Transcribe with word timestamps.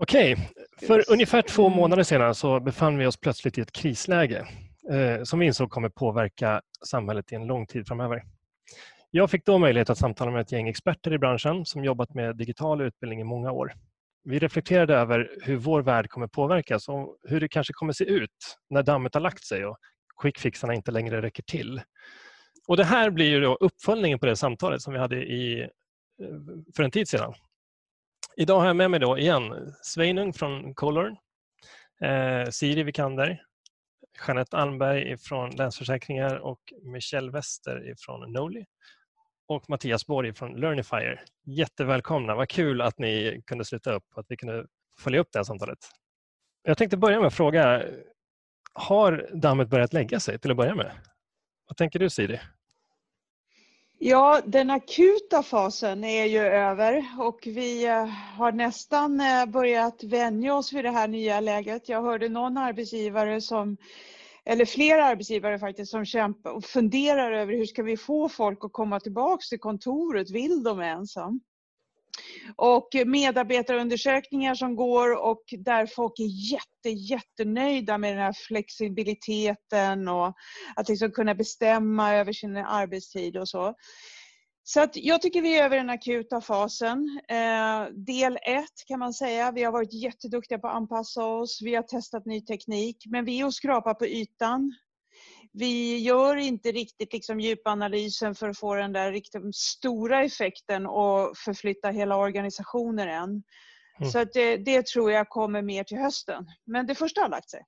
Okej, 0.00 0.36
för 0.86 1.12
ungefär 1.12 1.42
två 1.42 1.68
månader 1.68 2.02
sedan 2.02 2.34
så 2.34 2.60
befann 2.60 2.98
vi 2.98 3.06
oss 3.06 3.16
plötsligt 3.16 3.58
i 3.58 3.60
ett 3.60 3.72
krisläge 3.72 4.46
eh, 4.90 5.22
som 5.22 5.38
vi 5.38 5.46
insåg 5.46 5.70
kommer 5.70 5.88
påverka 5.88 6.62
samhället 6.86 7.32
i 7.32 7.34
en 7.34 7.46
lång 7.46 7.66
tid 7.66 7.88
framöver. 7.88 8.22
Jag 9.10 9.30
fick 9.30 9.44
då 9.44 9.58
möjlighet 9.58 9.90
att 9.90 9.98
samtala 9.98 10.30
med 10.30 10.40
ett 10.40 10.52
gäng 10.52 10.68
experter 10.68 11.12
i 11.12 11.18
branschen 11.18 11.64
som 11.66 11.84
jobbat 11.84 12.14
med 12.14 12.36
digital 12.36 12.80
utbildning 12.80 13.20
i 13.20 13.24
många 13.24 13.52
år. 13.52 13.72
Vi 14.24 14.38
reflekterade 14.38 14.94
över 14.94 15.30
hur 15.42 15.56
vår 15.56 15.82
värld 15.82 16.08
kommer 16.10 16.26
påverkas 16.26 16.88
och 16.88 17.16
hur 17.22 17.40
det 17.40 17.48
kanske 17.48 17.72
kommer 17.72 17.92
se 17.92 18.04
ut 18.04 18.58
när 18.70 18.82
dammet 18.82 19.14
har 19.14 19.20
lagt 19.20 19.44
sig 19.44 19.66
och 19.66 19.78
quickfixarna 20.22 20.74
inte 20.74 20.90
längre 20.90 21.22
räcker 21.22 21.42
till. 21.42 21.80
Och 22.68 22.76
Det 22.76 22.84
här 22.84 23.10
blir 23.10 23.26
ju 23.26 23.44
uppföljningen 23.44 24.18
på 24.18 24.26
det 24.26 24.36
samtalet 24.36 24.82
som 24.82 24.92
vi 24.92 24.98
hade 24.98 25.16
i, 25.16 25.60
eh, 25.60 25.68
för 26.76 26.82
en 26.82 26.90
tid 26.90 27.08
sedan. 27.08 27.34
Idag 28.40 28.58
har 28.60 28.66
jag 28.66 28.76
med 28.76 28.90
mig 28.90 29.00
då 29.00 29.18
igen 29.18 29.74
Sveinung 29.82 30.32
från 30.32 30.74
Color, 30.74 31.16
eh, 32.00 32.48
Siri 32.50 32.82
Vikander, 32.82 33.42
Jeanette 34.26 34.56
Almberg 34.56 35.18
från 35.18 35.50
Länsförsäkringar 35.50 36.36
och 36.36 36.60
Michelle 36.82 37.30
Wester 37.30 37.94
från 37.98 38.32
Noli 38.32 38.66
och 39.48 39.70
Mattias 39.70 40.06
Borg 40.06 40.34
från 40.34 40.60
Learnifier. 40.60 41.24
Jättevälkomna, 41.46 42.34
vad 42.34 42.48
kul 42.48 42.80
att 42.80 42.98
ni 42.98 43.42
kunde 43.46 43.64
sluta 43.64 43.92
upp 43.92 44.04
och 44.14 44.20
att 44.20 44.26
vi 44.28 44.36
kunde 44.36 44.66
följa 44.98 45.20
upp 45.20 45.28
det 45.32 45.38
här 45.38 45.44
samtalet. 45.44 45.78
Jag 46.62 46.78
tänkte 46.78 46.96
börja 46.96 47.18
med 47.18 47.26
att 47.26 47.34
fråga, 47.34 47.84
har 48.72 49.30
dammet 49.34 49.68
börjat 49.68 49.92
lägga 49.92 50.20
sig 50.20 50.38
till 50.38 50.50
att 50.50 50.56
börja 50.56 50.74
med? 50.74 50.92
Vad 51.68 51.76
tänker 51.76 51.98
du 51.98 52.10
Siri? 52.10 52.40
Ja, 54.00 54.40
den 54.46 54.70
akuta 54.70 55.42
fasen 55.42 56.04
är 56.04 56.24
ju 56.24 56.38
över 56.38 57.04
och 57.18 57.38
vi 57.44 57.86
eh, 57.86 58.04
har 58.06 58.52
nästan 58.52 59.20
eh, 59.20 59.46
börjat 59.46 60.04
vänja 60.04 60.54
oss 60.54 60.72
vid 60.72 60.84
det 60.84 60.90
här 60.90 61.08
nya 61.08 61.40
läget. 61.40 61.88
Jag 61.88 62.02
hörde 62.02 62.28
någon 62.28 62.56
arbetsgivare 62.58 63.40
som 63.40 63.76
eller 64.44 64.64
flera 64.64 65.04
arbetsgivare 65.04 65.58
faktiskt 65.58 65.90
som 65.90 66.04
kämpar 66.04 66.50
och 66.50 66.64
funderar 66.64 67.32
över 67.32 67.52
hur 67.52 67.66
ska 67.66 67.82
vi 67.82 67.96
få 67.96 68.28
folk 68.28 68.64
att 68.64 68.72
komma 68.72 69.00
tillbaka 69.00 69.42
till 69.48 69.60
kontoret, 69.60 70.30
vill 70.30 70.62
de 70.62 70.80
ens? 70.80 71.16
Och 72.56 72.88
medarbetarundersökningar 73.06 74.54
som 74.54 74.76
går 74.76 75.24
och 75.24 75.42
där 75.58 75.86
folk 75.86 76.18
är 76.18 76.52
jätte, 76.52 76.88
jättenöjda 76.88 77.98
med 77.98 78.12
den 78.12 78.22
här 78.22 78.34
flexibiliteten 78.48 80.08
och 80.08 80.34
att 80.76 80.88
liksom 80.88 81.10
kunna 81.10 81.34
bestämma 81.34 82.14
över 82.14 82.32
sin 82.32 82.56
arbetstid 82.56 83.36
och 83.36 83.48
så. 83.48 83.74
Så 84.70 84.80
att 84.80 84.96
jag 84.96 85.22
tycker 85.22 85.42
vi 85.42 85.58
är 85.58 85.64
över 85.64 85.76
den 85.76 85.90
akuta 85.90 86.40
fasen. 86.40 87.20
Eh, 87.28 87.86
del 87.94 88.36
ett 88.36 88.86
kan 88.86 88.98
man 88.98 89.14
säga. 89.14 89.52
Vi 89.52 89.64
har 89.64 89.72
varit 89.72 89.92
jätteduktiga 89.92 90.58
på 90.58 90.68
att 90.68 90.74
anpassa 90.74 91.24
oss. 91.24 91.60
Vi 91.62 91.74
har 91.74 91.82
testat 91.82 92.26
ny 92.26 92.40
teknik. 92.40 92.96
Men 93.06 93.24
vi 93.24 93.40
är 93.40 93.46
och 93.46 93.54
skrapar 93.54 93.94
på 93.94 94.06
ytan. 94.06 94.74
Vi 95.52 95.98
gör 95.98 96.36
inte 96.36 96.72
riktigt 96.72 97.12
liksom 97.12 97.40
djupanalysen 97.40 98.34
för 98.34 98.48
att 98.48 98.58
få 98.58 98.74
den 98.74 98.92
där 98.92 99.12
riktigt 99.12 99.56
stora 99.56 100.24
effekten 100.24 100.86
och 100.86 101.36
förflytta 101.36 101.88
hela 101.90 102.16
organisationer 102.16 103.06
än. 103.06 103.42
Mm. 103.98 104.10
Så 104.10 104.18
att 104.18 104.32
det, 104.32 104.56
det, 104.56 104.86
tror 104.86 105.12
jag 105.12 105.28
kommer 105.28 105.62
mer 105.62 105.84
till 105.84 105.98
hösten. 105.98 106.46
Men 106.66 106.86
det 106.86 106.94
första 106.94 107.20
har 107.20 107.28
lagt 107.28 107.50
sig. 107.50 107.60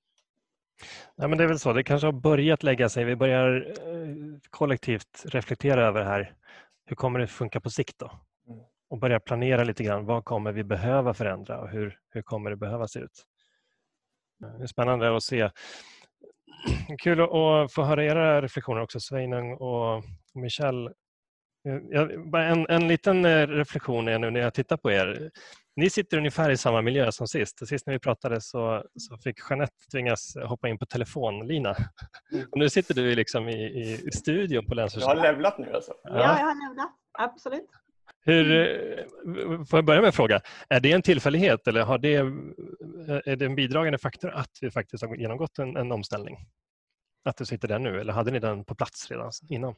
Ja, 1.16 1.28
men 1.28 1.38
det 1.38 1.44
är 1.44 1.48
väl 1.48 1.58
så, 1.58 1.72
det 1.72 1.84
kanske 1.84 2.06
har 2.06 2.12
börjat 2.12 2.62
lägga 2.62 2.88
sig. 2.88 3.04
Vi 3.04 3.16
börjar 3.16 3.74
eh, 3.80 4.38
kollektivt 4.50 5.24
reflektera 5.24 5.86
över 5.86 6.00
det 6.00 6.06
här 6.06 6.34
hur 6.90 6.96
kommer 6.96 7.18
det 7.18 7.26
funka 7.26 7.60
på 7.60 7.70
sikt 7.70 7.98
då? 7.98 8.10
Mm. 8.48 8.60
Och 8.90 8.98
börja 8.98 9.20
planera 9.20 9.64
lite 9.64 9.84
grann. 9.84 10.06
Vad 10.06 10.24
kommer 10.24 10.52
vi 10.52 10.64
behöva 10.64 11.14
förändra 11.14 11.60
och 11.60 11.68
hur, 11.68 11.98
hur 12.10 12.22
kommer 12.22 12.50
det 12.50 12.56
behöva 12.56 12.88
se 12.88 13.00
ut? 13.00 13.24
Det 14.58 14.62
är 14.62 14.66
spännande 14.66 15.16
att 15.16 15.22
se. 15.22 15.50
Kul 17.02 17.20
att 17.20 17.72
få 17.72 17.82
höra 17.82 18.04
era 18.04 18.42
reflektioner 18.42 18.80
också, 18.80 19.00
Sveinung 19.00 19.52
och 19.54 20.04
Michelle. 20.34 20.92
En, 22.36 22.66
en 22.68 22.88
liten 22.88 23.24
eh, 23.24 23.46
reflektion 23.46 24.08
är 24.08 24.18
nu 24.18 24.30
när 24.30 24.40
jag 24.40 24.54
tittar 24.54 24.76
på 24.76 24.90
er. 24.90 25.30
Ni 25.76 25.90
sitter 25.90 26.18
ungefär 26.18 26.50
i 26.50 26.56
samma 26.56 26.82
miljö 26.82 27.12
som 27.12 27.26
sist. 27.26 27.68
Sist 27.68 27.86
när 27.86 27.92
vi 27.92 27.98
pratade 27.98 28.40
så, 28.40 28.84
så 28.98 29.16
fick 29.16 29.36
Jeanette 29.50 29.86
tvingas 29.92 30.36
hoppa 30.44 30.68
in 30.68 30.78
på 30.78 30.86
telefonlina. 30.86 31.76
Mm. 32.32 32.46
Och 32.50 32.58
nu 32.58 32.70
sitter 32.70 32.94
du 32.94 33.14
liksom 33.14 33.48
i, 33.48 33.64
i 34.06 34.10
studion 34.12 34.66
på 34.66 34.74
Länsförsäkringen. 34.74 35.22
Du 35.22 35.28
har 35.28 35.32
levlat 35.32 35.58
nu 35.58 35.72
alltså? 35.74 35.92
Ja, 36.02 36.10
jag 36.12 36.46
har 36.46 36.68
levlat. 36.68 36.92
Absolut. 37.18 37.70
Hur, 38.22 38.52
eh, 38.52 39.64
får 39.64 39.76
jag 39.78 39.84
börja 39.84 40.00
med 40.00 40.06
en 40.06 40.12
fråga? 40.12 40.40
Är 40.68 40.80
det 40.80 40.92
en 40.92 41.02
tillfällighet 41.02 41.68
eller 41.68 41.82
har 41.82 41.98
det, 41.98 42.14
är 43.24 43.36
det 43.36 43.44
en 43.44 43.54
bidragande 43.54 43.98
faktor 43.98 44.30
att 44.30 44.58
vi 44.60 44.70
faktiskt 44.70 45.04
har 45.04 45.16
genomgått 45.16 45.58
en, 45.58 45.76
en 45.76 45.92
omställning? 45.92 46.36
Att 47.24 47.36
du 47.36 47.44
sitter 47.44 47.68
där 47.68 47.78
nu 47.78 48.00
eller 48.00 48.12
hade 48.12 48.30
ni 48.30 48.38
den 48.38 48.64
på 48.64 48.74
plats 48.74 49.10
redan 49.10 49.30
innan? 49.48 49.74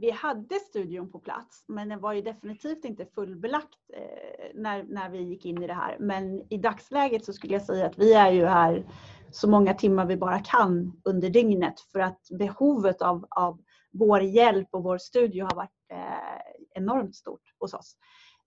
vi 0.00 0.10
hade 0.10 0.54
studion 0.54 1.10
på 1.10 1.18
plats 1.18 1.64
men 1.68 1.88
den 1.88 2.00
var 2.00 2.12
ju 2.12 2.22
definitivt 2.22 2.84
inte 2.84 3.06
fullbelagt 3.06 3.78
eh, 3.96 4.50
när, 4.54 4.82
när 4.82 5.10
vi 5.10 5.18
gick 5.18 5.46
in 5.46 5.62
i 5.62 5.66
det 5.66 5.74
här. 5.74 5.96
Men 6.00 6.52
i 6.52 6.58
dagsläget 6.58 7.24
så 7.24 7.32
skulle 7.32 7.52
jag 7.52 7.62
säga 7.62 7.86
att 7.86 7.98
vi 7.98 8.12
är 8.14 8.30
ju 8.30 8.46
här 8.46 8.86
så 9.30 9.48
många 9.48 9.74
timmar 9.74 10.06
vi 10.06 10.16
bara 10.16 10.38
kan 10.38 11.00
under 11.04 11.30
dygnet 11.30 11.80
för 11.92 12.00
att 12.00 12.20
behovet 12.38 13.02
av, 13.02 13.26
av 13.30 13.60
vår 13.92 14.22
hjälp 14.22 14.68
och 14.70 14.82
vår 14.82 14.98
studio 14.98 15.44
har 15.44 15.56
varit 15.56 15.70
eh, 15.92 16.49
enormt 16.74 17.14
stort 17.14 17.42
hos 17.58 17.74
oss. 17.74 17.96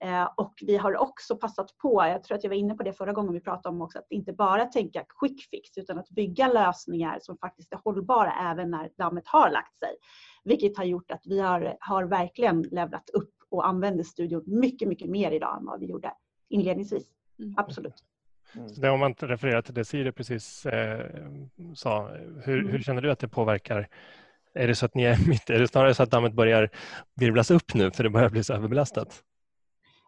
Eh, 0.04 0.30
och 0.38 0.54
vi 0.62 0.78
har 0.78 0.98
också 0.98 1.36
passat 1.36 1.78
på, 1.78 2.04
jag 2.08 2.24
tror 2.24 2.38
att 2.38 2.44
jag 2.44 2.50
var 2.50 2.58
inne 2.58 2.76
på 2.76 2.84
det 2.84 2.94
förra 2.94 3.14
gången 3.14 3.34
vi 3.34 3.40
pratade 3.40 3.76
om 3.76 3.82
också, 3.82 4.00
att 4.00 4.08
inte 4.10 4.34
bara 4.34 4.66
tänka 4.66 5.06
quick 5.20 5.48
fix 5.52 5.78
utan 5.78 6.00
att 6.00 6.10
bygga 6.10 6.48
lösningar 6.48 7.20
som 7.22 7.38
faktiskt 7.38 7.74
är 7.74 7.80
hållbara 7.84 8.52
även 8.52 8.72
när 8.72 8.90
dammet 8.98 9.28
har 9.28 9.50
lagt 9.50 9.78
sig. 9.78 9.96
Vilket 10.44 10.78
har 10.78 10.84
gjort 10.84 11.12
att 11.12 11.22
vi 11.26 11.40
har, 11.40 11.78
har 11.80 12.04
verkligen 12.04 12.62
levlat 12.62 13.10
upp 13.10 13.34
och 13.50 13.68
använder 13.68 14.04
studion 14.04 14.44
mycket, 14.46 14.88
mycket 14.88 15.10
mer 15.10 15.32
idag 15.32 15.58
än 15.58 15.66
vad 15.66 15.80
vi 15.80 15.86
gjorde 15.86 16.14
inledningsvis. 16.50 17.08
Mm. 17.40 17.54
Absolut. 17.58 18.04
Mm. 18.56 18.68
Det 18.78 18.90
om 18.90 19.00
man 19.00 19.14
refererar 19.14 19.62
till 19.62 19.74
det 19.74 19.86
Siri 19.86 20.12
precis 20.12 20.66
eh, 20.66 21.06
sa, 21.76 22.10
hur, 22.44 22.60
mm. 22.60 22.72
hur, 22.72 22.80
känner 22.80 23.02
du 23.02 23.12
att 23.12 23.20
det 23.20 23.28
påverkar? 23.28 23.90
Är 24.54 24.68
det 24.68 24.76
så 24.76 24.86
att 24.86 24.96
ni 24.96 25.04
är 25.04 25.18
mitt, 25.28 25.50
är 25.50 25.60
det 25.60 25.68
snarare 25.68 25.94
så 25.94 26.04
att 26.04 26.12
dammet 26.12 26.34
börjar 26.34 26.70
virvlas 27.16 27.52
upp 27.52 27.74
nu 27.74 27.92
för 27.92 28.04
det 28.04 28.10
börjar 28.10 28.30
bli 28.30 28.44
så 28.44 28.54
överbelastat? 28.54 29.24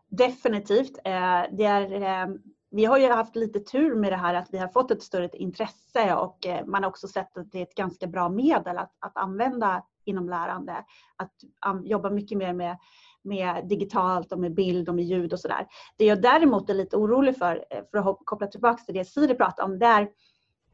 Definitivt. 0.10 0.98
Eh, 1.06 1.44
det 1.52 1.66
är, 1.66 2.02
eh, 2.02 2.36
vi 2.72 2.86
har 2.86 2.98
ju 2.98 3.12
haft 3.12 3.36
lite 3.36 3.60
tur 3.60 3.96
med 3.96 4.12
det 4.12 4.18
här 4.18 4.34
att 4.34 4.48
vi 4.52 4.58
har 4.58 4.68
fått 4.68 4.92
ett 4.92 5.04
större 5.04 5.30
intresse 5.34 6.16
och 6.16 6.46
eh, 6.46 6.66
man 6.66 6.84
har 6.84 6.90
också 6.90 7.08
sett 7.08 7.38
att 7.38 7.52
det 7.52 7.58
är 7.60 7.64
ett 7.64 7.76
ganska 7.76 8.08
bra 8.08 8.30
medel 8.30 8.78
att, 8.78 8.92
att 9.00 9.18
använda 9.18 9.84
inom 10.06 10.30
lärande. 10.30 10.86
Att 11.16 11.32
um, 11.68 11.86
jobba 11.86 12.10
mycket 12.10 12.38
mer 12.38 12.54
med, 12.54 12.78
med 13.24 13.68
digitalt 13.68 14.32
och 14.32 14.40
med 14.40 14.54
bild 14.54 14.90
och 14.90 14.96
med 14.96 15.06
ljud 15.06 15.34
och 15.34 15.40
sådär. 15.40 15.68
Det 15.98 16.06
jag 16.06 16.22
däremot 16.22 16.70
är 16.70 16.74
lite 16.74 16.98
orolig 16.98 17.38
för, 17.38 17.66
för 17.92 17.98
att 17.98 18.18
koppla 18.26 18.48
tillbaka 18.48 18.84
till 18.84 18.94
det 18.94 19.06
Siri 19.06 19.36
pratade 19.36 19.72
om, 19.72 19.80
det 19.80 19.86
är 19.86 20.10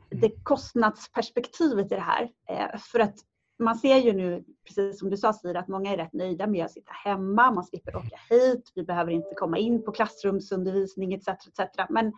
det 0.10 0.44
kostnadsperspektivet 0.44 1.92
i 1.92 1.96
det 1.96 2.02
här. 2.02 2.30
För 2.78 3.00
att 3.00 3.16
man 3.62 3.76
ser 3.76 3.98
ju 3.98 4.14
nu, 4.14 4.44
precis 4.68 5.00
som 5.00 5.10
du 5.10 5.18
sa 5.18 5.34
Sira, 5.34 5.60
att 5.60 5.68
många 5.68 5.94
är 5.94 5.98
rätt 5.98 6.14
nöjda 6.14 6.48
med 6.48 6.66
att 6.66 6.72
sitta 6.72 6.92
hemma. 6.92 7.52
Man 7.52 7.64
slipper 7.64 7.96
åka 7.96 8.20
hit. 8.30 8.72
Vi 8.76 8.84
behöver 8.84 9.12
inte 9.12 9.36
komma 9.36 9.58
in 9.58 9.84
på 9.86 9.92
klassrumsundervisning 9.92 11.14
etc. 11.14 11.28
etc. 11.28 11.70
Men 11.90 12.14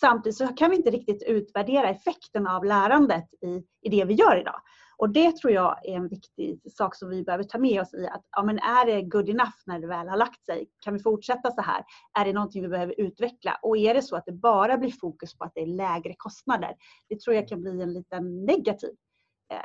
samtidigt 0.00 0.36
så 0.36 0.46
kan 0.46 0.70
vi 0.70 0.76
inte 0.76 0.90
riktigt 0.90 1.22
utvärdera 1.22 1.88
effekten 1.88 2.46
av 2.46 2.64
lärandet 2.64 3.24
i, 3.44 3.62
i 3.82 3.90
det 3.90 4.04
vi 4.04 4.14
gör 4.14 4.40
idag. 4.40 4.60
Och 4.96 5.10
det 5.10 5.36
tror 5.36 5.52
jag 5.52 5.88
är 5.88 5.96
en 5.96 6.08
viktig 6.08 6.60
sak 6.72 6.94
som 6.94 7.08
vi 7.08 7.22
behöver 7.22 7.44
ta 7.44 7.58
med 7.58 7.80
oss 7.80 7.94
i 7.94 8.06
att 8.06 8.24
ja, 8.36 8.42
men 8.42 8.58
är 8.58 8.86
det 8.86 9.02
good 9.02 9.28
enough 9.28 9.56
när 9.66 9.80
det 9.80 9.86
väl 9.86 10.08
har 10.08 10.16
lagt 10.16 10.44
sig? 10.44 10.66
Kan 10.80 10.94
vi 10.94 11.00
fortsätta 11.00 11.50
så 11.50 11.62
här? 11.62 11.84
Är 12.18 12.24
det 12.24 12.32
någonting 12.32 12.62
vi 12.62 12.68
behöver 12.68 13.00
utveckla? 13.00 13.58
Och 13.62 13.76
är 13.76 13.94
det 13.94 14.02
så 14.02 14.16
att 14.16 14.26
det 14.26 14.32
bara 14.32 14.78
blir 14.78 14.90
fokus 15.00 15.38
på 15.38 15.44
att 15.44 15.52
det 15.54 15.60
är 15.60 15.66
lägre 15.66 16.14
kostnader? 16.16 16.74
Det 17.08 17.20
tror 17.20 17.36
jag 17.36 17.48
kan 17.48 17.60
bli 17.60 17.82
en 17.82 17.92
liten 17.92 18.44
negativ 18.44 18.90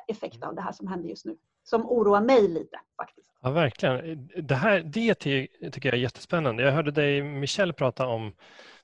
effekt 0.08 0.44
av 0.44 0.56
det 0.56 0.62
här 0.62 0.72
som 0.72 0.88
händer 0.88 1.10
just 1.10 1.26
nu. 1.26 1.38
Som 1.64 1.86
oroar 1.86 2.22
mig 2.22 2.48
lite 2.48 2.80
faktiskt. 2.98 3.28
Ja, 3.42 3.52
verkligen. 3.52 4.30
Det, 4.44 4.56
här, 4.56 4.80
det 4.80 5.16
tycker 5.16 5.90
jag 5.90 5.94
är 5.94 6.02
jättespännande. 6.02 6.64
Jag 6.64 6.72
hörde 6.72 6.92
dig 6.92 7.22
Michelle 7.22 7.74
prata 7.74 8.08
om, 8.08 8.34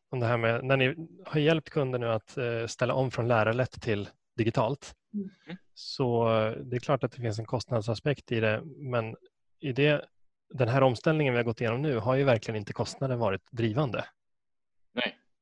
om 0.10 0.20
det 0.20 0.26
här 0.26 0.38
med 0.38 0.64
när 0.64 0.78
ni 0.78 0.96
har 1.26 1.40
hjälpt 1.40 1.70
kunder 1.70 2.00
nu 2.00 2.08
att 2.08 2.38
eh, 2.38 2.68
ställa 2.68 2.94
om 2.94 3.12
från 3.12 3.28
lärarlätt 3.28 3.82
till 3.82 4.10
digitalt. 4.38 4.96
Mm. 5.14 5.30
Så 5.74 6.26
det 6.64 6.76
är 6.76 6.80
klart 6.80 7.04
att 7.04 7.12
det 7.12 7.22
finns 7.22 7.40
en 7.40 7.46
kostnadsaspekt 7.46 8.32
i 8.32 8.40
det 8.40 8.62
men 8.66 9.16
i 9.60 9.72
det, 9.72 10.06
den 10.54 10.68
här 10.68 10.84
omställningen 10.84 11.34
vi 11.34 11.38
har 11.38 11.44
gått 11.44 11.62
igenom 11.62 11.82
nu 11.82 11.98
har 11.98 12.16
ju 12.16 12.24
verkligen 12.24 12.56
inte 12.56 12.74
kostnaden 12.74 13.20
varit 13.20 13.52
drivande. 13.52 14.06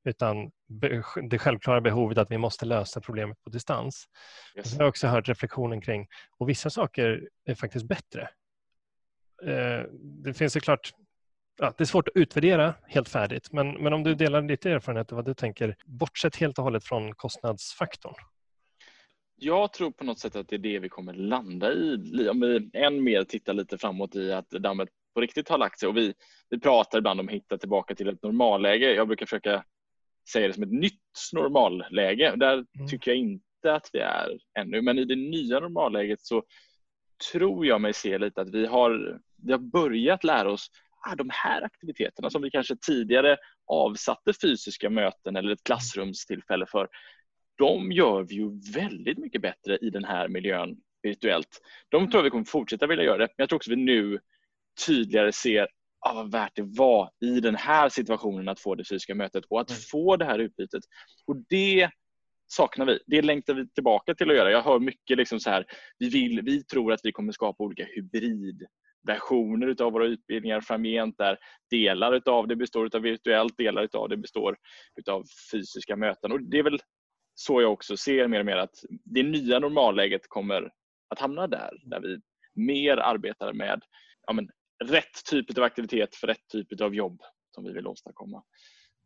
Utan 0.06 0.52
det 1.30 1.40
självklara 1.40 1.82
behovet 1.82 2.18
att 2.18 2.32
vi 2.32 2.38
måste 2.38 2.66
lösa 2.66 3.02
problemet 3.02 3.44
på 3.44 3.50
distans. 3.50 4.06
Yes. 4.58 4.74
Jag 4.74 4.80
har 4.80 4.90
också 4.90 5.08
hört 5.08 5.30
reflektionen 5.30 5.82
kring 5.82 6.08
och 6.38 6.50
vissa 6.50 6.70
saker 6.70 7.30
är 7.46 7.56
faktiskt 7.56 7.86
bättre. 7.86 8.30
Eh, 9.44 9.84
det 10.02 10.34
finns 10.34 10.54
såklart 10.54 10.94
ja, 11.60 11.74
det 11.78 11.84
är 11.84 11.86
svårt 11.86 12.08
att 12.08 12.16
utvärdera 12.16 12.74
helt 12.88 13.10
färdigt, 13.10 13.52
men, 13.52 13.72
men 13.72 13.94
om 13.94 14.04
du 14.04 14.16
delar 14.16 14.42
lite 14.42 14.72
erfarenhet 14.72 15.12
vad 15.12 15.26
du 15.26 15.34
tänker, 15.34 15.76
bortsett 15.86 16.36
helt 16.36 16.58
och 16.58 16.64
hållet 16.64 16.84
från 16.84 17.16
kostnadsfaktorn? 17.16 18.16
Jag 19.36 19.74
tror 19.74 19.92
på 19.92 20.04
något 20.04 20.20
sätt 20.20 20.36
att 20.36 20.48
det 20.48 20.56
är 20.56 20.60
det 20.60 20.80
vi 20.80 20.90
kommer 20.90 21.14
landa 21.14 21.74
i. 21.74 22.30
Om 22.30 22.40
vi 22.40 22.70
än 22.74 23.04
mer 23.04 23.24
tittar 23.24 23.54
lite 23.54 23.78
framåt 23.78 24.16
i 24.16 24.32
att 24.32 24.50
dammet 24.50 24.90
på 25.14 25.22
riktigt 25.22 25.50
har 25.50 25.58
lagt 25.58 25.80
sig 25.80 25.90
och 25.90 25.98
vi, 25.98 26.14
vi 26.50 26.60
pratar 26.60 26.98
ibland 26.98 27.20
om 27.20 27.28
att 27.28 27.34
hitta 27.34 27.58
tillbaka 27.58 27.96
till 27.96 28.10
ett 28.10 28.24
normalläge. 28.24 28.94
Jag 28.94 29.08
brukar 29.08 29.26
försöka 29.26 29.64
säga 30.32 30.48
det 30.48 30.54
som 30.54 30.64
ett 30.64 30.72
nytt 30.72 31.02
normalläge. 31.34 32.36
Där 32.36 32.54
mm. 32.54 32.88
tycker 32.90 33.12
jag 33.12 33.18
inte 33.18 33.74
att 33.74 33.90
vi 33.94 34.00
är 34.00 34.40
ännu, 34.60 34.82
men 34.82 35.00
i 35.00 35.06
det 35.06 35.16
nya 35.16 35.60
normalläget 35.60 36.22
så 36.22 36.44
tror 37.32 37.66
jag 37.66 37.82
mig 37.82 37.94
se 37.94 38.18
lite 38.18 38.42
att 38.42 38.50
vi 38.50 38.66
har, 38.66 39.20
vi 39.44 39.52
har 39.52 39.60
börjat 39.60 40.24
lära 40.24 40.52
oss 40.52 40.72
ah, 41.08 41.16
de 41.16 41.30
här 41.34 41.62
aktiviteterna 41.62 42.30
som 42.30 42.42
vi 42.42 42.52
kanske 42.52 42.76
tidigare 42.76 43.38
avsatte 43.68 44.34
fysiska 44.42 44.90
möten 44.90 45.36
eller 45.36 45.52
ett 45.52 45.64
klassrumstillfälle 45.64 46.66
för. 46.66 46.88
De 47.58 47.92
gör 47.92 48.24
vi 48.24 48.36
ju 48.36 48.60
väldigt 48.74 49.18
mycket 49.18 49.42
bättre 49.42 49.78
i 49.78 49.90
den 49.90 50.04
här 50.04 50.28
miljön 50.28 50.78
virtuellt. 51.02 51.62
De 51.90 52.10
tror 52.10 52.20
jag 52.20 52.24
vi 52.24 52.30
kommer 52.30 52.46
fortsätta 52.46 52.88
vilja 52.88 53.04
göra 53.04 53.18
det, 53.18 53.28
men 53.38 53.44
jag 53.44 53.50
tror 53.50 53.58
också 53.58 53.70
vi 53.70 53.76
nu 53.76 54.20
tydligare 54.88 55.32
ser 55.32 55.68
ah, 56.00 56.14
vad 56.14 56.32
värt 56.32 56.56
det 56.56 56.62
var 56.62 57.10
i 57.26 57.40
den 57.40 57.56
här 57.56 57.90
situationen 57.90 58.50
att 58.50 58.60
få 58.60 58.76
det 58.76 58.84
fysiska 58.84 59.16
mötet 59.16 59.46
och 59.50 59.62
att 59.62 59.70
mm. 59.70 59.80
få 59.92 60.16
det 60.16 60.26
här 60.26 60.40
utbytet. 60.40 60.84
Och 61.28 61.36
det 61.50 61.90
saknar 62.48 62.86
vi. 62.86 63.00
Det 63.08 63.22
längtar 63.22 63.54
vi 63.54 63.70
tillbaka 63.70 64.16
till 64.16 64.30
att 64.30 64.36
göra. 64.36 64.52
Jag 64.52 64.62
hör 64.62 64.80
mycket 64.80 65.18
liksom 65.18 65.40
så 65.40 65.50
här, 65.50 65.66
vi, 65.98 66.10
vill, 66.10 66.42
vi 66.42 66.64
tror 66.64 66.94
att 66.94 67.00
vi 67.04 67.12
kommer 67.12 67.32
skapa 67.32 67.64
olika 67.64 67.86
hybridversioner 67.86 69.82
av 69.82 69.92
våra 69.92 70.06
utbildningar 70.06 70.62
framgent 70.62 71.18
där 71.18 71.38
delar 71.70 72.22
av 72.30 72.48
det 72.48 72.56
består 72.56 72.90
av 72.96 73.02
virtuellt, 73.02 73.58
delar 73.58 73.90
av 73.94 74.10
det 74.10 74.18
består 74.18 74.58
av 75.10 75.24
fysiska 75.52 75.96
möten. 75.96 76.32
Och 76.32 76.42
det 76.42 76.60
är 76.60 76.64
väl 76.64 76.80
så 77.36 77.62
jag 77.62 77.74
också 77.74 77.98
ser 77.98 78.28
mer 78.28 78.40
och 78.40 78.46
mer 78.46 78.58
att 78.58 78.76
det 79.06 79.24
nya 79.24 79.60
normalläget 79.60 80.22
kommer 80.28 80.72
att 81.10 81.20
hamna 81.20 81.48
där, 81.48 81.72
där 81.84 82.00
vi 82.00 82.20
mer 82.56 82.98
arbetar 82.98 83.54
med 83.54 83.82
ja, 84.28 84.34
men, 84.34 84.50
rätt 84.84 85.26
typ 85.30 85.58
av 85.58 85.64
aktivitet 85.64 86.16
för 86.16 86.28
rätt 86.28 86.48
typ 86.52 86.82
av 86.82 86.96
jobb 86.96 87.22
som 87.56 87.64
vi 87.64 87.74
vill 87.74 87.88
åstadkomma. 87.88 88.44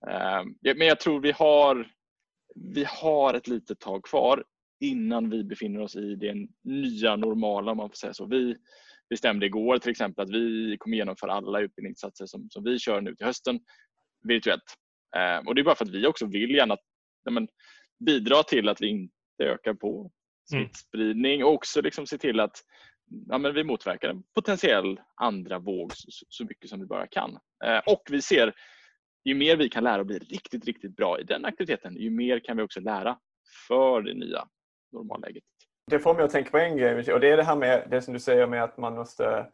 Ehm, 0.09 0.55
men 0.61 0.87
jag 0.87 0.99
tror 0.99 1.19
vi 1.19 1.31
har, 1.31 1.91
vi 2.55 2.85
har 2.87 3.33
ett 3.33 3.47
litet 3.47 3.79
tag 3.79 4.03
kvar 4.03 4.43
innan 4.79 5.29
vi 5.29 5.43
befinner 5.43 5.81
oss 5.81 5.95
i 5.95 6.15
det 6.15 6.47
nya 6.63 7.15
normala 7.15 7.71
om 7.71 7.77
man 7.77 7.89
får 7.89 7.95
säga 7.95 8.13
så. 8.13 8.25
Vi 8.25 8.55
bestämde 9.09 9.45
igår 9.45 9.77
till 9.77 9.91
exempel 9.91 10.23
att 10.23 10.31
vi 10.31 10.77
kommer 10.79 10.97
genomföra 10.97 11.33
alla 11.33 11.59
utbildningsinsatser 11.59 12.25
som, 12.25 12.49
som 12.49 12.63
vi 12.63 12.79
kör 12.79 13.01
nu 13.01 13.15
till 13.15 13.25
hösten 13.25 13.59
virtuellt. 14.27 14.77
Ehm, 15.15 15.47
och 15.47 15.55
det 15.55 15.61
är 15.61 15.65
bara 15.65 15.75
för 15.75 15.85
att 15.85 15.95
vi 15.95 16.07
också 16.07 16.25
vill 16.25 16.51
gärna 16.51 16.77
men, 17.31 17.47
bidra 18.05 18.43
till 18.43 18.69
att 18.69 18.81
vi 18.81 18.87
inte 18.87 19.13
ökar 19.43 19.73
på 19.73 19.99
mm. 19.99 20.09
smittspridning 20.65 21.43
och 21.43 21.53
också 21.53 21.81
liksom 21.81 22.07
se 22.07 22.17
till 22.17 22.39
att 22.39 22.55
ja, 23.27 23.37
men 23.37 23.53
vi 23.53 23.63
motverkar 23.63 24.09
en 24.09 24.23
potentiell 24.35 24.99
andra 25.15 25.59
våg 25.59 25.91
så, 25.95 26.25
så 26.29 26.45
mycket 26.45 26.69
som 26.69 26.79
vi 26.79 26.85
bara 26.85 27.07
kan. 27.07 27.37
Eh, 27.65 27.79
och 27.85 28.01
vi 28.09 28.21
ser 28.21 28.53
ju 29.25 29.35
mer 29.35 29.57
vi 29.57 29.69
kan 29.69 29.83
lära 29.83 29.99
och 29.99 30.05
bli 30.05 30.19
riktigt, 30.19 30.65
riktigt 30.65 30.95
bra 30.95 31.19
i 31.19 31.23
den 31.23 31.45
aktiviteten, 31.45 31.95
ju 31.95 32.09
mer 32.09 32.39
kan 32.39 32.57
vi 32.57 32.63
också 32.63 32.79
lära 32.79 33.17
för 33.67 34.01
det 34.01 34.13
nya 34.13 34.47
normalläget. 34.91 35.43
Det 35.91 35.99
får 35.99 36.13
mig 36.13 36.23
att 36.23 36.31
tänka 36.31 36.49
på 36.49 36.57
en 36.57 36.77
grej 36.77 37.13
och 37.13 37.19
det 37.19 37.29
är 37.29 37.37
det 37.37 37.43
här 37.43 37.55
med 37.55 37.87
det 37.91 38.01
som 38.01 38.13
du 38.13 38.19
säger 38.19 38.47
med 38.47 38.63
att 38.63 38.77
man 38.77 38.95
måste 38.95 39.47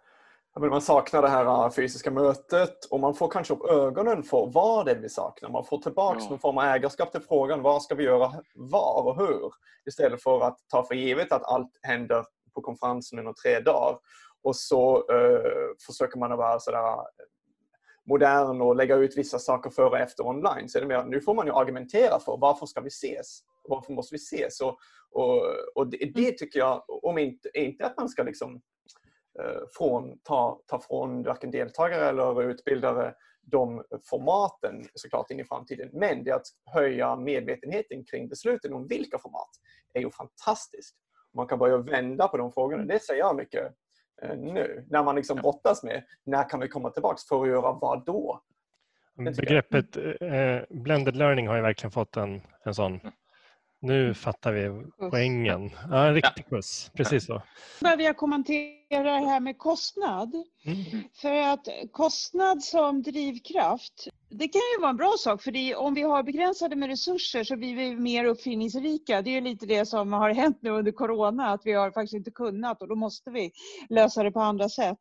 man 0.55 0.81
saknar 0.81 1.21
det 1.21 1.29
här 1.29 1.65
äh, 1.65 1.71
fysiska 1.71 2.11
mötet 2.11 2.85
och 2.85 2.99
man 2.99 3.15
får 3.15 3.27
kanske 3.27 3.53
upp 3.53 3.69
ögonen 3.69 4.23
för 4.23 4.51
vad 4.53 4.85
det 4.85 4.91
är 4.91 4.99
vi 4.99 5.09
saknar. 5.09 5.49
Man 5.49 5.65
får 5.65 5.77
tillbaka 5.77 6.19
ja. 6.21 6.29
någon 6.29 6.39
form 6.39 6.57
av 6.57 6.63
ägarskap 6.63 7.11
till 7.11 7.21
frågan 7.21 7.61
vad 7.61 7.81
ska 7.81 7.95
vi 7.95 8.03
göra 8.03 8.31
var 8.55 9.03
och 9.07 9.17
hur? 9.17 9.51
Istället 9.85 10.23
för 10.23 10.47
att 10.47 10.57
ta 10.67 10.83
för 10.83 10.95
givet 10.95 11.31
att 11.31 11.43
allt 11.43 11.79
händer 11.81 12.25
på 12.53 12.61
konferensen 12.61 13.19
inom 13.19 13.33
tre 13.33 13.59
dagar. 13.59 13.99
Och 14.43 14.55
så 14.55 14.97
uh, 14.97 15.75
försöker 15.87 16.19
man 16.19 16.37
vara 16.37 16.59
sådär 16.59 16.93
äh, 16.93 17.03
modern 18.07 18.61
och 18.61 18.75
lägga 18.75 18.95
ut 18.95 19.17
vissa 19.17 19.39
saker 19.39 19.69
före 19.69 19.89
och 19.89 19.97
efter 19.97 20.27
online. 20.27 20.69
Så 20.69 20.85
mer, 20.85 21.03
nu 21.03 21.21
får 21.21 21.33
man 21.33 21.45
ju 21.45 21.53
argumentera 21.53 22.19
för 22.19 22.37
varför 22.37 22.65
ska 22.65 22.81
vi 22.81 22.87
ses? 22.87 23.39
Varför 23.63 23.93
måste 23.93 24.15
vi 24.15 24.17
ses? 24.17 24.61
Och, 24.61 24.77
och, 25.11 25.41
och 25.75 25.87
det, 25.87 25.97
det, 25.97 26.25
mm. 26.25 26.35
tycker 26.37 26.59
jag, 26.59 26.83
om 26.87 27.17
inte, 27.17 27.49
inte 27.53 27.85
att 27.85 27.97
man 27.97 28.09
ska 28.09 28.23
liksom 28.23 28.55
uh, 29.39 29.63
från, 29.77 30.19
ta, 30.23 30.61
ta 30.67 30.79
från 30.79 31.23
varken 31.23 31.51
deltagare 31.51 32.09
eller 32.09 32.43
utbildare 32.43 33.13
de 33.51 33.83
formaten 34.09 34.85
såklart 34.93 35.31
in 35.31 35.39
i 35.39 35.43
framtiden. 35.43 35.89
Men 35.93 36.23
det 36.23 36.31
att 36.31 36.47
höja 36.65 37.15
medvetenheten 37.15 38.05
kring 38.05 38.29
besluten 38.29 38.73
om 38.73 38.87
vilka 38.87 39.17
format 39.17 39.49
är 39.93 40.01
ju 40.01 40.11
fantastiskt 40.11 40.95
man 41.33 41.47
kan 41.47 41.59
börja 41.59 41.77
vända 41.77 42.27
på 42.27 42.37
de 42.37 42.51
frågorna. 42.51 42.83
Det 42.83 43.03
ser 43.03 43.15
jag 43.15 43.35
mycket 43.35 43.73
eh, 44.21 44.37
nu. 44.37 44.85
När 44.89 45.03
man 45.03 45.15
liksom 45.15 45.37
brottas 45.37 45.83
med 45.83 46.03
när 46.25 46.49
kan 46.49 46.59
vi 46.59 46.67
komma 46.67 46.89
tillbaks 46.89 47.27
för 47.27 47.41
att 47.41 47.47
göra 47.47 47.71
vad 47.71 48.05
då? 48.05 48.41
Begreppet 49.15 49.97
eh, 49.97 50.61
blended 50.69 51.15
learning 51.15 51.47
har 51.47 51.55
ju 51.55 51.61
verkligen 51.61 51.91
fått 51.91 52.17
en, 52.17 52.41
en 52.63 52.73
sån 52.73 52.99
mm. 52.99 53.13
Nu 53.81 54.13
fattar 54.13 54.53
vi 54.53 54.85
poängen. 55.09 55.69
Ja, 55.89 56.07
en 56.07 56.13
riktig 56.13 56.49
puss. 56.49 56.91
Precis 56.93 57.25
så. 57.25 57.41
Behöver 57.81 58.03
jag 58.03 58.17
kommentera 58.17 59.03
det 59.03 59.27
här 59.27 59.39
med 59.39 59.57
kostnad? 59.57 60.33
Mm. 60.65 61.03
För 61.21 61.31
att 61.31 61.67
kostnad 61.91 62.63
som 62.63 63.01
drivkraft 63.01 64.09
det 64.29 64.47
kan 64.47 64.61
ju 64.75 64.81
vara 64.81 64.89
en 64.89 64.97
bra 64.97 65.15
sak, 65.17 65.41
för 65.41 65.51
det, 65.51 65.75
om 65.75 65.93
vi 65.93 66.01
har 66.01 66.23
begränsade 66.23 66.75
med 66.75 66.89
resurser 66.89 67.43
så 67.43 67.57
blir 67.57 67.75
vi 67.75 67.95
mer 67.95 68.25
uppfinningsrika. 68.25 69.21
Det 69.21 69.37
är 69.37 69.41
lite 69.41 69.65
det 69.65 69.85
som 69.85 70.13
har 70.13 70.29
hänt 70.29 70.57
nu 70.61 70.69
under 70.69 70.91
corona, 70.91 71.47
att 71.47 71.61
vi 71.65 71.73
har 71.73 71.91
faktiskt 71.91 72.13
inte 72.13 72.31
kunnat 72.31 72.81
och 72.81 72.87
då 72.87 72.95
måste 72.95 73.31
vi 73.31 73.51
lösa 73.89 74.23
det 74.23 74.31
på 74.31 74.39
andra 74.39 74.69
sätt. 74.69 74.97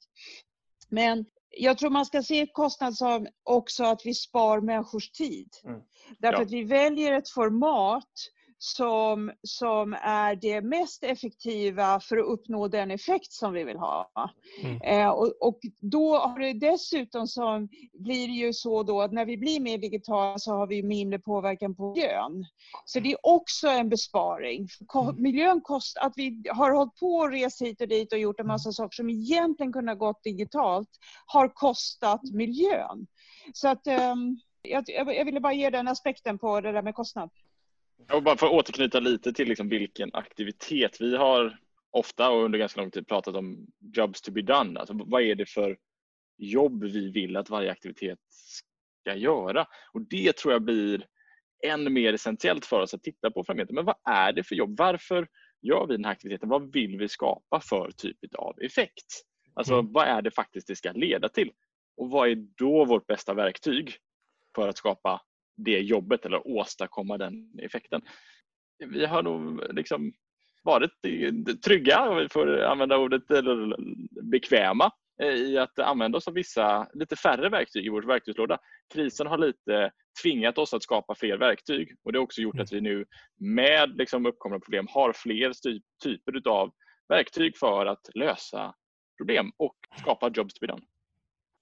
Men 0.88 1.24
jag 1.50 1.78
tror 1.78 1.90
man 1.90 2.06
ska 2.06 2.22
se 2.22 2.46
kostnad 2.46 2.94
som 2.94 3.26
också 3.42 3.84
att 3.84 4.00
vi 4.04 4.14
spar 4.14 4.60
människors 4.60 5.10
tid. 5.10 5.48
Mm. 5.64 5.80
Därför 6.18 6.38
ja. 6.38 6.44
att 6.44 6.52
vi 6.52 6.64
väljer 6.64 7.12
ett 7.12 7.28
format 7.28 8.12
som, 8.58 9.32
som 9.42 9.96
är 10.02 10.36
det 10.36 10.60
mest 10.60 11.04
effektiva 11.04 12.00
för 12.00 12.16
att 12.16 12.26
uppnå 12.26 12.68
den 12.68 12.90
effekt 12.90 13.32
som 13.32 13.52
vi 13.52 13.64
vill 13.64 13.76
ha. 13.76 14.10
Mm. 14.62 14.82
Eh, 14.82 15.08
och, 15.08 15.32
och, 15.40 15.58
då 15.80 16.16
har 16.16 16.38
det 16.38 16.52
dessutom 16.52 17.26
så 17.26 17.68
blir 17.92 18.28
det 18.28 18.34
ju 18.34 18.52
så 18.52 18.82
då 18.82 19.00
att 19.00 19.12
när 19.12 19.24
vi 19.24 19.36
blir 19.36 19.60
mer 19.60 19.78
digitala 19.78 20.38
så 20.38 20.52
har 20.52 20.66
vi 20.66 20.82
mindre 20.82 21.18
påverkan 21.18 21.74
på 21.74 21.92
miljön. 21.94 22.44
Så 22.84 23.00
det 23.00 23.12
är 23.12 23.18
också 23.22 23.68
en 23.68 23.88
besparing. 23.88 24.68
Mm. 24.94 25.22
Miljön 25.22 25.60
kostar, 25.60 26.06
att 26.06 26.12
vi 26.16 26.42
har 26.50 26.70
hållit 26.70 26.96
på 26.96 27.14
och 27.14 27.30
rest 27.30 27.62
hit 27.62 27.80
och 27.80 27.88
dit 27.88 28.12
och 28.12 28.18
gjort 28.18 28.40
en 28.40 28.46
mm. 28.46 28.54
massa 28.54 28.72
saker 28.72 28.94
som 28.94 29.10
egentligen 29.10 29.72
kunde 29.72 29.90
ha 29.92 29.96
gått 29.96 30.22
digitalt 30.22 30.90
har 31.26 31.48
kostat 31.48 32.22
miljön. 32.32 33.06
Så 33.52 33.68
att 33.68 33.86
um, 33.86 34.40
jag, 34.62 34.84
jag 34.88 35.24
ville 35.24 35.40
bara 35.40 35.52
ge 35.52 35.70
den 35.70 35.88
aspekten 35.88 36.38
på 36.38 36.60
det 36.60 36.72
där 36.72 36.82
med 36.82 36.94
kostnad. 36.94 37.30
Och 38.12 38.22
bara 38.22 38.36
för 38.36 38.46
att 38.46 38.52
återknyta 38.52 39.00
lite 39.00 39.32
till 39.32 39.48
liksom 39.48 39.68
vilken 39.68 40.10
aktivitet. 40.12 41.00
Vi 41.00 41.16
har 41.16 41.58
ofta 41.90 42.30
och 42.30 42.44
under 42.44 42.58
ganska 42.58 42.80
lång 42.80 42.90
tid 42.90 43.08
pratat 43.08 43.36
om 43.36 43.66
jobs 43.94 44.22
to 44.22 44.32
be 44.32 44.42
done. 44.42 44.80
Alltså, 44.80 44.94
vad 45.06 45.22
är 45.22 45.34
det 45.34 45.46
för 45.46 45.76
jobb 46.38 46.84
vi 46.84 47.10
vill 47.10 47.36
att 47.36 47.50
varje 47.50 47.72
aktivitet 47.72 48.18
ska 48.30 49.14
göra? 49.14 49.66
Och 49.92 50.00
det 50.00 50.36
tror 50.36 50.52
jag 50.52 50.62
blir 50.62 51.06
än 51.66 51.92
mer 51.92 52.12
essentiellt 52.12 52.66
för 52.66 52.80
oss 52.80 52.94
att 52.94 53.02
titta 53.02 53.30
på 53.30 53.44
framöver. 53.44 53.72
Men 53.72 53.84
vad 53.84 53.96
är 54.04 54.32
det 54.32 54.44
för 54.44 54.54
jobb? 54.54 54.78
Varför 54.78 55.28
gör 55.62 55.86
vi 55.86 55.96
den 55.96 56.04
här 56.04 56.12
aktiviteten? 56.12 56.48
Vad 56.48 56.72
vill 56.72 56.98
vi 56.98 57.08
skapa 57.08 57.60
för 57.60 57.90
typ 57.90 58.16
av 58.38 58.60
effekt? 58.60 59.24
Alltså 59.54 59.74
mm. 59.74 59.92
vad 59.92 60.08
är 60.08 60.22
det 60.22 60.30
faktiskt 60.30 60.66
det 60.66 60.76
ska 60.76 60.92
leda 60.92 61.28
till? 61.28 61.52
Och 61.96 62.10
vad 62.10 62.28
är 62.28 62.34
då 62.56 62.84
vårt 62.84 63.06
bästa 63.06 63.34
verktyg 63.34 63.96
för 64.54 64.68
att 64.68 64.76
skapa 64.76 65.20
det 65.58 65.78
jobbet 65.80 66.26
eller 66.26 66.46
åstadkomma 66.46 67.18
den 67.18 67.58
effekten. 67.62 68.02
Vi 68.78 69.06
har 69.06 69.22
nog 69.22 69.62
liksom 69.74 70.12
varit 70.62 70.90
trygga, 71.64 72.08
om 72.08 72.16
vi 72.16 72.28
får 72.28 72.62
använda 72.62 72.98
ordet, 72.98 73.30
eller 73.30 73.76
bekväma 74.22 74.90
i 75.22 75.58
att 75.58 75.78
använda 75.78 76.18
oss 76.18 76.28
av 76.28 76.34
vissa 76.34 76.88
lite 76.94 77.16
färre 77.16 77.48
verktyg 77.48 77.86
i 77.86 77.88
vår 77.88 78.02
verktygslåda. 78.02 78.58
Krisen 78.94 79.26
har 79.26 79.38
lite 79.38 79.90
tvingat 80.22 80.58
oss 80.58 80.74
att 80.74 80.82
skapa 80.82 81.14
fler 81.14 81.38
verktyg 81.38 81.96
och 82.02 82.12
det 82.12 82.18
har 82.18 82.24
också 82.24 82.40
gjort 82.40 82.60
att 82.60 82.72
vi 82.72 82.80
nu 82.80 83.04
med 83.36 83.96
liksom 83.96 84.26
uppkomna 84.26 84.60
problem 84.60 84.86
har 84.90 85.12
fler 85.12 85.52
typer 86.02 86.48
av 86.50 86.72
verktyg 87.08 87.56
för 87.56 87.86
att 87.86 88.10
lösa 88.14 88.74
problem 89.18 89.52
och 89.56 89.76
skapa 90.00 90.30
jobs 90.34 90.54
to 90.54 90.58
be 90.60 90.66
done. 90.66 90.82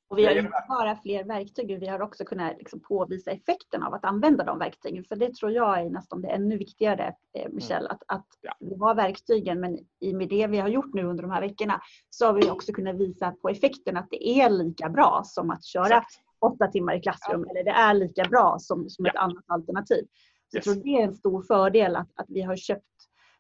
Och 0.09 0.19
vi 0.19 0.25
har 0.27 0.37
inte 0.37 0.65
bara 0.69 0.97
fler 0.97 1.25
verktyg, 1.25 1.81
vi 1.81 1.87
har 1.87 2.03
också 2.03 2.25
kunnat 2.25 2.59
liksom 2.59 2.81
påvisa 2.81 3.31
effekten 3.31 3.83
av 3.83 3.95
att 3.95 4.05
använda 4.05 4.45
de 4.45 4.59
verktygen. 4.59 5.05
För 5.05 5.17
det 5.17 5.35
tror 5.35 5.53
jag 5.53 5.81
är 5.81 5.91
nästan 5.91 6.23
det 6.23 6.29
ännu 6.29 6.57
viktigare, 6.57 7.15
eh, 7.33 7.43
mm. 7.43 7.55
Michelle, 7.55 7.89
att, 7.89 8.03
att 8.07 8.27
ja. 8.41 8.57
vi 8.61 8.77
har 8.77 8.95
verktygen 8.95 9.61
men 9.61 9.79
i 10.01 10.13
med 10.13 10.29
det 10.29 10.47
vi 10.47 10.59
har 10.59 10.69
gjort 10.69 10.95
nu 10.95 11.05
under 11.05 11.23
de 11.23 11.31
här 11.31 11.41
veckorna 11.41 11.81
så 12.11 12.27
har 12.27 12.33
vi 12.33 12.51
också 12.51 12.73
kunnat 12.73 12.97
visa 12.97 13.31
på 13.31 13.49
effekten 13.49 13.97
att 13.97 14.11
det 14.11 14.29
är 14.29 14.51
lika 14.51 14.89
bra 14.89 15.23
som 15.25 15.51
att 15.51 15.65
köra 15.65 15.87
Exakt. 15.87 16.21
åtta 16.41 16.67
timmar 16.67 16.95
i 16.95 17.01
klassrum 17.01 17.47
eller 17.51 17.65
det 17.65 17.71
är 17.71 17.95
lika 17.95 18.25
bra 18.25 18.57
som, 18.61 18.91
som 18.91 19.07
ett 19.07 19.13
Ja. 19.15 19.21
annat 19.21 19.45
alternativ. 19.47 20.07
Så 20.51 20.57
Yes. 20.57 20.67
Jag 20.67 20.75
tror 20.75 20.85
det 20.85 21.03
är 21.03 21.05
en 21.05 21.15
stor 21.15 21.43
fördel 21.43 21.97
att, 21.97 22.09
att 22.15 22.27
vi 22.29 22.43
har 22.43 22.57
köpt, 22.57 22.85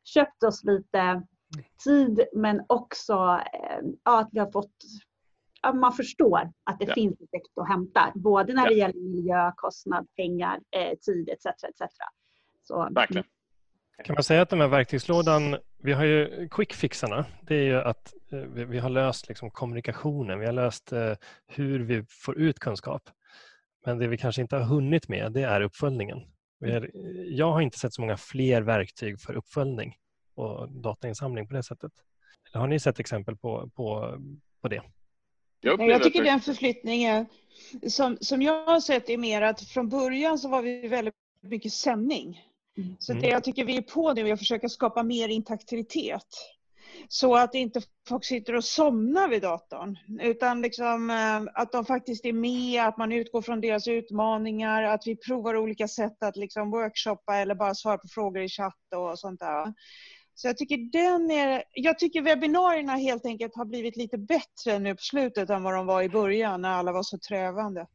köpt 0.04 0.42
oss 0.42 0.64
lite 0.64 1.22
tid 1.84 2.24
men 2.32 2.62
också 2.66 3.40
eh, 3.52 3.86
ja, 4.04 4.20
att 4.20 4.28
vi 4.32 4.38
har 4.38 4.50
fått 4.50 4.74
ja, 4.84 5.15
man 5.72 5.92
förstår 5.92 6.52
att 6.64 6.78
det 6.78 6.84
Ja. 6.88 6.94
finns 6.94 7.14
effekt 7.20 7.58
att 7.60 7.68
hämta. 7.68 8.12
Både 8.14 8.54
när 8.54 8.68
det 8.68 8.74
Ja. 8.74 8.78
gäller 8.78 9.00
miljö, 9.00 9.52
kostnad, 9.56 10.06
pengar, 10.16 10.60
eh, 10.70 10.94
tid 11.06 11.28
etc. 11.28 11.46
etc. 11.46 11.82
Så, 12.62 12.88
Verkligen. 12.90 13.24
Kan 14.04 14.14
man 14.14 14.22
säga 14.22 14.42
att 14.42 14.50
den 14.50 14.60
här 14.60 14.68
verktygslådan, 14.68 15.56
vi 15.78 15.92
har 15.92 16.04
ju 16.04 16.48
quickfixarna, 16.48 17.24
det 17.42 17.54
är 17.54 17.62
ju 17.62 17.76
att 17.76 18.14
eh, 18.32 18.38
vi, 18.38 18.64
vi 18.64 18.78
har 18.78 18.90
löst 18.90 19.28
liksom 19.28 19.50
kommunikationen, 19.50 20.38
vi 20.38 20.46
har 20.46 20.52
löst 20.52 20.92
eh, 20.92 21.12
hur 21.46 21.78
vi 21.80 22.04
får 22.08 22.38
ut 22.38 22.58
kunskap. 22.58 23.02
Men 23.86 23.98
det 23.98 24.08
vi 24.08 24.18
kanske 24.18 24.42
inte 24.42 24.56
har 24.56 24.64
hunnit 24.64 25.08
med, 25.08 25.32
det 25.32 25.42
är 25.42 25.60
uppföljningen. 25.60 26.18
Är, 26.64 26.90
jag 27.26 27.52
har 27.52 27.60
inte 27.60 27.78
sett 27.78 27.92
så 27.94 28.00
många 28.00 28.16
fler 28.16 28.62
verktyg 28.62 29.20
för 29.20 29.34
uppföljning 29.34 29.96
och 30.34 30.68
datainsamling 30.72 31.48
på 31.48 31.54
det 31.54 31.62
sättet. 31.62 31.92
Eller 32.52 32.60
har 32.60 32.68
ni 32.68 32.80
sett 32.80 33.00
exempel 33.00 33.36
på, 33.36 33.70
på, 33.74 34.18
på 34.62 34.68
det? 34.68 34.82
Jag, 35.66 35.78
Nej, 35.78 35.88
jag 35.88 36.02
tycker 36.02 36.20
att- 36.20 36.26
den 36.26 36.40
förflyttningen 36.40 37.26
som, 37.88 38.16
som 38.20 38.42
jag 38.42 38.64
har 38.66 38.80
sett 38.80 39.10
är 39.10 39.18
mer 39.18 39.42
att 39.42 39.60
från 39.62 39.88
början 39.88 40.38
så 40.38 40.48
var 40.48 40.62
vi 40.62 40.88
väldigt 40.88 41.14
mycket 41.40 41.72
sändning. 41.72 42.42
Mm. 42.78 42.96
Så 42.98 43.12
Mm. 43.12 43.22
det 43.22 43.28
jag 43.28 43.44
tycker 43.44 43.64
vi 43.64 43.76
är 43.76 43.82
på 43.82 44.12
nu 44.12 44.28
är 44.28 44.32
att 44.32 44.38
försöka 44.38 44.68
skapa 44.68 45.02
mer 45.02 45.28
intaktivitet. 45.28 46.26
Så 47.08 47.34
att 47.36 47.54
inte 47.54 47.80
folk 48.08 48.24
sitter 48.24 48.54
och 48.54 48.64
somnar 48.64 49.28
vid 49.28 49.42
datorn. 49.42 49.98
Utan 50.22 50.62
liksom, 50.62 51.10
eh, 51.10 51.60
att 51.62 51.72
de 51.72 51.84
faktiskt 51.84 52.24
är 52.24 52.32
med, 52.32 52.84
att 52.84 52.96
man 52.96 53.12
utgår 53.12 53.42
från 53.42 53.60
deras 53.60 53.88
utmaningar, 53.88 54.82
att 54.82 55.06
vi 55.06 55.16
provar 55.16 55.56
olika 55.56 55.88
sätt 55.88 56.22
att 56.22 56.36
liksom 56.36 56.70
workshoppa 56.70 57.36
eller 57.36 57.54
bara 57.54 57.74
svara 57.74 57.98
på 57.98 58.08
frågor 58.08 58.42
i 58.42 58.48
chatt 58.48 58.74
och 58.96 59.18
sånt 59.18 59.40
där. 59.40 59.74
Så 60.38 60.48
jag 60.48 60.56
tycker, 60.56 60.76
den 60.76 61.30
är, 61.30 61.64
jag 61.72 61.98
tycker 61.98 62.22
webbinarierna 62.22 62.96
helt 62.96 63.26
enkelt 63.26 63.56
har 63.56 63.64
blivit 63.64 63.96
lite 63.96 64.18
bättre 64.18 64.78
nu 64.78 64.94
på 64.94 65.02
slutet 65.02 65.50
än 65.50 65.62
vad 65.62 65.74
de 65.74 65.86
var 65.86 66.02
i 66.02 66.08
början 66.08 66.62
när 66.62 66.68
alla 66.68 66.92
var 66.92 67.02
så 67.02 67.18
trövande. 67.18 67.86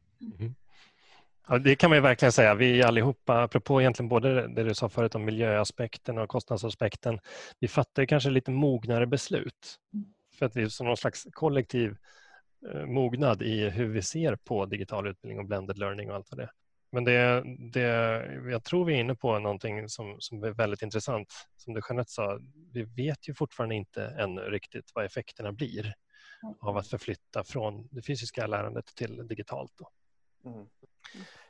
Ja, 1.48 1.58
det 1.58 1.76
kan 1.76 1.90
man 1.90 1.96
ju 1.96 2.02
verkligen 2.02 2.32
säga. 2.32 2.54
Vi 2.54 2.82
allihopa, 2.82 3.42
apropå 3.42 3.80
egentligen 3.80 4.08
både 4.08 4.48
det 4.48 4.64
du 4.64 4.74
sa 4.74 4.88
förut 4.88 5.14
om 5.14 5.24
miljöaspekten 5.24 6.18
och 6.18 6.28
kostnadsaspekten, 6.28 7.18
vi 7.58 7.68
fattar 7.68 8.02
ju 8.02 8.06
kanske 8.06 8.30
lite 8.30 8.50
mognare 8.50 9.06
beslut. 9.06 9.78
För 10.38 10.46
att 10.46 10.56
vi 10.56 10.62
är 10.62 10.68
som 10.68 10.86
någon 10.86 10.96
slags 10.96 11.26
kollektiv 11.32 11.96
eh, 12.74 12.86
mognad 12.86 13.42
i 13.42 13.70
hur 13.70 13.88
vi 13.88 14.02
ser 14.02 14.36
på 14.36 14.66
digital 14.66 15.06
utbildning 15.06 15.38
och 15.38 15.46
blended 15.46 15.78
learning 15.78 16.10
och 16.10 16.16
allt 16.16 16.30
vad 16.30 16.38
det 16.38 16.42
är. 16.42 16.50
Men 16.92 17.04
det, 17.04 17.42
det, 17.72 17.80
jag 18.50 18.64
tror 18.64 18.84
vi 18.84 18.94
är 18.94 18.98
inne 19.00 19.14
på 19.14 19.38
någonting 19.38 19.88
som, 19.88 20.16
som 20.18 20.44
är 20.44 20.50
väldigt 20.50 20.82
intressant. 20.82 21.28
Som 21.56 21.74
du 21.74 21.80
Jeanette 21.88 22.10
sa, 22.10 22.38
vi 22.72 22.82
vet 22.82 23.28
ju 23.28 23.34
fortfarande 23.34 23.74
inte 23.74 24.04
ännu 24.04 24.40
riktigt 24.40 24.90
vad 24.94 25.04
effekterna 25.04 25.52
blir 25.52 25.94
av 26.60 26.76
att 26.76 26.88
förflytta 26.88 27.44
från 27.44 27.88
det 27.90 28.02
fysiska 28.02 28.46
lärandet 28.46 28.86
till 28.86 29.28
digitalt. 29.28 29.72
Då. 29.78 29.88
Mm. 30.50 30.66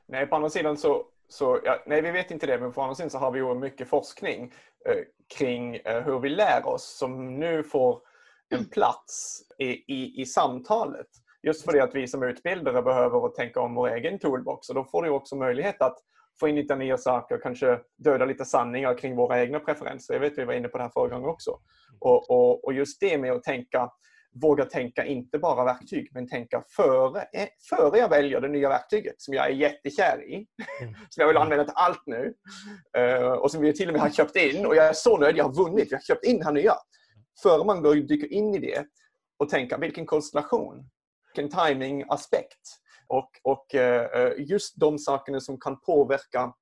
Nej, 0.06 0.26
på 0.26 0.36
andra 0.36 0.50
sidan 0.50 0.76
så, 0.76 1.06
så 1.28 1.60
ja, 1.64 1.82
nej, 1.86 2.02
vi 2.02 2.10
vet 2.10 2.30
inte 2.30 2.46
det, 2.46 2.58
men 2.58 2.72
på 2.72 2.82
andra 2.82 2.94
sidan 2.94 3.10
så 3.10 3.18
har 3.18 3.30
vi 3.30 3.38
ju 3.38 3.54
mycket 3.54 3.88
forskning 3.88 4.52
eh, 4.88 5.04
kring 5.38 5.76
eh, 5.76 6.02
hur 6.02 6.18
vi 6.18 6.28
lär 6.28 6.66
oss 6.66 6.98
som 6.98 7.38
nu 7.38 7.62
får 7.62 8.00
en 8.48 8.64
plats 8.64 9.42
i, 9.58 9.94
i, 9.94 10.20
i 10.22 10.26
samtalet. 10.26 11.06
Just 11.42 11.64
för 11.64 11.72
det 11.72 11.82
att 11.82 11.94
vi 11.94 12.06
som 12.06 12.22
utbildare 12.22 12.82
behöver 12.82 13.26
att 13.26 13.34
tänka 13.34 13.60
om 13.60 13.74
vår 13.74 13.88
egen 13.88 14.18
toolbox 14.18 14.68
och 14.68 14.74
då 14.74 14.84
får 14.84 15.02
du 15.02 15.10
också 15.10 15.36
möjlighet 15.36 15.82
att 15.82 15.98
få 16.40 16.48
in 16.48 16.54
lite 16.54 16.76
nya 16.76 16.98
saker, 16.98 17.38
kanske 17.42 17.80
döda 17.98 18.24
lite 18.24 18.44
sanningar 18.44 18.98
kring 18.98 19.16
våra 19.16 19.40
egna 19.40 19.60
preferenser. 19.60 20.14
Jag 20.14 20.20
vet 20.20 20.38
vi 20.38 20.44
var 20.44 20.54
inne 20.54 20.68
på 20.68 20.78
det 20.78 20.84
här 20.84 20.90
förra 20.90 21.08
gången 21.08 21.28
också. 21.28 21.58
Och, 22.00 22.30
och, 22.30 22.64
och 22.64 22.72
just 22.72 23.00
det 23.00 23.18
med 23.18 23.32
att 23.32 23.42
tänka 23.42 23.90
våga 24.34 24.64
tänka 24.64 25.04
inte 25.04 25.38
bara 25.38 25.64
verktyg, 25.64 26.08
men 26.12 26.28
tänka 26.28 26.64
före, 26.76 27.20
eh, 27.32 27.48
före 27.68 27.98
jag 27.98 28.08
väljer 28.08 28.40
det 28.40 28.48
nya 28.48 28.68
verktyget 28.68 29.14
som 29.18 29.34
jag 29.34 29.46
är 29.46 29.50
jättekär 29.50 30.24
i. 30.24 30.34
Mm. 30.34 30.94
som 31.08 31.20
jag 31.20 31.28
vill 31.28 31.36
använda 31.36 31.64
till 31.64 31.72
allt 31.76 32.02
nu. 32.06 32.34
Eh, 32.96 33.32
och 33.32 33.50
som 33.50 33.62
vi 33.62 33.72
till 33.72 33.88
och 33.88 33.92
med 33.92 34.02
har 34.02 34.10
köpt 34.10 34.36
in. 34.36 34.66
Och 34.66 34.76
jag 34.76 34.86
är 34.86 34.92
så 34.92 35.18
nöjd, 35.18 35.36
jag 35.36 35.44
har 35.44 35.54
vunnit. 35.54 35.92
Vi 35.92 35.94
har 35.94 36.02
köpt 36.02 36.24
in 36.24 36.38
det 36.38 36.44
här 36.44 36.52
nya. 36.52 36.74
Före 37.42 37.64
man 37.64 37.82
går 37.82 37.94
dyker 37.94 38.32
in 38.32 38.54
i 38.54 38.58
det 38.58 38.86
och 39.38 39.48
tänka 39.48 39.78
vilken 39.78 40.06
konstellation, 40.06 40.84
en 41.38 41.48
timing-aspekt. 41.48 42.78
och, 43.08 43.30
och 43.42 43.74
eh, 43.74 44.22
eh, 44.22 44.32
just 44.38 44.80
de 44.80 44.98
sakerna 44.98 45.40
som 45.40 45.60
kan 45.60 45.80
påverka 45.80 46.54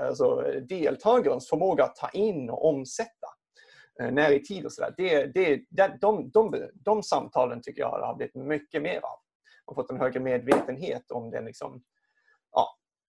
alltså, 0.00 0.42
deltagarens 0.68 1.48
förmåga 1.48 1.84
att 1.84 1.96
ta 1.96 2.08
in 2.08 2.50
och 2.50 2.68
omsätta 2.68 3.28
eh, 4.00 4.10
när 4.10 4.30
i 4.32 4.42
tid 4.42 4.64
och 4.64 4.72
sådär. 4.72 4.94
Det, 4.96 5.26
det, 5.26 5.60
det, 5.70 5.98
de, 6.00 6.30
de, 6.30 6.68
de 6.74 7.02
samtalen 7.02 7.60
tycker 7.62 7.80
jag 7.80 7.90
har 7.90 8.14
blivit 8.14 8.34
mycket 8.34 8.82
mer 8.82 8.96
av. 8.96 9.18
Och 9.64 9.74
fått 9.74 9.90
en 9.90 10.00
högre 10.00 10.20
medvetenhet 10.20 11.10
om 11.10 11.30
den 11.30 11.44
liksom, 11.44 11.74
eh, 11.74 11.80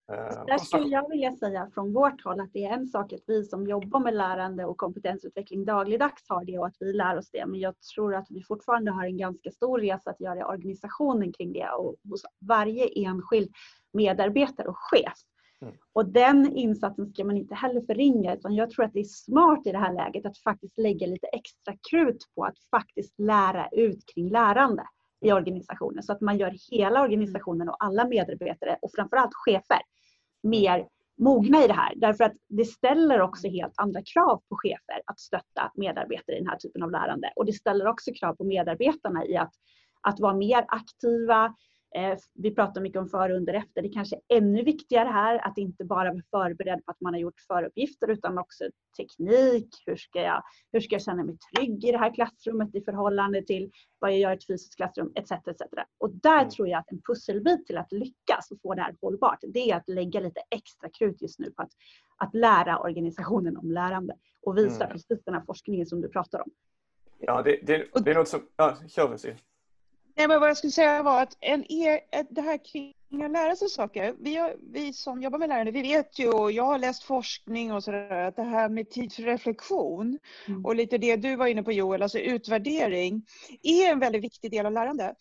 där 0.08 0.58
skulle 0.58 0.88
jag 0.88 1.10
vilja 1.10 1.36
säga 1.36 1.70
från 1.74 1.94
vårt 1.94 2.24
håll 2.24 2.40
att 2.40 2.54
det 2.54 2.66
är 2.66 2.74
en 2.74 2.88
sak 2.88 3.14
att 3.14 3.24
vi 3.28 3.44
som 3.44 3.68
jobbar 3.68 4.00
med 4.00 4.14
lärande 4.14 4.66
och 4.66 4.78
kompetensutveckling 4.78 5.66
dagligdags 5.66 6.24
har 6.30 6.46
det 6.46 6.60
och 6.60 6.68
att 6.68 6.76
vi 6.80 6.94
lär 6.94 7.18
oss 7.18 7.30
det. 7.32 7.46
Men 7.46 7.60
jag 7.60 7.74
tror 7.96 8.16
att 8.16 8.28
vi 8.30 8.44
fortfarande 8.44 8.92
har 8.92 9.06
en 9.06 9.18
ganska 9.18 9.52
stor 9.52 9.80
resa 9.80 10.10
att 10.10 10.22
göra 10.22 10.40
i 10.40 10.44
organisationen 10.44 11.34
kring 11.34 11.54
det 11.54 11.70
och 11.70 11.96
hos 12.10 12.22
varje 12.40 12.88
enskild 12.88 13.52
medarbetare 13.94 14.68
och 14.68 14.78
chef. 14.78 15.18
Mm. 15.62 15.74
Och 15.94 16.06
den 16.06 16.56
insatsen 16.56 17.10
ska 17.14 17.24
man 17.24 17.38
inte 17.38 17.56
heller 17.56 17.82
förringa 17.82 18.36
utan 18.36 18.56
jag 18.56 18.70
tror 18.70 18.86
att 18.86 18.94
det 18.94 19.00
är 19.00 19.04
smart 19.04 19.68
i 19.68 19.72
det 19.72 19.78
här 19.78 19.94
läget 19.94 20.26
att 20.26 20.38
faktiskt 20.38 20.78
lägga 20.78 21.08
lite 21.08 21.28
extra 21.28 21.74
krut 21.92 22.24
på 22.36 22.44
att 22.44 22.60
faktiskt 22.72 23.20
lära 23.20 23.68
ut 23.72 24.04
kring 24.14 24.30
lärande 24.30 24.84
i 25.22 25.32
organisationen 25.32 26.04
så 26.04 26.12
att 26.12 26.22
man 26.22 26.38
gör 26.38 26.56
hela 26.72 27.02
organisationen 27.02 27.70
och 27.70 27.84
alla 27.84 28.08
medarbetare 28.08 28.78
och 28.82 28.92
framförallt 28.96 29.34
chefer 29.34 29.82
mer 30.44 30.88
mogna 31.18 31.64
i 31.64 31.68
det 31.68 31.74
här. 31.74 31.94
Därför 31.96 32.24
att 32.24 32.34
det 32.48 32.66
ställer 32.66 33.22
också 33.22 33.48
helt 33.48 33.74
andra 33.76 34.02
krav 34.14 34.42
på 34.50 34.56
chefer 34.56 35.02
att 35.06 35.20
stötta 35.20 35.72
medarbetare 35.76 36.36
i 36.36 36.40
den 36.40 36.48
här 36.48 36.58
typen 36.58 36.84
av 36.84 36.92
lärande. 36.92 37.34
Och 37.36 37.46
det 37.46 37.54
ställer 37.54 37.88
också 37.88 38.12
krav 38.20 38.36
på 38.36 38.44
medarbetarna 38.44 39.26
i 39.26 39.38
att, 39.38 39.54
att 40.02 40.20
vara 40.20 40.34
mer 40.34 40.66
aktiva. 40.68 41.56
Eh, 41.96 42.18
Vi 42.34 42.56
pratar 42.56 42.82
mycket 42.82 43.00
om 43.00 43.10
före, 43.10 43.36
under, 43.38 43.54
efter. 43.54 43.82
Det 43.82 43.90
kanske 43.90 44.16
är 44.28 44.38
ännu 44.38 44.64
viktigare 44.64 45.10
här 45.10 45.48
att 45.48 45.58
inte 45.58 45.86
bara 45.86 46.12
vara 46.14 46.22
förberedd 46.32 46.86
på 46.86 46.92
att 46.92 47.02
man 47.02 47.14
har 47.14 47.20
gjort 47.22 47.40
föruppgifter 47.48 48.08
utan 48.08 48.38
också 48.38 48.64
teknik. 48.98 49.84
Hur 49.86 49.96
ska 49.96 50.22
jag, 50.22 50.44
hur 50.72 50.80
ska 50.80 50.96
jag 50.96 51.02
känna 51.02 51.24
mig 51.24 51.38
trygg 51.56 51.86
i 51.86 51.92
det 51.92 51.98
här 51.98 52.14
klassrummet 52.14 52.76
i 52.76 52.82
förhållande 52.82 53.42
till 53.42 53.72
vad 54.00 54.12
jag 54.12 54.20
gör 54.20 54.32
i 54.32 54.34
ett 54.36 54.48
fysiskt 54.48 54.76
klassrum 54.76 55.12
etc. 55.16 55.32
etc. 55.32 55.62
Och 55.98 56.10
där 56.14 56.38
Mm. 56.40 56.50
tror 56.50 56.68
jag 56.68 56.80
att 56.80 56.92
en 56.92 57.02
pusselbit 57.02 57.66
till 57.66 57.78
att 57.78 57.92
lyckas 57.92 58.52
och 58.52 58.62
få 58.62 58.74
det 58.76 58.82
här 58.82 58.96
hållbart, 59.02 59.40
det 59.42 59.72
är 59.72 59.76
att 59.76 59.90
lägga 59.90 60.20
lite 60.20 60.42
extra 60.50 60.90
krut 60.90 61.22
just 61.22 61.40
nu 61.40 61.52
på 61.52 61.62
att, 61.62 61.72
att 62.18 62.34
lära 62.36 62.80
organisationen 62.80 63.58
om 63.58 63.72
lärande 63.72 64.14
och 64.42 64.58
visa 64.58 64.84
Mm. 64.84 64.94
precis 64.94 65.24
den 65.26 65.34
här 65.34 65.42
forskningen 65.46 65.86
som 65.86 66.02
du 66.02 66.10
pratar 66.10 66.42
om. 66.42 66.52
Ja, 67.20 67.42
det, 67.42 67.60
det, 67.64 67.88
det 68.06 68.12
är 68.12 68.16
något 68.16 68.28
som... 68.28 68.40
Ja, 68.56 68.78
kör 68.88 69.10
Lucy. 69.12 69.34
Nej, 70.18 70.28
men 70.28 70.40
vad 70.40 70.50
jag 70.50 70.58
skulle 70.58 70.72
säga 70.72 71.04
var 71.04 71.22
att 71.22 71.38
en 71.40 71.72
er, 71.72 72.00
det 72.30 72.42
här 72.42 72.66
kring 72.66 73.24
att 73.24 73.32
lära 73.32 73.56
sig 73.56 73.70
saker. 73.70 74.16
Vi, 74.20 74.36
har, 74.36 74.56
vi 74.74 74.94
som 74.94 75.22
jobbar 75.22 75.40
med 75.40 75.50
lärande, 75.50 75.72
vi 75.72 75.82
vet 75.82 76.20
ju, 76.20 76.30
och 76.30 76.52
jag 76.52 76.64
har 76.64 76.80
läst 76.80 77.04
forskning 77.04 77.74
och 77.74 77.84
sådär, 77.84 78.12
att 78.12 78.36
det 78.36 78.44
här 78.44 78.70
med 78.70 78.90
tid 78.90 79.14
för 79.14 79.24
reflektion 79.24 80.20
Mm. 80.48 80.66
och 80.66 80.76
lite 80.76 80.98
det 80.98 81.16
du 81.16 81.36
var 81.36 81.48
inne 81.48 81.64
på 81.64 81.72
Joel, 81.72 82.02
alltså 82.02 82.20
utvärdering, 82.20 83.26
är 83.64 83.92
en 83.92 84.00
väldigt 84.00 84.24
viktig 84.24 84.52
del 84.52 84.66
av 84.66 84.72
lärande. 84.72 85.16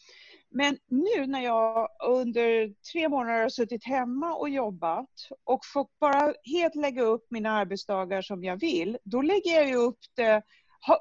Men 0.51 0.79
nu 0.89 1.27
när 1.27 1.41
jag 1.41 1.89
under 2.07 2.75
tre 2.93 3.09
månader 3.09 3.43
har 3.43 3.49
suttit 3.49 3.85
hemma 3.85 4.35
och 4.35 4.49
jobbat 4.49 5.11
och 5.45 5.61
fått 5.65 5.99
bara 6.01 6.35
helt 6.45 6.75
lägga 6.75 7.03
upp 7.03 7.27
mina 7.31 7.51
arbetsdagar 7.51 8.23
som 8.23 8.45
jag 8.45 8.61
vill, 8.61 8.99
då 9.05 9.23
lägger 9.23 9.55
jag 9.55 9.69
ju 9.69 9.75
upp 9.77 9.99
det, 10.17 10.43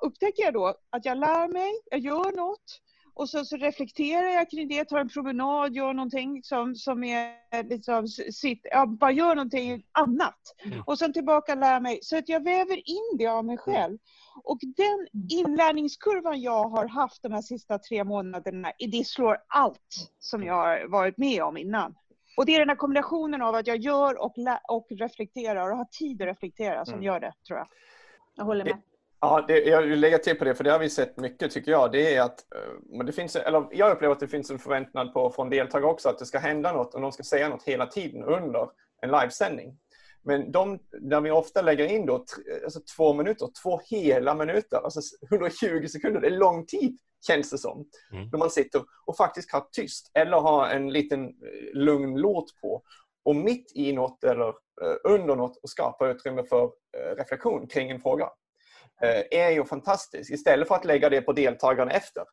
upptäcker 0.01 0.43
jag 0.43 0.53
då 0.53 0.75
att 0.89 1.05
jag 1.05 1.17
lär 1.17 1.47
mig, 1.47 1.71
jag 1.91 1.99
gör 1.99 2.35
något 2.35 2.81
och 3.15 3.29
så, 3.29 3.45
så 3.45 3.57
reflekterar 3.57 4.27
jag 4.29 4.49
kring 4.49 4.67
det, 4.67 4.85
tar 4.85 4.99
en 4.99 5.09
promenad, 5.09 5.73
gör 5.75 5.93
någonting 5.93 6.43
som, 6.43 6.75
som 6.75 7.03
är 7.03 7.63
liksom 7.69 8.07
sitt, 8.07 8.67
ja, 8.71 8.85
bara 8.85 9.11
gör 9.11 9.35
någonting 9.35 9.83
annat. 9.91 10.39
Mm. 10.65 10.83
Och 10.85 10.99
sen 10.99 11.13
tillbaka 11.13 11.55
lär 11.55 11.79
mig. 11.79 11.99
Så 12.01 12.17
att 12.17 12.29
jag 12.29 12.43
väver 12.43 12.89
in 12.89 13.17
det 13.17 13.27
av 13.27 13.45
mig 13.45 13.57
själv. 13.57 13.97
Och 14.43 14.59
den 14.61 15.07
inlärningskurvan 15.31 16.41
jag 16.41 16.69
har 16.69 16.87
haft 16.87 17.23
de 17.23 17.31
här 17.31 17.41
sista 17.41 17.79
tre 17.79 18.03
månaderna, 18.03 18.71
det 18.91 19.07
slår 19.07 19.37
allt 19.47 20.11
som 20.19 20.43
jag 20.43 20.53
har 20.53 20.87
varit 20.87 21.17
med 21.17 21.43
om 21.43 21.57
innan. 21.57 21.95
Och 22.37 22.45
det 22.45 22.55
är 22.55 22.59
den 22.59 22.69
här 22.69 22.75
kombinationen 22.75 23.41
av 23.41 23.55
att 23.55 23.67
jag 23.67 23.77
gör 23.77 24.21
och, 24.21 24.35
och 24.69 24.87
reflekterar 24.89 25.71
och 25.71 25.77
har 25.77 25.85
tid 25.85 26.21
att 26.21 26.27
reflektera 26.27 26.85
som 26.85 26.93
Mm. 26.93 27.05
gör 27.05 27.19
det, 27.19 27.33
tror 27.47 27.59
jag. 27.59 27.67
Jag 28.35 28.45
håller 28.45 28.65
med. 28.65 28.81
Ja, 29.25 29.45
det, 29.47 29.59
jag 29.59 29.81
vill 29.81 29.99
lägga 29.99 30.17
till 30.17 30.35
på 30.35 30.43
det, 30.43 30.55
för 30.55 30.63
det 30.63 30.71
har 30.71 30.79
vi 30.79 30.89
sett 30.89 31.17
mycket 31.17 31.51
tycker 31.51 31.71
jag. 31.71 31.91
Det 31.91 32.15
är 32.15 32.21
att, 32.21 32.39
eh, 32.55 33.05
det 33.05 33.11
finns, 33.11 33.35
eller 33.35 33.67
jag 33.71 33.91
upplever 33.91 34.13
att 34.13 34.19
det 34.19 34.27
finns 34.27 34.51
en 34.51 34.59
förväntan 34.59 35.13
på, 35.13 35.29
från 35.29 35.49
deltagare 35.49 35.91
också 35.91 36.09
att 36.09 36.19
det 36.19 36.25
ska 36.25 36.39
hända 36.39 36.71
något 36.71 36.95
och 36.95 37.01
de 37.01 37.11
ska 37.11 37.23
säga 37.23 37.49
något 37.49 37.63
hela 37.63 37.85
tiden 37.85 38.23
under 38.23 38.69
en 39.01 39.11
livesändning. 39.11 39.77
Men 40.23 40.51
de, 40.51 40.79
där 41.01 41.21
vi 41.21 41.31
ofta 41.31 41.61
lägger 41.61 41.85
in 41.85 42.05
då, 42.05 42.25
alltså 42.63 42.79
två 42.97 43.13
minuter, 43.13 43.49
två 43.63 43.81
hela 43.85 44.35
minuter, 44.35 44.77
alltså 44.83 44.99
120 45.31 45.87
sekunder, 45.87 46.21
det 46.21 46.27
är 46.27 46.31
lång 46.31 46.65
tid 46.65 46.97
känns 47.27 47.49
det 47.49 47.57
som. 47.57 47.85
Mm. 48.11 48.29
När 48.31 48.39
man 48.39 48.49
sitter 48.49 48.81
och 49.05 49.17
faktiskt 49.17 49.51
har 49.51 49.67
tyst 49.71 50.11
eller 50.13 50.37
har 50.37 50.69
en 50.69 50.93
liten 50.93 51.25
eh, 51.25 51.73
lugn 51.73 52.15
låt 52.17 52.61
på. 52.61 52.83
Och 53.25 53.35
mitt 53.35 53.71
i 53.75 53.93
något 53.93 54.23
eller 54.23 54.47
eh, 54.47 54.95
under 55.03 55.35
något 55.35 55.57
och 55.63 55.69
skapa 55.69 56.09
utrymme 56.09 56.43
för 56.43 56.71
reflektion 57.17 57.67
kring 57.67 57.89
en 57.91 58.01
fråga. 58.01 58.29
Eh, 59.01 59.39
är 59.39 59.49
ju 59.49 59.65
fantastisk 59.65 60.31
istället 60.31 60.67
för 60.67 60.75
att 60.75 60.85
lägga 60.85 61.09
det 61.09 61.21
på 61.21 61.33
deltagarna 61.33 61.91
efter. 61.91 62.23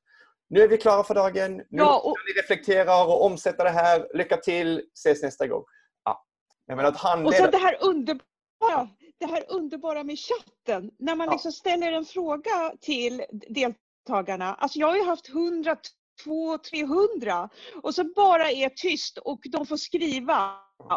Nu 0.50 0.61
är 0.62 0.69
vi 0.69 0.78
klara 0.78 1.04
för 1.04 1.14
dagen. 1.14 1.57
Nu 1.57 1.64
ja, 1.69 2.00
och... 2.04 2.16
ni 2.26 2.42
reflektera 2.42 3.04
och 3.04 3.25
omsätta 3.25 3.64
det 3.64 3.71
här. 3.71 4.09
Lycka 4.14 4.37
till. 4.37 4.83
Ses 4.95 5.23
nästa 5.23 5.47
gång. 5.47 5.64
Ja. 6.04 6.25
Jag 6.66 6.76
menar 6.76 6.88
att 6.88 6.97
handleda... 6.97 7.45
Och 7.45 7.45
så 7.45 7.50
det 7.50 7.64
här 7.64 7.76
underbara, 7.81 8.88
det 9.19 9.26
här 9.26 9.45
underbara 9.49 10.04
med 10.04 10.16
chatten. 10.19 10.90
När 10.99 11.16
man 11.16 11.31
liksom 11.31 11.52
ställer 11.52 11.92
en 11.92 12.04
fråga 12.04 12.73
till 12.81 13.25
deltagarna. 13.31 14.54
Alltså 14.54 14.78
jag 14.78 14.87
har 14.87 14.97
ju 14.97 15.04
haft 15.04 15.28
100 15.28 15.76
200-300 16.25 17.49
och 17.83 17.95
så 17.95 18.04
bara 18.04 18.50
är 18.50 18.69
tyst 18.69 19.19
och 19.19 19.40
de 19.52 19.66
får 19.66 19.76
skriva 19.76 20.50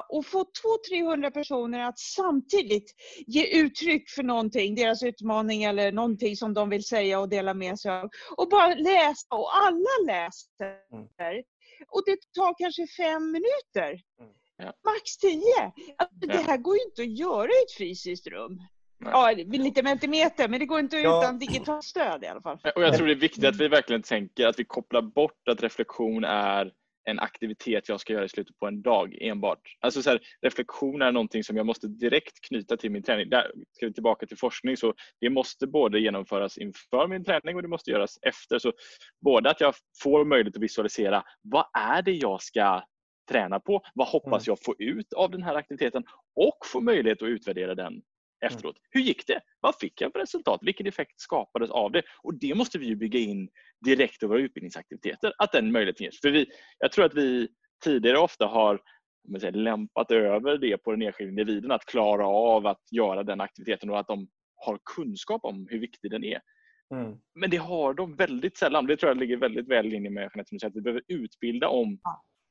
och 0.09 0.25
få 0.25 0.45
200-300 0.91 1.31
personer 1.31 1.79
att 1.79 1.99
samtidigt 1.99 2.95
ge 3.27 3.45
uttryck 3.45 4.09
för 4.09 4.23
någonting, 4.23 4.75
deras 4.75 5.03
utmaning 5.03 5.63
eller 5.63 5.91
någonting 5.91 6.35
som 6.35 6.53
de 6.53 6.69
vill 6.69 6.83
säga 6.83 7.19
och 7.19 7.29
dela 7.29 7.53
med 7.53 7.79
sig 7.79 7.91
av. 7.91 8.09
Och 8.37 8.49
bara 8.49 8.75
läsa 8.75 9.35
och 9.35 9.57
alla 9.57 10.05
läser. 10.05 10.93
Mm. 10.93 11.43
Och 11.87 12.03
det 12.05 12.17
tar 12.35 12.53
kanske 12.57 12.87
fem 12.87 13.31
minuter. 13.31 14.01
Mm. 14.19 14.33
Ja. 14.57 14.65
Max 14.65 15.17
tio. 15.21 15.73
Alltså, 15.97 16.15
det 16.27 16.37
här 16.37 16.57
går 16.57 16.75
ju 16.75 16.83
inte 16.83 17.01
att 17.01 17.17
göra 17.17 17.47
i 17.47 17.63
ett 17.65 17.77
fysiskt 17.77 18.27
rum. 18.27 18.59
Ja, 18.99 19.31
lite 19.47 19.83
mentimeter, 19.83 20.47
men 20.47 20.59
det 20.59 20.65
går 20.65 20.79
inte 20.79 20.97
ja. 20.97 21.21
utan 21.21 21.39
digitalt 21.39 21.83
stöd 21.83 22.23
i 22.23 22.27
alla 22.27 22.41
fall. 22.41 22.57
Och 22.75 22.83
jag 22.83 22.97
tror 22.97 23.07
det 23.07 23.13
är 23.13 23.15
viktigt 23.15 23.45
att 23.45 23.55
vi 23.55 23.67
verkligen 23.67 24.01
tänker 24.01 24.47
att 24.47 24.59
vi 24.59 24.65
kopplar 24.65 25.01
bort 25.01 25.47
att 25.47 25.63
reflektion 25.63 26.23
är 26.23 26.71
en 27.05 27.19
aktivitet 27.19 27.89
jag 27.89 27.99
ska 27.99 28.13
göra 28.13 28.25
i 28.25 28.29
slutet 28.29 28.59
på 28.59 28.67
en 28.67 28.81
dag 28.81 29.17
enbart. 29.21 29.59
Alltså 29.79 30.01
så 30.01 30.09
här, 30.09 30.19
reflektion 30.41 31.01
är 31.01 31.11
någonting 31.11 31.43
som 31.43 31.57
jag 31.57 31.65
måste 31.65 31.87
direkt 31.87 32.41
knyta 32.47 32.77
till 32.77 32.91
min 32.91 33.03
träning. 33.03 33.29
Där 33.29 33.51
ska 33.71 33.85
vi 33.85 33.93
tillbaka 33.93 34.25
till 34.25 34.37
forskning 34.37 34.77
så 34.77 34.93
det 35.21 35.29
måste 35.29 35.67
både 35.67 35.99
genomföras 35.99 36.57
inför 36.57 37.07
min 37.07 37.23
träning 37.23 37.55
och 37.55 37.61
det 37.61 37.67
måste 37.67 37.91
göras 37.91 38.19
efter. 38.21 38.59
Så 38.59 38.73
både 39.21 39.49
att 39.49 39.61
jag 39.61 39.73
får 40.03 40.25
möjlighet 40.25 40.55
att 40.55 40.63
visualisera 40.63 41.23
vad 41.41 41.65
är 41.73 42.01
det 42.01 42.11
jag 42.11 42.41
ska 42.41 42.83
träna 43.29 43.59
på? 43.59 43.81
Vad 43.93 44.07
hoppas 44.07 44.47
mm. 44.47 44.51
jag 44.51 44.65
få 44.65 44.75
ut 44.79 45.13
av 45.13 45.31
den 45.31 45.43
här 45.43 45.55
aktiviteten? 45.55 46.03
Och 46.35 46.57
få 46.65 46.81
möjlighet 46.81 47.21
att 47.21 47.29
utvärdera 47.29 47.75
den 47.75 48.01
efteråt. 48.45 48.75
Hur 48.89 49.01
gick 49.01 49.27
det? 49.27 49.41
Vad 49.59 49.75
fick 49.75 50.01
jag 50.01 50.11
för 50.11 50.19
resultat? 50.19 50.59
Vilken 50.63 50.87
effekt 50.87 51.19
skapades 51.19 51.69
av 51.69 51.91
det? 51.91 52.03
Och 52.23 52.39
det 52.39 52.55
måste 52.55 52.77
vi 52.77 52.95
bygga 52.95 53.19
in 53.19 53.49
direkt 53.85 54.23
i 54.23 54.25
våra 54.25 54.39
utbildningsaktiviteter, 54.39 55.33
att 55.37 55.51
den 55.51 55.71
möjligheten 55.71 56.05
ges. 56.05 56.19
För 56.21 56.31
vi, 56.31 56.45
jag 56.79 56.91
tror 56.91 57.05
att 57.05 57.13
vi 57.13 57.47
tidigare 57.83 58.17
ofta 58.17 58.45
har 58.45 58.79
säger, 59.39 59.51
lämpat 59.51 60.11
över 60.11 60.57
det 60.57 60.77
på 60.77 60.91
den 60.91 61.01
enskilda 61.01 61.29
individen 61.29 61.71
att 61.71 61.85
klara 61.85 62.27
av 62.27 62.67
att 62.67 62.91
göra 62.91 63.23
den 63.23 63.41
aktiviteten 63.41 63.89
och 63.89 63.99
att 63.99 64.07
de 64.07 64.27
har 64.55 64.79
kunskap 64.95 65.45
om 65.45 65.67
hur 65.69 65.79
viktig 65.79 66.11
den 66.11 66.23
är. 66.23 66.41
Mm. 66.93 67.17
Men 67.35 67.49
det 67.49 67.57
har 67.57 67.93
de 67.93 68.15
väldigt 68.15 68.57
sällan. 68.57 68.85
Det 68.85 68.97
tror 68.97 69.09
jag 69.09 69.17
ligger 69.17 69.37
väldigt 69.37 69.67
väl 69.67 69.85
i 69.85 69.89
linje 69.89 70.09
med 70.09 70.29
Jeanette, 70.35 70.67
att 70.67 70.75
vi 70.75 70.81
behöver 70.81 71.03
utbilda 71.07 71.67
om 71.67 71.99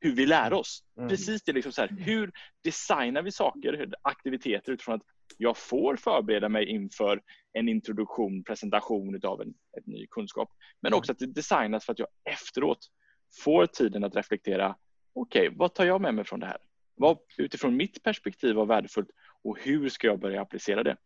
hur 0.00 0.14
vi 0.14 0.26
lär 0.26 0.52
oss. 0.52 0.84
Mm. 0.96 1.08
Precis 1.08 1.42
det, 1.42 1.52
liksom 1.52 1.72
så 1.72 1.80
här, 1.80 1.96
hur 1.98 2.32
designar 2.64 3.22
vi 3.22 3.32
saker, 3.32 3.94
aktiviteter 4.02 4.72
utifrån 4.72 4.94
att 4.94 5.02
jag 5.36 5.56
får 5.56 5.96
förbereda 5.96 6.48
mig 6.48 6.66
inför 6.66 7.22
en 7.52 7.68
introduktion, 7.68 8.44
presentation 8.44 9.20
av 9.24 9.40
en, 9.40 9.54
ett 9.78 9.86
ny 9.86 10.06
kunskap. 10.06 10.50
Men 10.80 10.94
också 10.94 11.12
att 11.12 11.18
det 11.18 11.26
designas 11.26 11.84
för 11.84 11.92
att 11.92 11.98
jag 11.98 12.08
efteråt 12.30 12.78
får 13.44 13.66
tiden 13.66 14.04
att 14.04 14.16
reflektera. 14.16 14.76
Okej, 15.12 15.48
okay, 15.48 15.58
vad 15.58 15.74
tar 15.74 15.84
jag 15.84 16.00
med 16.00 16.14
mig 16.14 16.24
från 16.24 16.40
det 16.40 16.46
här? 16.46 16.58
Vad 16.94 17.18
utifrån 17.36 17.76
mitt 17.76 18.02
perspektiv 18.02 18.54
var 18.54 18.66
värdefullt 18.66 19.08
och 19.42 19.58
hur 19.60 19.88
ska 19.88 20.06
jag 20.06 20.20
börja 20.20 20.42
applicera 20.42 20.82
det? 20.82 20.96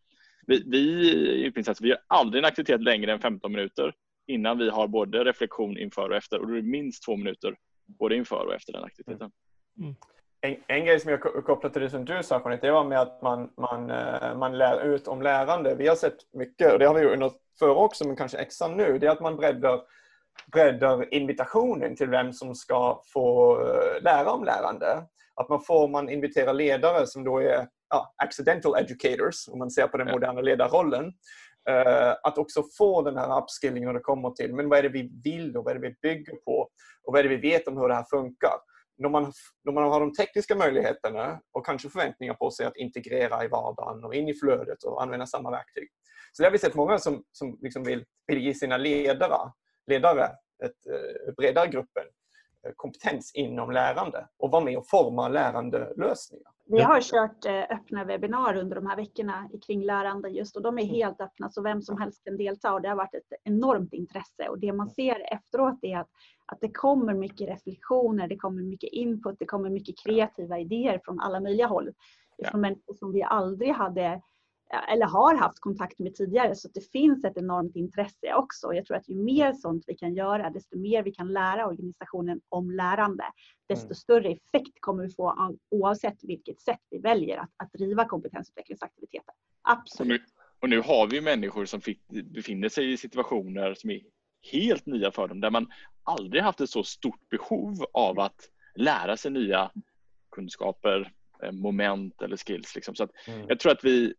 Vi, 0.47 0.63
vi 0.67 0.79
i 0.79 1.45
utbildningsinsats, 1.45 1.81
vi 1.81 1.89
gör 1.89 1.99
aldrig 2.07 2.39
en 2.39 2.45
aktivitet 2.45 2.81
längre 2.81 3.13
än 3.13 3.19
15 3.19 3.51
minuter 3.51 3.93
innan 4.27 4.57
vi 4.57 4.69
har 4.69 4.87
både 4.87 5.23
reflektion 5.23 5.77
inför 5.77 6.09
och 6.09 6.15
efter 6.15 6.39
och 6.39 6.47
då 6.47 6.53
är 6.53 6.57
det 6.57 6.67
minst 6.67 7.03
två 7.03 7.15
minuter 7.15 7.55
både 7.85 8.15
inför 8.15 8.45
och 8.45 8.55
efter 8.55 8.73
den 8.73 8.83
aktiviteten. 8.83 9.31
Mm. 9.77 9.87
mm. 9.87 9.95
En, 10.41 10.55
en 10.67 10.85
grej 10.85 10.99
som 10.99 11.11
jag 11.11 11.21
kopplar 11.21 11.69
till 11.69 11.81
det 11.81 11.89
som 11.89 12.05
du 12.05 12.23
sa 12.23 12.41
Jeanette, 12.43 12.67
det 12.67 12.71
var 12.71 12.83
med 12.83 13.01
att 13.01 13.21
man, 13.21 13.49
man, 13.57 13.91
eh, 13.91 14.37
man 14.37 14.57
lär 14.57 14.81
ut 14.83 15.07
om 15.07 15.21
lärande. 15.21 15.75
Vi 15.75 15.87
har 15.87 15.95
sett 15.95 16.33
mycket, 16.33 16.73
och 16.73 16.79
det 16.79 16.85
har 16.85 16.93
vi 16.93 17.05
under 17.05 17.31
förra 17.59 17.75
också, 17.75 18.07
men 18.07 18.15
kanske 18.15 18.37
extra 18.37 18.67
nu, 18.67 18.97
det 18.97 19.07
är 19.07 19.11
att 19.11 19.21
man 19.21 19.35
breddar, 19.35 19.81
breddar 20.51 21.13
invitationen 21.13 21.95
till 21.95 22.09
vem 22.09 22.33
som 22.33 22.55
ska 22.55 23.01
få 23.13 23.57
eh, 23.61 24.03
lära 24.03 24.31
om 24.31 24.43
lärande. 24.43 25.03
Att 25.35 25.49
man 25.49 25.61
får, 25.61 25.87
man 25.87 26.09
inviterar 26.09 26.53
ledare 26.53 27.07
som 27.07 27.23
då 27.23 27.39
är 27.39 27.67
ja, 27.89 28.13
accidental 28.17 28.75
educators, 28.75 29.47
om 29.47 29.59
man 29.59 29.71
ser 29.71 29.87
på 29.87 29.97
den 29.97 30.11
moderna 30.11 30.41
ledarrollen. 30.41 31.13
Uh, 31.69 32.15
att 32.23 32.37
också 32.37 32.63
få 32.77 33.01
den 33.01 33.17
här 33.17 33.41
upskillingen 33.41 33.87
när 33.87 33.93
det 33.93 33.99
kommer 33.99 34.29
till 34.29 34.53
men 34.53 34.69
vad 34.69 34.79
är 34.79 34.83
det 34.83 34.89
vi 34.89 35.11
vill 35.23 35.57
och 35.57 35.63
vad 35.63 35.75
är 35.75 35.79
det 35.79 35.87
vi 35.87 35.95
bygger 36.01 36.35
på 36.35 36.61
och 37.03 37.13
vad 37.13 37.19
är 37.19 37.23
det 37.23 37.29
vi 37.29 37.51
vet 37.51 37.67
om 37.67 37.77
hur 37.77 37.87
det 37.87 37.95
här 37.95 38.05
funkar 38.09 38.53
när 38.99 39.09
man, 39.09 39.33
när 39.63 39.73
man 39.73 39.83
har 39.83 39.99
de 39.99 40.13
tekniska 40.13 40.55
möjligheterna 40.55 41.41
och 41.51 41.65
kanske 41.65 41.89
förväntningar 41.89 42.33
på 42.33 42.51
sig 42.51 42.65
att 42.65 42.77
integrera 42.77 43.45
i 43.45 43.47
vardagen 43.47 44.03
och 44.03 44.15
in 44.15 44.29
i 44.29 44.33
flödet 44.33 44.83
och 44.83 45.03
använda 45.03 45.25
samma 45.25 45.51
verktyg. 45.51 45.89
Så 46.31 46.43
det 46.43 46.47
har 46.47 46.51
vi 46.51 46.59
sett 46.59 46.75
många 46.75 46.97
som, 46.97 47.23
som 47.31 47.57
liksom 47.61 47.83
vill, 47.83 48.05
vill 48.27 48.43
ge 48.43 48.53
sina 48.53 48.77
ledare, 48.77 49.51
ledare 49.87 50.25
ett, 50.63 50.87
eh, 50.93 51.33
bredare 51.37 51.67
gruppen 51.67 52.03
kompetens 52.75 53.31
inom 53.35 53.71
lärande 53.71 54.27
och 54.37 54.51
vara 54.51 54.63
med 54.63 54.77
och 54.77 54.87
forma 54.87 55.27
lärandelösningar. 55.27 56.51
Vi 56.65 56.81
har 56.81 57.01
kört 57.01 57.45
eh, 57.45 57.77
öppna 57.77 58.03
webbinar 58.03 58.57
under 58.57 58.75
de 58.75 58.87
här 58.87 58.95
veckorna 58.95 59.49
kring 59.67 59.83
lärande 59.83 60.29
just 60.29 60.55
och 60.55 60.61
de 60.61 60.77
är 60.77 60.83
mm. 60.83 60.95
helt 60.95 61.21
öppna 61.21 61.49
så 61.49 61.61
vem 61.61 61.81
som 61.81 62.01
helst 62.01 62.23
kan 62.23 62.37
delta 62.37 62.73
och 62.73 62.81
det 62.81 62.89
har 62.89 62.95
varit 62.95 63.13
ett 63.13 63.33
enormt 63.43 63.93
intresse 63.93 64.49
och 64.49 64.59
det 64.59 64.73
man 64.73 64.89
ser 64.89 65.33
efteråt 65.33 65.79
är 65.81 65.97
att 65.97 66.09
att 66.51 66.61
det 66.61 66.71
kommer 66.71 67.13
mycket 67.13 67.49
reflektioner, 67.49 68.27
det 68.27 68.35
kommer 68.35 68.61
mycket 68.61 68.89
input, 68.93 69.39
det 69.39 69.45
kommer 69.45 69.69
mycket 69.69 69.95
kreativa 70.03 70.59
idéer 70.59 71.01
från 71.05 71.19
alla 71.19 71.39
möjliga 71.39 71.67
håll. 71.67 71.91
Ja. 72.37 72.49
Från 72.49 72.61
människor 72.61 72.93
som 72.93 73.11
vi 73.11 73.23
aldrig 73.23 73.73
hade 73.73 74.21
eller 74.87 75.05
har 75.05 75.35
haft 75.35 75.59
kontakt 75.59 75.99
med 75.99 76.15
tidigare. 76.15 76.55
Så 76.55 76.67
det 76.73 76.91
finns 76.91 77.25
ett 77.25 77.37
enormt 77.37 77.75
intresse 77.75 78.33
också. 78.33 78.73
Jag 78.73 78.85
tror 78.85 78.97
att 78.97 79.09
ju 79.09 79.15
mer 79.15 79.53
sånt 79.53 79.83
vi 79.87 79.95
kan 79.95 80.15
göra, 80.15 80.49
desto 80.49 80.77
mer 80.77 81.03
vi 81.03 81.11
kan 81.11 81.33
lära 81.33 81.67
organisationen 81.67 82.41
om 82.49 82.71
lärande, 82.71 83.23
desto 83.69 83.85
mm. 83.85 83.95
större 83.95 84.29
effekt 84.29 84.77
kommer 84.79 85.03
vi 85.03 85.09
få 85.09 85.55
oavsett 85.71 86.23
vilket 86.23 86.61
sätt 86.61 86.81
vi 86.89 86.99
väljer 86.99 87.37
att, 87.37 87.49
att 87.57 87.73
driva 87.73 88.05
kompetensutvecklingsaktiviteter. 88.05 89.33
Absolut. 89.61 90.21
Och 90.21 90.27
nu, 90.27 90.33
och 90.59 90.69
nu 90.69 90.81
har 90.81 91.07
vi 91.07 91.21
människor 91.21 91.65
som 91.65 91.81
befinner 92.23 92.69
sig 92.69 92.93
i 92.93 92.97
situationer 92.97 93.73
som 93.73 93.89
är 93.89 94.01
helt 94.51 94.85
nya 94.85 95.11
för 95.11 95.27
dem, 95.27 95.41
där 95.41 95.51
man 95.51 95.67
aldrig 96.03 96.43
haft 96.43 96.61
ett 96.61 96.69
så 96.69 96.83
stort 96.83 97.29
behov 97.29 97.85
av 97.93 98.19
att 98.19 98.49
lära 98.75 99.17
sig 99.17 99.31
nya 99.31 99.71
kunskaper, 100.31 101.11
eh, 101.43 101.51
moment 101.51 102.21
eller 102.21 102.37
skills. 102.37 102.75
Liksom. 102.75 102.95
Så 102.95 103.07
mm. 103.27 103.45
Jag 103.47 103.59
tror 103.59 103.71
att 103.71 103.83
vi, 103.83 104.13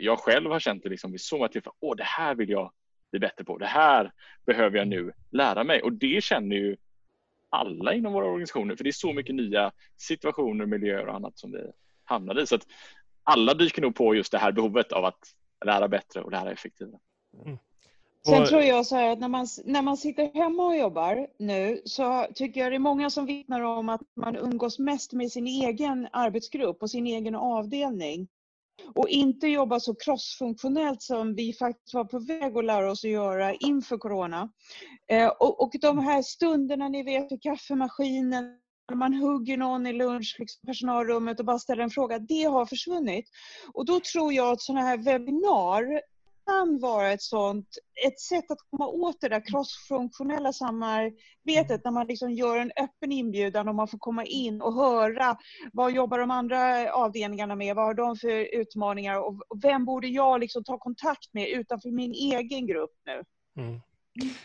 jag 0.00 0.18
själv 0.18 0.50
har 0.50 0.60
känt 0.60 0.82
det 0.82 0.88
liksom 0.88 1.12
vid 1.12 1.20
så 1.20 1.36
många 1.36 1.48
tillfällen, 1.48 1.76
åh 1.80 1.96
det 1.96 2.04
här 2.04 2.34
vill 2.34 2.50
jag 2.50 2.72
bli 3.10 3.20
bättre 3.20 3.44
på, 3.44 3.58
det 3.58 3.66
här 3.66 4.12
behöver 4.46 4.78
jag 4.78 4.88
nu 4.88 5.12
lära 5.30 5.64
mig 5.64 5.82
och 5.82 5.92
det 5.92 6.24
känner 6.24 6.56
ju 6.56 6.76
alla 7.48 7.94
inom 7.94 8.12
våra 8.12 8.26
organisationer 8.26 8.76
för 8.76 8.84
det 8.84 8.90
är 8.90 8.92
så 8.92 9.12
mycket 9.12 9.34
nya 9.34 9.72
situationer, 9.96 10.66
miljöer 10.66 11.06
och 11.06 11.14
annat 11.14 11.38
som 11.38 11.52
vi 11.52 11.70
hamnar 12.04 12.42
i. 12.42 12.46
Så 12.46 12.54
att 12.54 12.66
alla 13.22 13.54
dyker 13.54 13.82
nog 13.82 13.94
på 13.94 14.14
just 14.14 14.32
det 14.32 14.38
här 14.38 14.52
behovet 14.52 14.92
av 14.92 15.04
att 15.04 15.34
lära 15.64 15.88
bättre 15.88 16.20
och 16.20 16.32
lära 16.32 16.52
effektivare. 16.52 16.98
Mm. 17.44 17.58
Sen 18.26 18.46
tror 18.46 18.62
jag 18.62 18.86
så 18.86 19.12
att 19.12 19.18
när 19.18 19.28
man, 19.28 19.46
när 19.64 19.82
man 19.82 19.96
sitter 19.96 20.34
hemma 20.34 20.66
och 20.66 20.76
jobbar 20.76 21.26
nu 21.38 21.82
så 21.84 22.26
tycker 22.34 22.60
jag 22.60 22.72
det 22.72 22.76
är 22.76 22.78
många 22.78 23.10
som 23.10 23.26
vittnar 23.26 23.60
om 23.60 23.88
att 23.88 24.00
man 24.14 24.36
umgås 24.36 24.78
mest 24.78 25.12
med 25.12 25.32
sin 25.32 25.46
egen 25.46 26.08
arbetsgrupp 26.12 26.82
och 26.82 26.90
sin 26.90 27.06
egen 27.06 27.34
avdelning. 27.34 28.28
Och 28.94 29.08
inte 29.08 29.48
jobba 29.48 29.80
så 29.80 29.94
crossfunktionellt 29.94 31.02
som 31.02 31.34
vi 31.34 31.52
faktiskt 31.52 31.94
var 31.94 32.04
på 32.04 32.18
väg 32.18 32.56
att 32.56 32.64
lära 32.64 32.90
oss 32.90 33.04
att 33.04 33.10
göra 33.10 33.54
inför 33.54 33.98
Corona. 33.98 34.48
Eh, 35.10 35.28
och, 35.28 35.62
och 35.62 35.72
de 35.80 35.98
här 35.98 36.22
stunderna 36.22 36.88
ni 36.88 37.02
vet 37.02 37.32
i 37.32 37.38
kaffemaskinen, 37.38 38.58
man 38.94 39.14
hugger 39.14 39.56
någon 39.56 39.86
i 39.86 39.92
lunch, 39.92 40.36
liksom 40.38 40.66
personalrummet 40.66 41.40
och 41.40 41.46
bara 41.46 41.58
ställer 41.58 41.82
en 41.82 41.90
fråga, 41.90 42.18
det 42.18 42.44
har 42.44 42.66
försvunnit. 42.66 43.28
Och 43.72 43.86
då 43.86 44.00
tror 44.00 44.32
jag 44.32 44.52
att 44.52 44.60
sådana 44.60 44.86
här 44.86 44.96
webbinar 44.96 46.00
kan 46.46 46.78
vara 46.78 47.12
ett 47.12 47.22
sånt, 47.22 47.68
ett 48.06 48.20
sätt 48.20 48.50
att 48.50 48.58
komma 48.70 48.86
åt 48.86 49.20
det 49.20 49.28
där 49.28 49.46
crossfunktionella 49.46 50.52
samarbetet 50.52 51.84
när 51.84 51.90
man 51.90 52.06
liksom 52.06 52.30
gör 52.32 52.58
en 52.58 52.72
öppen 52.76 53.12
inbjudan 53.12 53.68
och 53.68 53.74
man 53.74 53.88
får 53.88 53.98
komma 53.98 54.24
in 54.24 54.62
och 54.62 54.74
höra 54.74 55.36
vad 55.72 55.92
jobbar 55.92 56.18
de 56.18 56.30
andra 56.30 56.92
avdelningarna 56.92 57.56
med, 57.56 57.76
vad 57.76 57.84
har 57.84 57.94
de 57.94 58.16
för 58.16 58.54
utmaningar 58.60 59.18
och 59.18 59.42
vem 59.62 59.84
borde 59.84 60.08
jag 60.08 60.40
liksom 60.40 60.64
ta 60.64 60.78
kontakt 60.78 61.32
med 61.32 61.48
utanför 61.48 61.90
min 61.90 62.12
egen 62.12 62.66
grupp 62.66 62.92
nu. 63.06 63.22
Mm. 63.62 63.80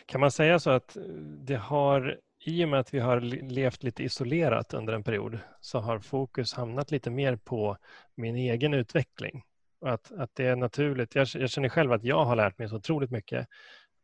Kan 0.05 0.21
man 0.21 0.31
säga 0.31 0.59
så 0.59 0.69
att 0.69 0.97
det 1.45 1.55
har 1.55 2.19
i 2.45 2.65
och 2.65 2.69
med 2.69 2.79
att 2.79 2.93
vi 2.93 2.99
har 2.99 3.21
levt 3.49 3.83
lite 3.83 4.03
isolerat 4.03 4.73
under 4.73 4.93
en 4.93 5.03
period 5.03 5.39
så 5.59 5.79
har 5.79 5.99
fokus 5.99 6.53
hamnat 6.53 6.91
lite 6.91 7.09
mer 7.09 7.35
på 7.35 7.77
min 8.15 8.35
egen 8.35 8.73
utveckling. 8.73 9.43
Att, 9.81 10.11
att 10.11 10.35
det 10.35 10.45
är 10.45 10.55
naturligt. 10.55 11.15
Jag, 11.15 11.27
jag 11.33 11.49
känner 11.49 11.69
själv 11.69 11.91
att 11.91 12.03
jag 12.03 12.25
har 12.25 12.35
lärt 12.35 12.57
mig 12.57 12.69
så 12.69 12.75
otroligt 12.75 13.11
mycket 13.11 13.47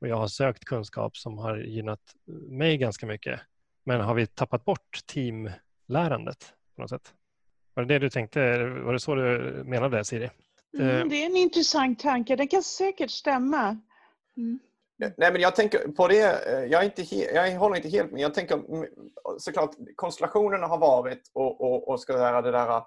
och 0.02 0.08
jag 0.08 0.16
har 0.16 0.28
sökt 0.28 0.66
kunskap 0.66 1.18
som 1.18 1.38
har 1.38 1.58
gynnat 1.58 2.02
mig 2.50 2.78
ganska 2.78 3.06
mycket. 3.06 3.40
Men 3.84 4.02
har 4.02 4.14
vi 4.14 4.28
tappat 4.28 4.66
bort 4.66 5.00
teamlärandet 5.14 6.54
på 6.76 6.82
något 6.82 6.90
sätt? 6.90 7.14
Var 7.74 7.84
det 7.84 7.94
det 7.94 8.00
du 8.00 8.10
tänkte? 8.10 8.58
Var 8.66 8.94
det 8.94 9.00
så 9.00 9.16
du 9.16 9.64
menade 9.66 10.06
Siri? 10.06 10.30
Mm, 10.80 11.10
det 11.10 11.16
är 11.16 11.26
en 11.26 11.36
intressant 11.36 12.00
tanke. 12.00 12.36
Den 12.36 12.48
kan 12.48 12.64
säkert 12.64 13.12
stämma. 13.12 13.78
Mm. 14.38 14.60
Nej, 14.98 15.32
men 15.32 15.42
jag 15.42 15.56
tänker 15.56 15.88
på 15.88 16.08
det. 16.08 16.48
Eh, 16.48 16.66
jag, 16.66 16.82
är 16.82 16.86
inte 16.86 17.04
he, 17.04 17.32
jag 17.34 17.60
håller 17.60 17.76
inte 17.76 17.90
helt 17.90 18.12
med. 18.12 18.22
Jag 18.22 18.34
tänker 18.34 18.60
såklart 19.40 19.76
konstellationerna 19.96 20.68
har 20.68 20.78
varit 20.78 21.32
och, 21.34 21.62
och, 21.62 21.90
och 21.90 22.00
ska 22.00 22.14
säga 22.14 22.42
det 22.42 22.52
där 22.52 22.82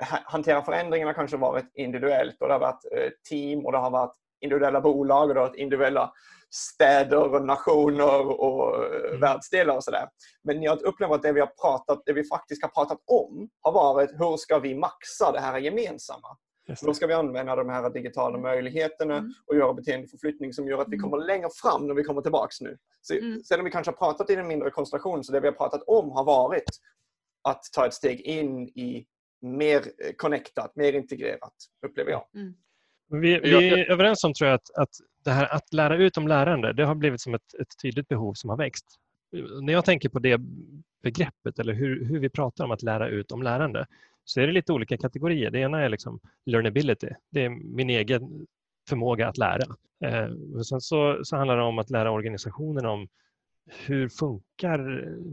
hantera 0.00 0.62
förändringarna 0.62 1.14
kanske 1.14 1.36
varit 1.36 1.70
individuellt 1.74 2.42
och 2.42 2.48
det 2.48 2.54
har 2.54 2.60
varit 2.60 2.84
eh, 2.92 3.10
team 3.28 3.66
och 3.66 3.72
det 3.72 3.78
har 3.78 3.90
varit 3.90 4.14
individuella 4.40 4.80
bolag 4.80 5.28
och 5.28 5.34
det 5.34 5.40
har 5.40 5.48
varit 5.48 5.58
individuella 5.58 6.12
städer, 6.50 7.40
nationer 7.40 8.40
och 8.40 8.84
eh, 8.84 9.08
mm. 9.08 9.20
världsdelar 9.20 9.76
och 9.76 9.84
sådär. 9.84 10.08
Men 10.42 10.62
jag 10.62 10.82
upplever 10.82 11.14
att 11.14 11.22
det 11.22 11.32
vi, 11.32 11.40
har 11.40 11.52
pratat, 11.62 12.02
det 12.06 12.12
vi 12.12 12.24
faktiskt 12.24 12.62
har 12.62 12.68
pratat 12.68 12.98
om 13.06 13.48
har 13.60 13.72
varit 13.72 14.10
hur 14.10 14.36
ska 14.36 14.58
vi 14.58 14.74
maxa 14.74 15.32
det 15.32 15.40
här 15.40 15.58
gemensamma? 15.58 16.36
Då 16.82 16.94
ska 16.94 17.06
vi 17.06 17.14
använda 17.14 17.56
de 17.56 17.68
här 17.68 17.90
digitala 17.90 18.38
möjligheterna 18.38 19.16
mm. 19.16 19.32
och 19.46 19.56
göra 19.56 19.74
beteendeförflyttning 19.74 20.52
som 20.52 20.68
gör 20.68 20.80
att 20.80 20.88
vi 20.88 20.96
mm. 20.96 21.10
kommer 21.10 21.26
längre 21.26 21.48
fram 21.62 21.86
när 21.86 21.94
vi 21.94 22.04
kommer 22.04 22.22
tillbaks 22.22 22.60
nu. 22.60 22.78
Så, 23.02 23.14
mm. 23.14 23.42
Sen 23.42 23.58
om 23.58 23.64
vi 23.64 23.70
kanske 23.70 23.92
har 23.92 23.96
pratat 23.96 24.30
i 24.30 24.34
en 24.34 24.48
mindre 24.48 24.70
konstellation, 24.70 25.24
så 25.24 25.32
det 25.32 25.40
vi 25.40 25.46
har 25.46 25.54
pratat 25.54 25.82
om 25.86 26.10
har 26.10 26.24
varit 26.24 26.70
att 27.42 27.62
ta 27.72 27.86
ett 27.86 27.94
steg 27.94 28.20
in 28.20 28.68
i 28.68 29.06
mer 29.40 29.82
connectat, 30.16 30.76
mer 30.76 30.92
integrerat, 30.92 31.54
upplever 31.86 32.10
jag. 32.10 32.24
Mm. 32.34 32.54
Vi, 33.10 33.38
vi, 33.38 33.68
är 33.68 33.90
överens 33.90 34.24
om 34.24 34.34
tror 34.34 34.48
jag 34.48 34.54
att, 34.54 34.70
att 34.74 34.90
det 35.24 35.30
här 35.30 35.54
att 35.54 35.72
lära 35.72 35.96
ut 35.96 36.16
om 36.16 36.28
lärande, 36.28 36.72
det 36.72 36.84
har 36.84 36.94
blivit 36.94 37.20
som 37.20 37.34
ett, 37.34 37.54
ett 37.60 37.82
tydligt 37.82 38.08
behov 38.08 38.34
som 38.34 38.50
har 38.50 38.56
växt. 38.56 38.86
När 39.62 39.72
jag 39.72 39.84
tänker 39.84 40.08
på 40.08 40.18
det 40.18 40.40
begreppet 41.02 41.58
eller 41.58 41.72
hur, 41.72 42.04
hur 42.04 42.20
vi 42.20 42.30
pratar 42.30 42.64
om 42.64 42.70
att 42.70 42.82
lära 42.82 43.08
ut 43.08 43.32
om 43.32 43.42
lärande 43.42 43.86
så 44.24 44.40
är 44.40 44.46
det 44.46 44.52
lite 44.52 44.72
olika 44.72 44.96
kategorier. 44.96 45.50
Det 45.50 45.58
ena 45.58 45.80
är 45.80 45.88
liksom 45.88 46.20
learnability. 46.46 47.08
Det 47.30 47.44
är 47.44 47.48
min 47.48 47.90
egen 47.90 48.46
förmåga 48.88 49.28
att 49.28 49.38
lära. 49.38 49.76
Eh, 50.04 50.30
och 50.56 50.66
sen 50.66 50.80
så, 50.80 51.20
så 51.22 51.36
handlar 51.36 51.56
det 51.56 51.62
om 51.62 51.78
att 51.78 51.90
lära 51.90 52.10
organisationen 52.10 52.86
om 52.86 53.08
hur 53.66 54.08
funkar 54.08 54.78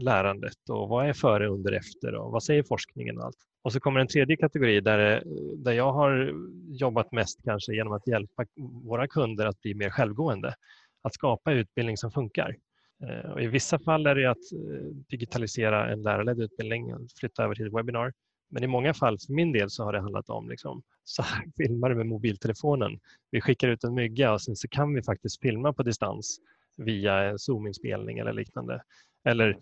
lärandet 0.02 0.68
och 0.70 0.88
vad 0.88 1.08
är 1.08 1.12
före, 1.12 1.48
under, 1.48 1.72
efter 1.72 2.14
och 2.14 2.32
vad 2.32 2.42
säger 2.42 2.62
forskningen 2.62 3.18
och 3.18 3.24
allt. 3.24 3.36
Och 3.66 3.72
så 3.72 3.80
kommer 3.80 4.00
en 4.00 4.06
tredje 4.06 4.36
kategori 4.36 4.80
där, 4.80 5.16
eh, 5.16 5.32
där 5.56 5.72
jag 5.72 5.92
har 5.92 6.34
jobbat 6.68 7.12
mest 7.12 7.42
kanske 7.44 7.74
genom 7.74 7.92
att 7.92 8.06
hjälpa 8.06 8.44
våra 8.84 9.08
kunder 9.08 9.46
att 9.46 9.60
bli 9.60 9.74
mer 9.74 9.90
självgående. 9.90 10.54
Att 11.02 11.14
skapa 11.14 11.52
utbildning 11.52 11.96
som 11.96 12.10
funkar. 12.10 12.56
Eh, 13.04 13.30
och 13.30 13.42
I 13.42 13.46
vissa 13.46 13.78
fall 13.78 14.06
är 14.06 14.14
det 14.14 14.26
att 14.26 14.52
eh, 14.52 14.86
digitalisera 15.10 15.92
en 15.92 16.02
lärarledd 16.02 16.40
utbildning, 16.40 16.94
flytta 17.20 17.44
över 17.44 17.54
till 17.54 17.70
webbinar. 17.70 18.12
Men 18.50 18.64
i 18.64 18.66
många 18.66 18.94
fall, 18.94 19.18
för 19.26 19.32
min 19.32 19.52
del, 19.52 19.70
så 19.70 19.84
har 19.84 19.92
det 19.92 20.00
handlat 20.00 20.28
om 20.28 20.48
liksom, 20.48 20.82
så 21.04 21.22
här 21.22 21.44
filmar 21.56 21.88
du 21.88 21.94
med 21.94 22.06
mobiltelefonen. 22.06 22.98
Vi 23.30 23.40
skickar 23.40 23.68
ut 23.68 23.84
en 23.84 23.94
mygga 23.94 24.32
och 24.32 24.42
sen 24.42 24.56
så 24.56 24.68
kan 24.68 24.94
vi 24.94 25.02
faktiskt 25.02 25.40
filma 25.40 25.72
på 25.72 25.82
distans 25.82 26.40
via 26.76 27.22
en 27.22 27.38
Zoom-inspelning 27.38 28.18
eller 28.18 28.32
liknande. 28.32 28.82
Eller, 29.24 29.58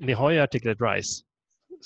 ni 0.00 0.12
har 0.12 0.30
ju 0.30 0.38
artiklet 0.38 0.78
RISE. 0.80 1.24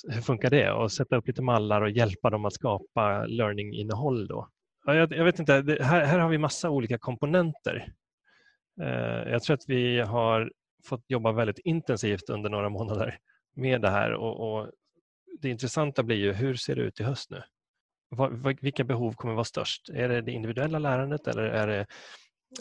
Hur 0.08 0.20
funkar 0.20 0.50
det? 0.50 0.70
Och 0.70 0.92
sätta 0.92 1.16
upp 1.16 1.26
lite 1.26 1.42
mallar 1.42 1.82
och 1.82 1.90
hjälpa 1.90 2.30
dem 2.30 2.44
att 2.44 2.52
skapa 2.52 3.26
learning-innehåll 3.26 4.26
då. 4.26 4.48
Jag, 4.86 5.12
jag 5.12 5.24
vet 5.24 5.38
inte, 5.38 5.62
det, 5.62 5.82
här, 5.82 6.04
här 6.04 6.18
har 6.18 6.28
vi 6.28 6.38
massa 6.38 6.70
olika 6.70 6.98
komponenter. 6.98 7.92
Eh, 8.82 9.32
jag 9.32 9.42
tror 9.42 9.54
att 9.54 9.68
vi 9.68 10.00
har 10.00 10.52
fått 10.84 11.04
jobba 11.08 11.32
väldigt 11.32 11.58
intensivt 11.58 12.30
under 12.30 12.50
några 12.50 12.68
månader 12.68 13.18
med 13.56 13.80
det 13.80 13.90
här 13.90 14.12
och, 14.12 14.56
och 14.56 14.70
det 15.40 15.50
intressanta 15.50 16.02
blir 16.02 16.16
ju 16.16 16.32
hur 16.32 16.54
ser 16.54 16.76
det 16.76 16.82
ut 16.82 17.00
i 17.00 17.02
höst 17.02 17.30
nu? 17.30 17.42
Vilka 18.60 18.84
behov 18.84 19.12
kommer 19.12 19.34
vara 19.34 19.44
störst? 19.44 19.88
Är 19.88 20.08
det 20.08 20.20
det 20.20 20.32
individuella 20.32 20.78
lärandet 20.78 21.26
eller 21.26 21.42
är 21.42 21.66
det 21.66 21.86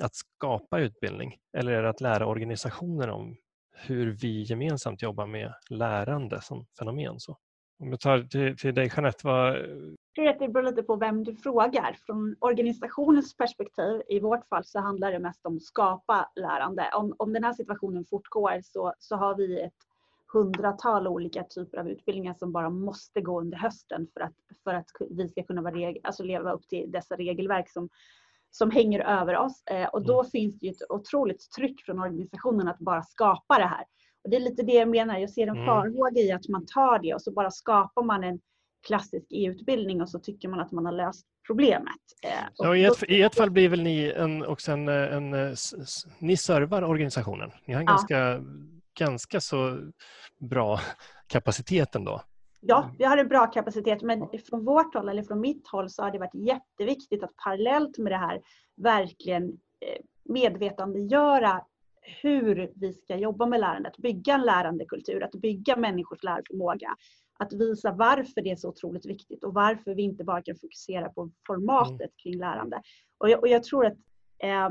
att 0.01 0.15
skapa 0.15 0.79
utbildning? 0.79 1.37
Eller 1.57 1.71
är 1.71 1.83
det 1.83 1.89
att 1.89 2.01
lära 2.01 2.25
organisationer 2.25 3.09
om 3.09 3.37
hur 3.73 4.11
vi 4.11 4.41
gemensamt 4.41 5.01
jobbar 5.01 5.27
med 5.27 5.53
lärande 5.69 6.41
som 6.41 6.65
fenomen? 6.79 7.19
Så. 7.19 7.37
Om 7.79 7.89
jag 7.89 7.99
tar 7.99 8.21
till, 8.21 8.57
till 8.57 8.73
dig 8.73 8.91
Jeanette, 8.95 9.27
vad... 9.27 9.55
Eh, 9.57 10.37
det 10.39 10.47
beror 10.47 10.63
lite 10.63 10.83
på 10.83 10.95
vem 10.95 11.23
du 11.23 11.35
frågar. 11.35 11.97
Från 12.05 12.35
organisationens 12.39 13.37
perspektiv, 13.37 14.01
i 14.09 14.19
vårt 14.19 14.47
fall 14.47 14.65
så 14.65 14.79
handlar 14.79 15.11
det 15.11 15.19
mest 15.19 15.45
om 15.45 15.57
att 15.57 15.63
skapa 15.63 16.31
lärande. 16.35 16.89
Om, 16.93 17.15
om 17.17 17.33
den 17.33 17.43
här 17.43 17.53
situationen 17.53 18.05
fortgår 18.05 18.59
så, 18.63 18.93
så 18.99 19.15
har 19.15 19.35
vi 19.35 19.61
ett 19.61 19.73
hundratal 20.33 21.07
olika 21.07 21.43
typer 21.43 21.77
av 21.77 21.89
utbildningar 21.89 22.33
som 22.33 22.51
bara 22.51 22.69
måste 22.69 23.21
gå 23.21 23.41
under 23.41 23.57
hösten 23.57 24.07
för 24.13 24.21
att, 24.21 24.33
för 24.63 24.73
att 24.73 24.87
vi 25.09 25.29
ska 25.29 25.43
kunna 25.43 25.61
vara 25.61 25.93
alltså 26.03 26.23
leva 26.23 26.51
upp 26.51 26.67
till 26.67 26.91
dessa 26.91 27.15
regelverk 27.15 27.69
som, 27.69 27.89
som 28.55 28.71
hänger 28.71 28.99
över 28.99 29.37
oss. 29.37 29.63
Eh, 29.71 29.87
och 29.87 30.05
då 30.05 30.19
mm. 30.19 30.31
finns 30.31 30.59
det 30.59 30.65
ju 30.65 30.71
ett 30.71 30.91
otroligt 30.91 31.51
tryck 31.51 31.85
från 31.85 31.99
organisationen 31.99 32.67
att 32.67 32.79
bara 32.79 33.03
skapa 33.03 33.57
det 33.57 33.65
här. 33.65 33.85
Och 34.23 34.29
det 34.29 34.35
är 34.35 34.39
lite 34.39 34.63
det 34.63 34.73
jag 34.73 34.89
menar, 34.89 35.17
jag 35.17 35.29
ser 35.29 35.47
en 35.47 35.49
mm. 35.49 35.65
farhåga 35.65 36.21
i 36.21 36.31
att 36.31 36.47
man 36.47 36.65
tar 36.65 36.99
det 36.99 37.13
och 37.13 37.21
så 37.21 37.31
bara 37.31 37.51
skapar 37.51 38.03
man 38.03 38.23
en 38.23 38.39
klassisk 38.87 39.27
e-utbildning 39.29 40.01
och 40.01 40.09
så 40.09 40.19
tycker 40.19 40.47
man 40.47 40.59
att 40.59 40.71
man 40.71 40.85
har 40.85 40.93
löst 40.93 41.25
problemet. 41.47 42.01
Eh, 42.23 42.29
ja, 42.55 42.75
i, 42.75 42.85
ett, 42.85 43.03
I 43.09 43.21
ett 43.21 43.35
fall 43.35 43.51
blir 43.51 43.69
väl 43.69 43.83
ni 43.83 44.13
en, 44.15 44.45
också 44.45 44.71
en, 44.71 44.87
en, 44.87 45.33
en 45.33 45.55
ni 46.19 46.37
servar 46.37 46.83
organisationen. 46.83 47.51
Ni 47.65 47.73
har 47.73 47.81
en 47.81 47.87
ja. 47.87 47.91
ganska, 47.91 48.43
ganska 48.99 49.41
så 49.41 49.79
bra 50.39 50.79
kapacitet 51.27 51.95
ändå. 51.95 52.21
Ja, 52.65 52.91
vi 52.97 53.03
har 53.03 53.17
en 53.17 53.27
bra 53.27 53.47
kapacitet 53.47 54.01
men 54.01 54.27
från 54.49 54.65
vårt 54.65 54.95
håll 54.95 55.09
eller 55.09 55.23
från 55.23 55.41
mitt 55.41 55.67
håll 55.67 55.89
så 55.89 56.03
har 56.03 56.11
det 56.11 56.19
varit 56.19 56.35
jätteviktigt 56.35 57.23
att 57.23 57.35
parallellt 57.35 57.97
med 57.97 58.11
det 58.11 58.17
här 58.17 58.41
verkligen 58.75 59.43
eh, 59.79 60.01
medvetandegöra 60.23 61.61
hur 62.21 62.71
vi 62.75 62.93
ska 62.93 63.17
jobba 63.17 63.45
med 63.45 63.59
lärandet, 63.59 63.97
bygga 63.97 64.33
en 64.33 64.41
lärandekultur, 64.41 65.23
att 65.23 65.31
bygga 65.31 65.75
människors 65.75 66.23
lärförmåga. 66.23 66.95
Att 67.39 67.53
visa 67.53 67.91
varför 67.91 68.41
det 68.41 68.51
är 68.51 68.55
så 68.55 68.69
otroligt 68.69 69.05
viktigt 69.05 69.43
och 69.43 69.53
varför 69.53 69.95
vi 69.95 70.03
inte 70.03 70.23
bara 70.23 70.41
kan 70.41 70.55
fokusera 70.55 71.09
på 71.09 71.31
formatet 71.47 71.99
mm. 71.99 72.11
kring 72.23 72.37
lärande. 72.37 72.81
Och 73.17 73.29
jag, 73.29 73.39
och 73.39 73.47
jag 73.47 73.63
tror 73.63 73.85
att 73.85 73.97
eh, 74.43 74.69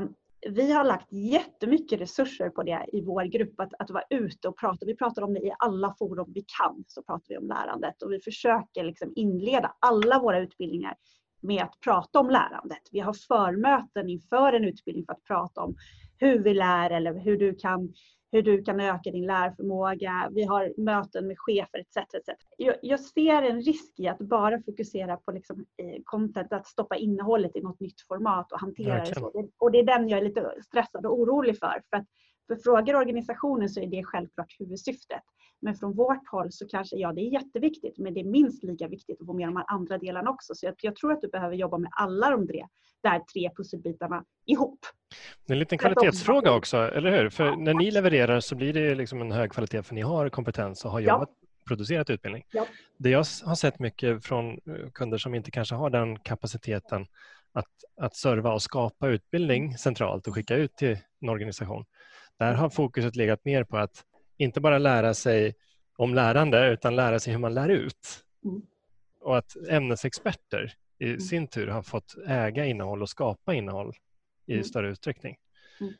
vi 0.49 0.71
har 0.71 0.83
lagt 0.83 1.11
jättemycket 1.11 2.01
resurser 2.01 2.49
på 2.49 2.63
det 2.63 2.85
i 2.93 3.01
vår 3.01 3.23
grupp, 3.23 3.59
att, 3.59 3.73
att 3.79 3.89
vara 3.89 4.03
ute 4.09 4.47
och 4.47 4.57
prata. 4.57 4.85
Vi 4.85 4.95
pratar 4.95 5.21
om 5.21 5.33
det 5.33 5.39
i 5.39 5.53
alla 5.59 5.95
forum 5.99 6.31
vi 6.35 6.45
kan, 6.59 6.83
så 6.87 7.03
pratar 7.03 7.25
vi 7.29 7.37
om 7.37 7.47
lärandet 7.47 8.01
och 8.01 8.11
vi 8.11 8.19
försöker 8.19 8.83
liksom 8.83 9.13
inleda 9.15 9.75
alla 9.79 10.19
våra 10.19 10.39
utbildningar 10.39 10.95
med 11.41 11.63
att 11.63 11.79
prata 11.79 12.19
om 12.19 12.29
lärandet. 12.29 12.81
Vi 12.91 12.99
har 12.99 13.13
förmöten 13.13 14.09
inför 14.09 14.53
en 14.53 14.63
utbildning 14.63 15.05
för 15.05 15.13
att 15.13 15.23
prata 15.23 15.61
om 15.61 15.75
hur 16.17 16.43
vi 16.43 16.53
lär 16.53 16.89
eller 16.89 17.19
hur 17.19 17.37
du 17.37 17.55
kan 17.55 17.93
hur 18.33 18.41
du 18.41 18.63
kan 18.63 18.79
öka 18.79 19.11
din 19.11 19.25
lärförmåga. 19.25 20.29
Vi 20.31 20.43
har 20.43 20.73
möten 20.77 21.27
med 21.27 21.35
chefer 21.39 21.79
etc. 21.79 21.97
etc. 21.97 22.29
Jag, 22.57 22.75
jag 22.81 22.99
ser 22.99 23.41
en 23.41 23.61
risk 23.61 23.99
i 23.99 24.07
att 24.07 24.19
bara 24.19 24.61
fokusera 24.61 25.17
på 25.17 25.31
liksom, 25.31 25.65
eh, 25.77 26.01
content, 26.03 26.53
att 26.53 26.67
stoppa 26.67 26.95
innehållet 26.95 27.55
i 27.55 27.61
något 27.61 27.79
nytt 27.79 28.01
format 28.07 28.51
och 28.51 28.59
hantera 28.59 28.99
det 28.99 29.15
så. 29.15 29.49
Och 29.57 29.71
det 29.71 29.79
är 29.79 29.83
den 29.83 30.09
jag 30.09 30.19
är 30.19 30.23
lite 30.23 30.53
stressad 30.65 31.05
och 31.05 31.19
orolig 31.19 31.59
för. 31.59 31.81
för 31.89 31.97
att 31.97 32.05
för 32.47 32.55
frågar 32.55 32.95
organisationen 32.95 33.69
så 33.69 33.79
är 33.79 33.87
det 33.87 34.03
självklart 34.03 34.55
huvudsyftet. 34.59 35.23
Men 35.61 35.75
från 35.75 35.93
vårt 35.95 36.27
håll 36.27 36.51
så 36.51 36.67
kanske, 36.67 36.95
ja 36.95 37.13
det 37.13 37.21
är 37.21 37.33
jätteviktigt, 37.33 37.97
men 37.97 38.13
det 38.13 38.19
är 38.19 38.25
minst 38.25 38.63
lika 38.63 38.87
viktigt 38.87 39.21
att 39.21 39.27
få 39.27 39.33
med 39.33 39.47
de 39.47 39.55
här 39.55 39.65
andra 39.67 39.97
delarna 39.97 40.29
också. 40.29 40.55
Så 40.55 40.65
jag, 40.65 40.75
jag 40.81 40.95
tror 40.95 41.11
att 41.11 41.21
du 41.21 41.27
behöver 41.27 41.55
jobba 41.55 41.77
med 41.77 41.91
alla 41.91 42.29
de 42.29 42.47
där 43.03 43.19
tre 43.19 43.49
pusselbitarna 43.57 44.25
ihop. 44.45 44.79
Det 45.45 45.51
är 45.51 45.55
en 45.55 45.59
liten 45.59 45.77
kvalitetsfråga 45.77 46.51
också, 46.51 46.77
eller 46.77 47.11
hur? 47.11 47.29
För 47.29 47.55
när 47.55 47.73
ni 47.73 47.91
levererar 47.91 48.39
så 48.39 48.55
blir 48.55 48.73
det 48.73 48.95
liksom 48.95 49.21
en 49.21 49.31
hög 49.31 49.51
kvalitet 49.51 49.83
för 49.83 49.95
ni 49.95 50.01
har 50.01 50.29
kompetens 50.29 50.85
och 50.85 50.91
har 50.91 50.99
jobbat 50.99 51.29
ja 51.31 51.43
producerat 51.67 52.09
utbildning. 52.09 52.43
Ja. 52.51 52.67
Det 52.97 53.09
jag 53.09 53.25
har 53.45 53.55
sett 53.55 53.79
mycket 53.79 54.25
från 54.25 54.51
eh, 54.51 54.89
kunder 54.93 55.17
som 55.17 55.35
inte 55.35 55.51
kanske 55.51 55.75
har 55.75 55.89
den 55.89 56.19
kapaciteten 56.19 57.07
att, 57.51 57.67
att 57.97 58.15
serva 58.15 58.53
och 58.53 58.61
skapa 58.61 59.07
utbildning 59.07 59.77
centralt 59.77 60.27
och 60.27 60.35
skicka 60.35 60.55
ut 60.55 60.75
till 60.75 60.97
en 61.21 61.29
organisation. 61.29 61.85
Där 62.39 62.53
har 62.53 62.69
fokuset 62.69 63.15
legat 63.15 63.45
mer 63.45 63.63
på 63.63 63.77
att 63.77 64.03
inte 64.37 64.61
bara 64.61 64.77
lära 64.77 65.13
sig 65.13 65.55
om 65.97 66.13
lärande 66.13 66.67
utan 66.71 66.95
lära 66.95 67.19
sig 67.19 67.33
hur 67.33 67.39
man 67.39 67.53
lär 67.53 67.69
ut. 67.69 68.23
Mm. 68.45 68.61
Och 69.19 69.37
att 69.37 69.55
ämnesexperter 69.69 70.73
i 70.99 71.07
mm. 71.07 71.19
sin 71.19 71.47
tur 71.47 71.67
har 71.67 71.81
fått 71.81 72.15
äga 72.27 72.65
innehåll 72.65 73.01
och 73.01 73.09
skapa 73.09 73.53
innehåll 73.53 73.93
i 74.45 74.53
mm. 74.53 74.63
större 74.63 74.91
utsträckning. 74.91 75.35
Mm. 75.81 75.93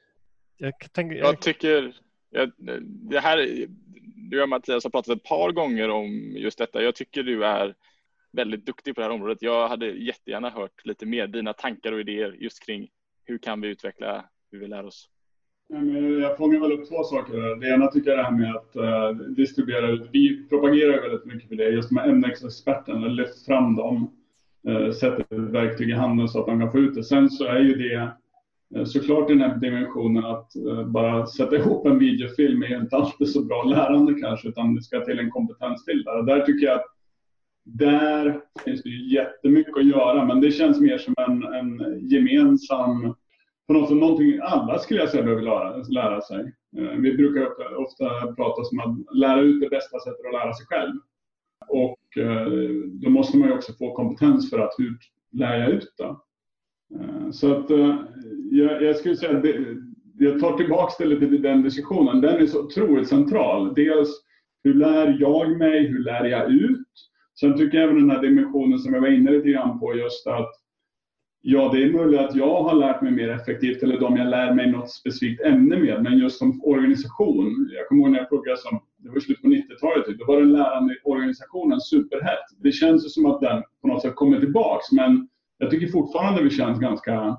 Jag, 0.58 0.73
tänker, 0.93 1.15
jag... 1.15 1.27
jag 1.27 1.41
tycker, 1.41 1.93
jag, 2.29 2.51
det 3.12 3.19
här, 3.19 3.67
du 4.29 4.43
och 4.43 4.49
Mattias 4.49 4.84
har 4.84 4.91
pratat 4.91 5.17
ett 5.17 5.23
par 5.23 5.51
gånger 5.51 5.89
om 5.89 6.34
just 6.38 6.58
detta. 6.58 6.84
Jag 6.84 6.95
tycker 6.95 7.23
du 7.23 7.45
är 7.45 7.75
väldigt 8.32 8.65
duktig 8.65 8.95
på 8.95 9.01
det 9.01 9.08
här 9.08 9.13
området. 9.13 9.41
Jag 9.41 9.67
hade 9.67 9.86
jättegärna 9.86 10.49
hört 10.49 10.86
lite 10.86 11.06
mer 11.06 11.27
dina 11.27 11.53
tankar 11.53 11.91
och 11.91 11.99
idéer 11.99 12.36
just 12.39 12.65
kring 12.65 12.89
hur 13.25 13.38
kan 13.38 13.62
vi 13.62 13.67
utveckla 13.67 14.25
hur 14.51 14.60
vi 14.60 14.67
lär 14.67 14.86
oss. 14.86 15.10
Jag 16.21 16.38
fångar 16.38 16.60
väl 16.60 16.71
upp 16.71 16.89
två 16.89 17.03
saker. 17.03 17.56
Det 17.56 17.67
ena 17.67 17.88
tycker 17.88 18.10
jag 18.10 18.19
är 18.19 18.23
det 18.23 18.29
här 18.29 18.38
med 18.38 18.56
att 18.56 18.75
uh, 18.75 19.27
distribuera 19.27 19.89
ut. 19.89 20.10
Vi 20.12 20.47
propagerar 20.49 21.01
väldigt 21.01 21.25
mycket 21.25 21.49
för 21.49 21.56
det. 21.56 21.69
Just 21.69 21.97
här 21.97 22.10
ämnesexperterna, 22.10 23.08
lyft 23.08 23.45
fram 23.45 23.75
dem. 23.75 24.17
Uh, 24.67 24.91
sätter 24.91 25.19
ett 25.19 25.51
verktyg 25.51 25.89
i 25.89 25.93
handen 25.93 26.27
så 26.27 26.39
att 26.39 26.45
de 26.45 26.60
kan 26.60 26.71
få 26.71 26.79
ut 26.79 26.95
det. 26.95 27.03
Sen 27.03 27.29
så 27.29 27.45
är 27.45 27.60
ju 27.60 27.75
det 27.75 28.12
Eh, 28.76 28.84
såklart 28.86 29.30
i 29.30 29.34
den 29.34 29.42
här 29.42 29.58
dimensionen 29.58 30.26
att 30.26 30.56
eh, 30.56 30.88
bara 30.88 31.26
sätta 31.26 31.56
ihop 31.56 31.86
en 31.86 32.00
videofilm 32.00 32.64
är 32.64 32.82
inte 32.82 32.96
alltid 32.96 33.30
så 33.30 33.46
bra 33.46 33.64
lärande 33.64 34.14
kanske, 34.14 34.48
utan 34.48 34.76
det 34.76 34.82
ska 34.82 35.06
till 35.06 35.20
en 35.20 35.32
kompetens 35.32 35.86
till 35.86 36.04
Där 36.04 36.24
Där 36.24 36.46
tycker 36.46 36.66
jag 36.66 36.76
att 36.76 36.86
där 37.66 38.42
finns 38.66 38.84
det 38.84 38.90
ju 38.90 39.14
jättemycket 39.14 39.78
att 39.78 39.86
göra, 39.86 40.26
men 40.26 40.42
det 40.42 40.52
känns 40.52 40.80
mer 40.80 40.98
som 40.98 41.14
en, 41.18 41.44
en 41.44 42.00
gemensam 42.10 43.16
på 43.68 43.74
något 43.74 43.90
sätt 43.90 43.98
någonting 43.98 44.40
alla 44.42 44.80
skulle 44.80 45.00
jag 45.00 45.10
säga 45.10 45.24
behöver 45.24 45.42
lära, 45.42 45.78
lära 45.78 46.22
sig. 46.22 46.54
Eh, 46.78 46.98
vi 46.98 47.14
brukar 47.14 47.76
ofta 47.76 48.34
prata 48.36 48.62
om 48.72 48.80
att 48.80 49.16
lära 49.16 49.42
ut 49.42 49.62
det 49.62 49.70
bästa 49.70 50.00
sättet 50.00 50.26
att 50.26 50.34
lära 50.34 50.54
sig 50.54 50.66
själv. 50.66 50.94
Och 51.68 52.00
då 52.86 53.10
måste 53.10 53.38
man 53.38 53.48
ju 53.48 53.56
också 53.56 53.74
få 53.74 53.96
kompetens 53.96 54.50
för 54.50 54.60
att 54.60 54.74
hur 54.78 54.98
lär 55.32 55.60
jag 55.60 55.70
ut 55.70 55.94
det? 55.98 56.16
Eh, 56.99 57.32
så 57.32 57.53
att 57.53 57.69
eh, 57.71 57.95
jag, 58.51 58.84
jag 58.84 58.95
skulle 58.95 59.15
säga 59.15 59.38
att 59.38 59.43
det, 59.43 59.77
jag 60.19 60.39
tar 60.39 60.58
tillbaka 60.58 60.93
det 60.99 61.06
lite 61.06 61.27
till 61.27 61.41
den 61.41 61.63
diskussionen. 61.63 62.21
Den 62.21 62.41
är 62.41 62.45
så 62.45 62.65
otroligt 62.65 63.08
central. 63.08 63.73
Dels 63.73 64.10
hur 64.63 64.73
lär 64.73 65.17
jag 65.19 65.58
mig? 65.58 65.88
Hur 65.88 65.99
lär 65.99 66.25
jag 66.25 66.51
ut? 66.51 66.88
Sen 67.39 67.58
tycker 67.58 67.77
jag 67.77 67.84
även 67.84 68.08
den 68.08 68.10
här 68.10 68.21
dimensionen 68.21 68.79
som 68.79 68.93
jag 68.93 69.01
var 69.01 69.08
inne 69.08 69.32
lite 69.32 69.49
grann 69.49 69.79
på 69.79 69.95
just 69.95 70.27
att 70.27 70.51
Ja, 71.45 71.69
det 71.73 71.84
är 71.84 71.91
möjligt 71.91 72.19
att 72.19 72.36
jag 72.36 72.63
har 72.63 72.75
lärt 72.75 73.01
mig 73.01 73.12
mer 73.12 73.29
effektivt 73.29 73.84
eller 73.84 73.99
de 73.99 74.17
jag 74.17 74.27
lär 74.27 74.53
mig 74.53 74.71
något 74.71 74.91
specifikt 74.91 75.41
ämne 75.41 75.77
med. 75.77 76.03
Men 76.03 76.17
just 76.17 76.38
som 76.38 76.63
organisation. 76.63 77.69
Jag 77.71 77.88
kommer 77.88 78.01
ihåg 78.01 78.12
när 78.12 78.19
jag 78.19 78.29
pluggade 78.29 78.58
som, 78.58 78.79
det 78.97 79.10
var 79.10 79.19
slut 79.19 79.41
på 79.41 79.47
90-talet, 79.47 80.06
typ, 80.06 80.19
då 80.19 80.25
var 80.25 80.39
den 80.39 80.51
lärande 80.51 80.95
organisationen 81.03 81.82
superhett. 81.82 82.45
Det 82.63 82.71
känns 82.71 83.06
ju 83.06 83.10
som 83.10 83.25
att 83.25 83.41
den 83.41 83.63
på 83.82 83.88
något 83.88 84.01
sätt 84.01 84.15
kommer 84.15 84.39
tillbaks. 84.39 84.91
Men 84.91 85.27
jag 85.58 85.72
tycker 85.72 85.88
fortfarande 85.88 86.44
vi 86.44 86.50
känns 86.50 86.80
ganska 86.80 87.38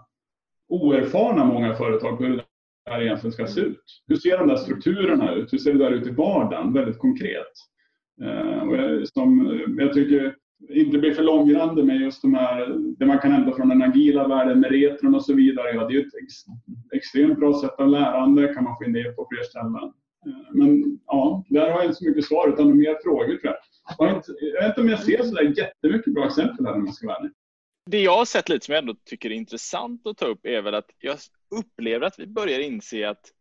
oerfarna 0.68 1.44
många 1.44 1.74
företag 1.74 2.18
på 2.18 2.24
hur 2.24 2.37
det 2.37 2.90
här 2.90 3.03
egentligen 3.03 3.33
ska 3.33 3.46
se 3.46 3.61
ut. 3.61 4.03
Hur 4.07 4.16
ser 4.16 4.38
de 4.38 4.48
där 4.48 4.57
strukturerna 4.57 5.35
ut? 5.35 5.53
Hur 5.53 5.59
ser 5.59 5.72
det 5.72 5.79
där 5.79 5.90
ut 5.90 6.07
i 6.07 6.11
vardagen? 6.11 6.72
Väldigt 6.72 6.98
konkret. 6.98 7.53
Eh, 8.22 8.68
och 8.68 8.77
jag, 8.77 9.09
som, 9.09 9.50
eh, 9.50 9.85
jag 9.85 9.92
tycker 9.92 10.35
inte 10.68 10.98
bli 10.98 11.14
för 11.14 11.22
långrandig 11.22 11.85
med 11.85 12.00
just 12.00 12.22
de 12.22 12.35
här, 12.35 12.77
det 12.98 13.07
man 13.07 13.18
kan 13.18 13.33
hämta 13.33 13.57
från 13.57 13.68
den 13.68 13.83
agila 13.83 14.29
världen 14.29 14.61
med 14.61 14.70
retron 14.70 15.14
och 15.14 15.24
så 15.24 15.35
vidare. 15.35 15.74
Ja, 15.74 15.87
det 15.87 15.96
är 15.96 16.00
ett 16.00 16.14
ex, 16.22 16.35
extremt 16.92 17.38
bra 17.38 17.61
sätt 17.61 17.81
av 17.81 17.88
lärande, 17.88 18.55
kan 18.55 18.64
man 18.64 18.77
få 18.77 18.85
in 18.85 18.92
det 18.92 19.16
på 19.16 19.27
fler 19.31 19.42
ställen. 19.42 19.92
Eh, 20.27 20.53
men 20.53 20.98
ja, 21.07 21.44
där 21.48 21.70
har 21.70 21.79
jag 21.79 21.85
inte 21.85 21.94
så 21.94 22.09
mycket 22.09 22.24
svar 22.24 22.48
utan 22.48 22.77
mer 22.77 22.96
frågor 23.03 23.37
tror 23.37 23.55
jag. 23.98 24.22
Jag, 24.40 24.62
vet 24.62 24.68
inte 24.68 24.81
om 24.81 24.88
jag 24.88 25.00
ser 25.00 25.22
sådär 25.22 25.55
jättemycket 25.57 26.14
bra 26.14 26.27
exempel 26.27 26.66
här 26.66 26.74
om 26.74 26.87
jag 26.87 26.94
ska 26.94 27.07
vara 27.07 27.16
ärlig. 27.16 27.31
Det 27.87 28.03
jag 28.03 28.16
har 28.16 28.25
sett 28.25 28.49
lite 28.49 28.66
som 28.66 28.73
jag 28.73 28.83
ändå 28.83 28.94
tycker 29.05 29.31
är 29.31 29.35
intressant 29.35 30.07
att 30.07 30.16
ta 30.16 30.27
upp 30.27 30.47
är 30.47 30.62
väl 30.62 30.75
att 30.75 30.90
jag 30.99 31.18
upplever 31.51 32.07
att 32.07 32.18
vi 32.18 32.27
börjar 32.27 32.61
inse 32.61 33.09
att 33.09 33.33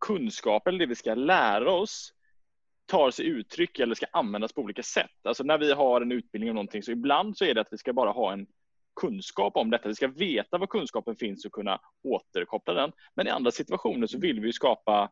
kunskap 0.00 0.66
eller 0.66 0.78
det 0.78 0.86
vi 0.86 0.94
ska 0.94 1.14
lära 1.14 1.72
oss 1.72 2.12
tar 2.86 3.10
sig 3.10 3.26
uttryck 3.26 3.78
eller 3.78 3.94
ska 3.94 4.06
användas 4.12 4.52
på 4.52 4.60
olika 4.60 4.82
sätt. 4.82 5.10
Alltså 5.22 5.44
när 5.44 5.58
vi 5.58 5.72
har 5.72 6.00
en 6.00 6.12
utbildning 6.12 6.50
om 6.50 6.54
någonting 6.54 6.82
så 6.82 6.90
ibland 6.90 7.36
så 7.36 7.44
är 7.44 7.54
det 7.54 7.60
att 7.60 7.72
vi 7.72 7.78
ska 7.78 7.92
bara 7.92 8.10
ha 8.10 8.32
en 8.32 8.46
kunskap 9.00 9.56
om 9.56 9.70
detta. 9.70 9.88
Vi 9.88 9.94
ska 9.94 10.08
veta 10.08 10.58
var 10.58 10.66
kunskapen 10.66 11.16
finns 11.16 11.44
och 11.44 11.52
kunna 11.52 11.80
återkoppla 12.02 12.74
den. 12.74 12.92
Men 13.14 13.26
i 13.26 13.30
andra 13.30 13.50
situationer 13.50 14.06
så 14.06 14.18
vill 14.18 14.40
vi 14.40 14.52
skapa 14.52 15.10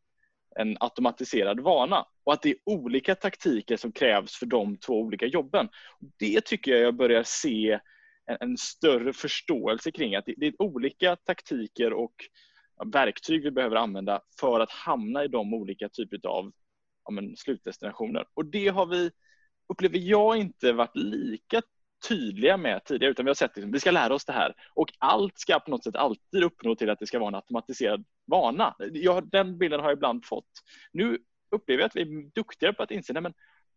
en 0.57 0.77
automatiserad 0.81 1.61
vana 1.61 2.07
och 2.25 2.33
att 2.33 2.43
det 2.43 2.51
är 2.51 2.57
olika 2.65 3.15
taktiker 3.15 3.77
som 3.77 3.93
krävs 3.93 4.37
för 4.37 4.47
de 4.47 4.77
två 4.77 5.01
olika 5.01 5.27
jobben. 5.27 5.69
Det 6.19 6.45
tycker 6.45 6.73
jag 6.73 6.81
jag 6.81 6.95
börjar 6.95 7.23
se 7.23 7.81
en, 8.27 8.37
en 8.41 8.57
större 8.57 9.13
förståelse 9.13 9.91
kring 9.91 10.15
att 10.15 10.25
det, 10.27 10.35
det 10.37 10.47
är 10.47 10.63
olika 10.63 11.17
taktiker 11.17 11.93
och 11.93 12.15
verktyg 12.93 13.43
vi 13.43 13.51
behöver 13.51 13.77
använda 13.77 14.21
för 14.41 14.61
att 14.61 14.71
hamna 14.71 15.25
i 15.25 15.29
de 15.29 15.55
olika 15.55 15.89
typer 15.89 16.27
av 16.27 16.53
ja, 17.05 17.11
men, 17.11 17.37
slutdestinationer. 17.37 18.27
Och 18.35 18.47
det 18.47 18.69
har 18.69 18.87
vi, 18.87 19.11
upplever 19.69 19.99
jag, 19.99 20.37
inte 20.37 20.73
varit 20.73 20.97
lika 20.97 21.63
tydliga 22.09 22.57
med 22.57 22.85
tidigare, 22.85 23.11
utan 23.11 23.25
vi 23.25 23.29
har 23.31 23.35
sett 23.35 23.51
att 23.51 23.57
liksom, 23.57 23.73
vi 23.73 23.81
ska 23.81 23.91
lära 23.91 24.15
oss 24.15 24.25
det 24.25 24.33
här 24.33 24.55
och 24.75 24.93
allt 24.99 25.39
ska 25.39 25.61
på 25.61 25.71
något 25.71 25.85
sätt 25.85 25.97
alltid 25.97 26.45
uppnå 26.45 26.75
till 26.75 26.91
att 26.91 26.99
det 26.99 27.07
ska 27.07 27.19
vara 27.19 27.29
en 27.29 27.35
automatiserad 27.35 28.05
vana. 28.27 28.75
Jag, 28.93 29.31
den 29.31 29.59
bilden 29.59 29.81
har 29.81 29.89
jag 29.89 29.97
ibland 29.97 30.25
fått. 30.25 30.51
Nu 30.93 31.19
upplever 31.51 31.83
jag 31.83 31.87
att 31.87 31.97
vi 31.97 32.01
är 32.01 32.31
duktigare 32.35 32.75
på 32.75 32.83
att 32.83 32.91
inse, 32.91 33.19
att 33.19 33.35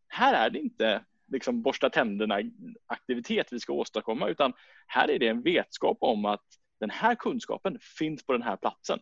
här 0.08 0.46
är 0.46 0.50
det 0.50 0.60
inte 0.60 1.04
liksom 1.28 1.62
borsta 1.62 1.90
tänderna 1.90 2.42
aktivitet 2.88 3.48
vi 3.52 3.60
ska 3.60 3.74
åstadkomma, 3.74 4.30
utan 4.30 4.54
här 4.88 5.10
är 5.10 5.20
det 5.20 5.28
en 5.28 5.42
vetskap 5.42 5.98
om 6.02 6.26
att 6.26 6.46
den 6.80 6.90
här 6.90 7.16
kunskapen 7.16 7.80
finns 7.98 8.26
på 8.26 8.34
den 8.34 8.42
här 8.42 8.58
platsen. 8.58 9.00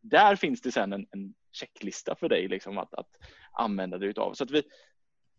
Där 0.00 0.36
finns 0.36 0.60
det 0.60 0.72
sen 0.72 0.92
en, 0.92 1.06
en 1.10 1.34
checklista 1.52 2.14
för 2.14 2.28
dig 2.28 2.48
liksom 2.48 2.78
att, 2.78 2.94
att 2.94 3.08
använda 3.52 3.98
dig 3.98 4.08
utav. 4.08 4.34
Så 4.34 4.44
att 4.44 4.50
vi 4.50 4.62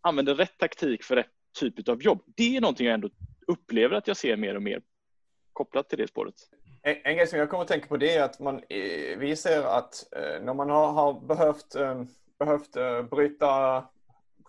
använder 0.00 0.34
rätt 0.34 0.58
taktik 0.58 1.04
för 1.04 1.16
rätt 1.16 1.30
typ 1.60 1.88
av 1.88 2.02
jobb. 2.02 2.22
Det 2.26 2.56
är 2.56 2.60
någonting 2.60 2.86
jag 2.86 2.94
ändå 2.94 3.10
upplever 3.46 3.96
att 3.96 4.06
jag 4.06 4.16
ser 4.16 4.36
mer 4.36 4.54
och 4.54 4.62
mer 4.62 4.82
kopplat 5.52 5.88
till 5.88 5.98
det 5.98 6.08
spåret. 6.08 6.34
En, 6.82 6.96
en 7.04 7.16
grej 7.16 7.26
som 7.26 7.38
jag 7.38 7.50
kommer 7.50 7.62
att 7.62 7.68
tänka 7.68 7.86
på 7.86 7.96
det 7.96 8.16
är 8.16 8.22
att 8.22 8.40
man, 8.40 8.56
eh, 8.68 9.18
vi 9.18 9.36
ser 9.36 9.62
att 9.62 10.14
eh, 10.16 10.44
när 10.44 10.54
man 10.54 10.70
har, 10.70 10.92
har 10.92 11.20
behövt, 11.20 11.74
eh, 11.74 12.04
behövt 12.38 12.72
bryta 13.10 13.84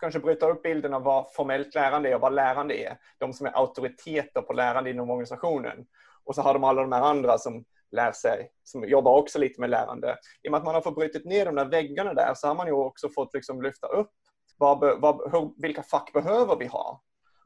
kanske 0.03 0.19
bryta 0.19 0.49
upp 0.49 0.63
bilden 0.63 0.93
av 0.93 1.03
vad 1.03 1.33
formellt 1.33 1.75
lärande 1.75 2.09
är 2.09 2.15
och 2.15 2.21
vad 2.21 2.33
lärande 2.33 2.73
är. 2.77 2.97
De 3.17 3.33
som 3.33 3.45
är 3.45 3.51
auktoriteter 3.51 4.41
på 4.41 4.53
lärande 4.53 4.89
inom 4.89 5.09
organisationen. 5.09 5.85
Och 6.25 6.35
så 6.35 6.41
har 6.41 6.53
de 6.53 6.63
alla 6.63 6.81
de 6.81 6.91
här 6.91 7.01
andra 7.01 7.37
som 7.37 7.65
lär 7.91 8.11
sig, 8.11 8.49
som 8.63 8.83
jobbar 8.83 9.17
också 9.17 9.39
lite 9.39 9.61
med 9.61 9.69
lärande. 9.69 10.17
I 10.43 10.47
och 10.47 10.51
med 10.51 10.57
att 10.57 10.65
man 10.65 10.75
har 10.75 10.81
fått 10.81 10.95
brutit 10.95 11.25
ner 11.25 11.45
de 11.45 11.55
där 11.55 11.65
väggarna 11.65 12.13
där 12.13 12.33
så 12.35 12.47
har 12.47 12.55
man 12.55 12.67
ju 12.67 12.73
också 12.73 13.09
fått 13.09 13.33
liksom 13.33 13.61
lyfta 13.61 13.87
upp 13.87 14.11
vad, 14.57 15.01
vad, 15.01 15.31
hur, 15.31 15.61
vilka 15.61 15.83
fack 15.83 16.13
behöver 16.13 16.55
vi 16.55 16.65
ha? 16.65 17.01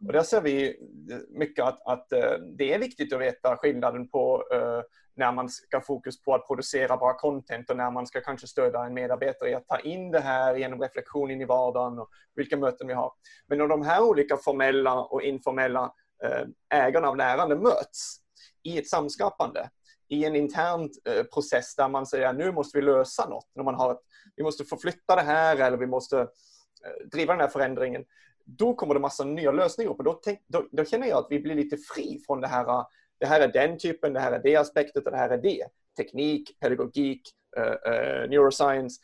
Och 0.05 0.13
där 0.13 0.23
ser 0.23 0.41
vi 0.41 0.67
eh, 1.12 1.17
mycket 1.29 1.65
att, 1.65 1.88
att 1.88 2.12
eh, 2.12 2.31
det 2.57 2.73
är 2.73 2.79
viktigt 2.79 3.13
att 3.13 3.21
veta 3.21 3.57
skillnaden 3.57 4.10
på 4.10 4.47
eh, 4.53 4.81
när 5.15 5.31
man 5.31 5.49
ska 5.49 5.81
fokus 5.81 6.21
på 6.21 6.36
att 6.36 6.47
producera 6.47 6.97
bra 6.97 7.13
content 7.13 7.69
och 7.69 7.77
när 7.77 7.91
man 7.91 8.07
ska 8.07 8.21
kanske 8.21 8.47
stödja 8.47 8.86
en 8.86 8.93
medarbetare 8.93 9.49
i 9.49 9.53
att 9.53 9.67
ta 9.67 9.79
in 9.79 10.12
det 10.12 10.19
här 10.19 10.55
genom 10.55 10.81
reflektion 10.81 11.31
in 11.31 11.41
i 11.41 11.45
vardagen 11.45 11.99
och 11.99 12.10
vilka 12.36 12.57
möten 12.57 12.88
vi 12.88 12.93
har. 12.93 13.12
Men 13.47 13.57
när 13.57 13.67
de 13.67 13.81
här 13.81 14.03
olika 14.03 14.38
formella 14.38 15.01
och 15.01 15.21
informella 15.21 15.93
ägarna 16.73 17.07
av 17.07 17.17
lärande 17.17 17.55
möts 17.55 18.17
i 18.63 18.77
ett 18.77 18.88
samskapande 18.88 19.69
i 20.07 20.25
en 20.25 20.36
intern 20.36 20.89
process 21.33 21.75
där 21.75 21.89
man 21.89 22.05
säger 22.05 22.33
nu 22.33 22.51
måste 22.51 22.77
vi 22.77 22.81
lösa 22.86 23.29
något. 23.29 23.51
När 23.55 23.63
man 23.63 23.75
har 23.75 23.91
ett, 23.91 24.01
vi 24.36 24.43
måste 24.43 24.63
förflytta 24.63 25.15
det 25.15 25.21
här 25.21 25.57
eller 25.57 25.77
vi 25.77 25.88
måste 25.88 26.27
driva 27.12 27.33
den 27.33 27.41
här 27.41 27.47
förändringen. 27.47 28.05
Då 28.47 28.73
kommer 28.73 28.93
det 28.93 28.99
massa 28.99 29.23
nya 29.23 29.51
lösningar 29.51 29.91
upp 29.91 29.97
och 29.97 30.03
då, 30.03 30.13
tänk, 30.13 30.39
då, 30.47 30.67
då, 30.71 30.86
känner 30.86 31.07
jag 31.07 31.17
att 31.17 31.27
vi 31.29 31.39
blir 31.39 31.55
lite 31.55 31.77
fri 31.77 32.23
från 32.25 32.41
det 32.41 32.47
här. 32.47 32.86
Det 33.19 33.25
här 33.25 33.41
är 33.41 33.47
den 33.47 33.77
typen, 33.77 34.13
det 34.13 34.19
här 34.19 34.31
är 34.31 34.39
det 34.43 34.55
aspektet 34.55 35.05
och 35.05 35.12
det 35.12 35.17
här 35.17 35.29
är 35.29 35.38
det. 35.38 35.65
Teknik, 35.97 36.60
pedagogik, 36.60 37.21
uh, 37.57 37.63
uh, 37.63 38.29
neuroscience. 38.29 39.01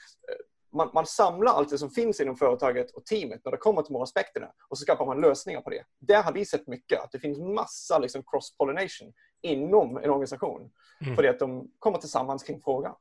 Man, 0.73 0.89
man, 0.93 1.05
samlar 1.05 1.51
allt 1.51 1.69
det 1.69 1.77
som 1.77 1.89
finns 1.89 2.19
inom 2.19 2.35
företaget 2.35 2.91
och 2.91 3.05
teamet 3.05 3.41
när 3.45 3.51
det 3.51 3.57
kommer 3.57 3.81
till 3.81 3.93
de 3.93 3.97
här 3.97 4.03
aspekterna 4.03 4.47
och 4.69 4.77
så 4.77 4.81
skapar 4.81 5.05
man 5.05 5.21
lösningar 5.21 5.61
på 5.61 5.69
det. 5.69 5.83
Där 5.99 6.23
har 6.23 6.33
vi 6.33 6.45
sett 6.45 6.67
mycket, 6.67 6.99
att 6.99 7.11
det 7.11 7.19
finns 7.19 7.39
massa 7.39 7.99
liksom, 7.99 8.23
cross-pollination 8.23 9.13
inom 9.41 9.97
en 9.97 10.09
organisation. 10.09 10.71
Mm. 11.01 11.15
För 11.15 11.23
att 11.23 11.39
de 11.39 11.71
kommer 11.79 11.97
tillsammans 11.97 12.43
kring 12.43 12.61
frågan. 12.61 12.95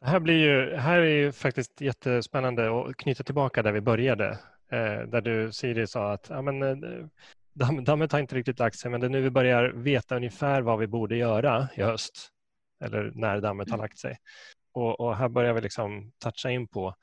Det 0.00 0.06
här, 0.06 0.20
blir 0.20 0.34
ju, 0.34 0.76
här 0.76 0.98
är 0.98 1.16
ju 1.16 1.32
faktiskt 1.32 1.80
jättespännande 1.80 2.80
att 2.80 2.96
knyta 2.96 3.24
tillbaka 3.24 3.62
där 3.62 3.72
vi 3.72 3.80
började. 3.80 4.38
Eh, 4.72 5.08
där 5.08 5.20
du 5.20 5.52
Siri 5.52 5.86
sa 5.86 6.12
att 6.12 6.26
ja, 6.30 6.42
men, 6.42 6.62
eh, 6.62 7.06
dammet 7.82 8.12
har 8.12 8.18
inte 8.18 8.34
riktigt 8.34 8.58
lagt 8.58 8.78
sig 8.78 8.90
men 8.90 9.00
det 9.00 9.06
är 9.06 9.08
nu 9.08 9.20
vi 9.20 9.30
börjar 9.30 9.68
veta 9.68 10.16
ungefär 10.16 10.62
vad 10.62 10.78
vi 10.78 10.86
borde 10.86 11.16
göra 11.16 11.68
i 11.74 11.82
höst. 11.82 12.30
Eller 12.80 13.12
när 13.14 13.40
dammet 13.40 13.70
har 13.70 13.78
lagt 13.78 13.98
sig. 13.98 14.16
Och, 14.72 15.00
och 15.00 15.16
här 15.16 15.28
börjar 15.28 15.52
vi 15.52 15.60
liksom 15.60 16.12
toucha 16.18 16.50
in 16.50 16.68
på 16.68 16.94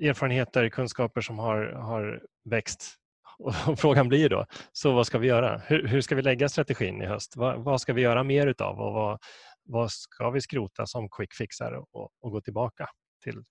erfarenheter, 0.00 0.68
kunskaper 0.68 1.20
som 1.20 1.38
har, 1.38 1.64
har 1.64 2.22
växt. 2.44 2.96
Och 3.66 3.78
frågan 3.78 4.08
blir 4.08 4.28
då, 4.28 4.46
så 4.72 4.92
vad 4.92 5.06
ska 5.06 5.18
vi 5.18 5.28
göra? 5.28 5.58
Hur, 5.58 5.86
hur 5.86 6.00
ska 6.00 6.14
vi 6.14 6.22
lägga 6.22 6.48
strategin 6.48 7.02
i 7.02 7.06
höst? 7.06 7.36
Vad, 7.36 7.64
vad, 7.64 7.80
ska 7.80 7.92
vi 7.92 8.02
göra 8.02 8.22
mer 8.22 8.46
utav 8.46 8.80
och 8.80 8.92
vad, 8.92 9.18
vad 9.64 9.90
ska 9.90 10.30
vi 10.30 10.40
skrota 10.40 10.86
som 10.86 11.08
quick 11.08 11.34
fixar 11.34 11.72
och, 11.72 12.10
och 12.20 12.30
gå 12.30 12.40
tillbaka 12.40 12.88
till? 13.22 13.42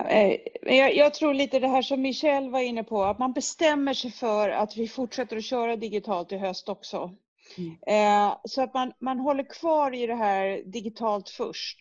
Eh, 0.00 0.36
jag, 0.62 0.96
jag 0.96 1.14
tror 1.14 1.34
lite 1.34 1.58
det 1.58 1.68
här 1.68 1.82
som 1.82 2.02
Michelle 2.02 2.50
var 2.50 2.60
inne 2.60 2.84
på, 2.84 3.04
att 3.04 3.18
man 3.18 3.32
bestämmer 3.32 3.94
sig 3.94 4.10
för 4.10 4.50
att 4.50 4.76
vi 4.76 4.88
fortsätter 4.88 5.36
att 5.36 5.44
köra 5.44 5.76
digitalt 5.76 6.32
i 6.32 6.36
höst 6.36 6.68
också. 6.68 7.10
Mm. 7.58 7.76
Eh, 7.86 8.36
så 8.44 8.62
att 8.62 8.74
man, 8.74 8.92
man 9.00 9.18
håller 9.18 9.44
kvar 9.60 9.94
i 9.94 10.06
det 10.06 10.14
här 10.14 10.62
digitalt 10.64 11.28
först. 11.28 11.78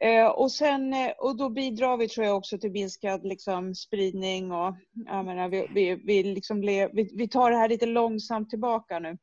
Eh, 0.00 0.26
och, 0.26 0.52
sen, 0.52 0.94
eh, 0.94 1.10
och 1.18 1.36
då 1.36 1.48
bidrar 1.48 1.96
vi 1.96 2.08
tror 2.08 2.26
jag 2.26 2.36
också 2.36 2.58
till 2.58 2.70
minskad 2.70 3.26
liksom, 3.26 3.74
spridning 3.74 4.52
och 4.52 4.74
jag 5.06 5.24
menar, 5.24 5.48
vi, 5.48 5.66
vi, 5.74 5.94
vi, 5.94 6.22
liksom 6.22 6.60
vi, 6.60 7.10
vi 7.14 7.28
tar 7.28 7.50
det 7.50 7.56
här 7.56 7.68
lite 7.68 7.86
långsamt 7.86 8.50
tillbaka 8.50 8.98
nu. 8.98 9.18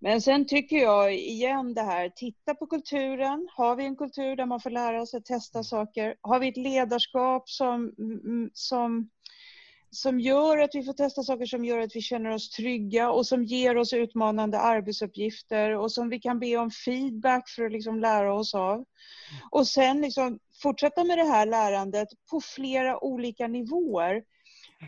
Men 0.00 0.22
sen 0.22 0.46
tycker 0.46 0.76
jag 0.76 1.14
igen 1.14 1.74
det 1.74 1.82
här, 1.82 2.08
titta 2.08 2.54
på 2.54 2.66
kulturen. 2.66 3.48
Har 3.52 3.76
vi 3.76 3.84
en 3.84 3.96
kultur 3.96 4.36
där 4.36 4.46
man 4.46 4.60
får 4.60 4.70
lära 4.70 5.06
sig 5.06 5.22
testa 5.22 5.62
saker? 5.62 6.14
Har 6.20 6.38
vi 6.38 6.48
ett 6.48 6.56
ledarskap 6.56 7.48
som, 7.48 7.94
mm, 7.98 8.50
som 8.54 9.10
som 9.90 10.20
gör 10.20 10.58
att 10.58 10.74
vi 10.74 10.82
får 10.82 10.92
testa 10.92 11.22
saker 11.22 11.46
som 11.46 11.64
gör 11.64 11.78
att 11.78 11.96
vi 11.96 12.00
känner 12.00 12.30
oss 12.30 12.50
trygga 12.50 13.10
och 13.10 13.26
som 13.26 13.44
ger 13.44 13.76
oss 13.76 13.92
utmanande 13.92 14.58
arbetsuppgifter 14.58 15.76
och 15.76 15.92
som 15.92 16.08
vi 16.08 16.18
kan 16.18 16.38
be 16.38 16.56
om 16.56 16.70
feedback 16.70 17.48
för 17.48 17.64
att 17.64 17.72
liksom 17.72 18.00
lära 18.00 18.34
oss 18.34 18.54
av. 18.54 18.84
Och 19.50 19.66
sen 19.66 20.00
liksom 20.00 20.38
fortsätta 20.62 21.04
med 21.04 21.18
det 21.18 21.24
här 21.24 21.46
lärandet 21.46 22.08
på 22.30 22.40
flera 22.40 23.04
olika 23.04 23.48
nivåer. 23.48 24.22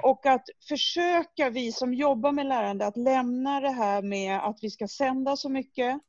Och 0.03 0.27
att 0.27 0.45
försöka, 0.69 1.51
vi 1.51 1.73
som 1.73 1.95
jobbar 1.95 2.33
med 2.33 2.47
lärande, 2.47 2.87
att 2.87 2.97
lämna 2.97 3.61
det 3.61 3.71
här 3.71 4.03
med 4.03 4.39
att 4.39 4.59
vi 4.63 4.71
ska 4.71 4.89
sända 4.89 5.37
så 5.37 5.49
mycket. 5.49 6.01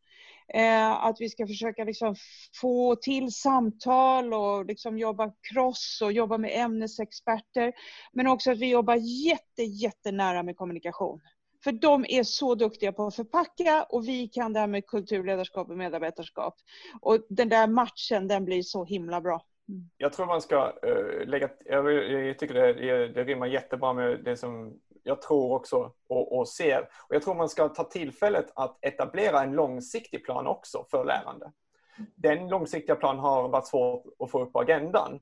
Eh, 0.54 0.92
att 0.92 1.22
vi 1.22 1.30
ska 1.30 1.48
försöka 1.48 1.84
liksom 1.84 2.16
få 2.62 2.96
till 2.96 3.32
samtal 3.32 4.34
och 4.34 4.66
liksom 4.66 4.98
jobba 4.98 5.32
cross 5.52 6.00
och 6.04 6.12
jobba 6.12 6.38
med 6.38 6.52
ämnesexperter. 6.54 7.74
Men 8.14 8.28
också 8.28 8.52
att 8.52 8.60
vi 8.60 8.70
jobbar 8.70 8.96
jätte, 8.96 9.64
jättenära 9.64 10.44
med 10.44 10.58
kommunikation. 10.58 11.22
För 11.64 11.72
de 11.72 12.06
är 12.10 12.24
så 12.24 12.56
duktiga 12.56 12.92
på 12.92 13.08
att 13.08 13.16
förpacka 13.16 13.84
och 13.84 14.08
vi 14.08 14.28
kan 14.28 14.54
det 14.54 14.60
här 14.60 14.68
med 14.68 14.88
kulturledarskap 14.88 15.70
och 15.70 15.78
medarbetarskap. 15.78 16.56
Och 17.02 17.26
den 17.30 17.50
där 17.50 17.68
matchen 17.68 18.28
den 18.28 18.46
blir 18.46 18.62
så 18.62 18.86
himla 18.86 19.22
bra. 19.22 19.46
Mm. 19.70 19.90
Jag 19.98 20.14
tror 20.14 20.26
man 20.26 20.42
ska 20.42 20.74
uh, 20.86 21.26
lägga, 21.26 21.50
jag, 21.66 21.94
jag 21.94 22.40
tycker 22.40 22.54
det, 22.54 23.08
det 23.08 23.24
rimmar 23.24 23.48
jättebra 23.48 23.94
med 23.94 24.24
det 24.24 24.38
som 24.38 24.80
jag 25.04 25.22
tror 25.22 25.54
också 25.56 25.94
och, 26.08 26.38
och, 26.38 26.48
ser. 26.48 26.80
Och 26.82 27.16
jag 27.16 27.22
tror 27.22 27.36
man 27.36 27.50
ska 27.50 27.70
ta 27.70 27.84
tillfället 27.84 28.52
att 28.56 28.78
etablera 28.82 29.44
en 29.44 29.52
långsiktig 29.52 30.26
plan 30.26 30.48
också 30.48 30.86
för 30.92 31.06
lärande. 31.06 31.52
Den 32.16 32.50
långsiktiga 32.50 32.96
planen 32.96 33.20
har 33.20 33.50
varit 33.50 33.68
svår 33.68 34.04
att 34.20 34.32
få 34.32 34.42
upp 34.42 34.54
på 34.54 34.60
agendan 34.60 35.20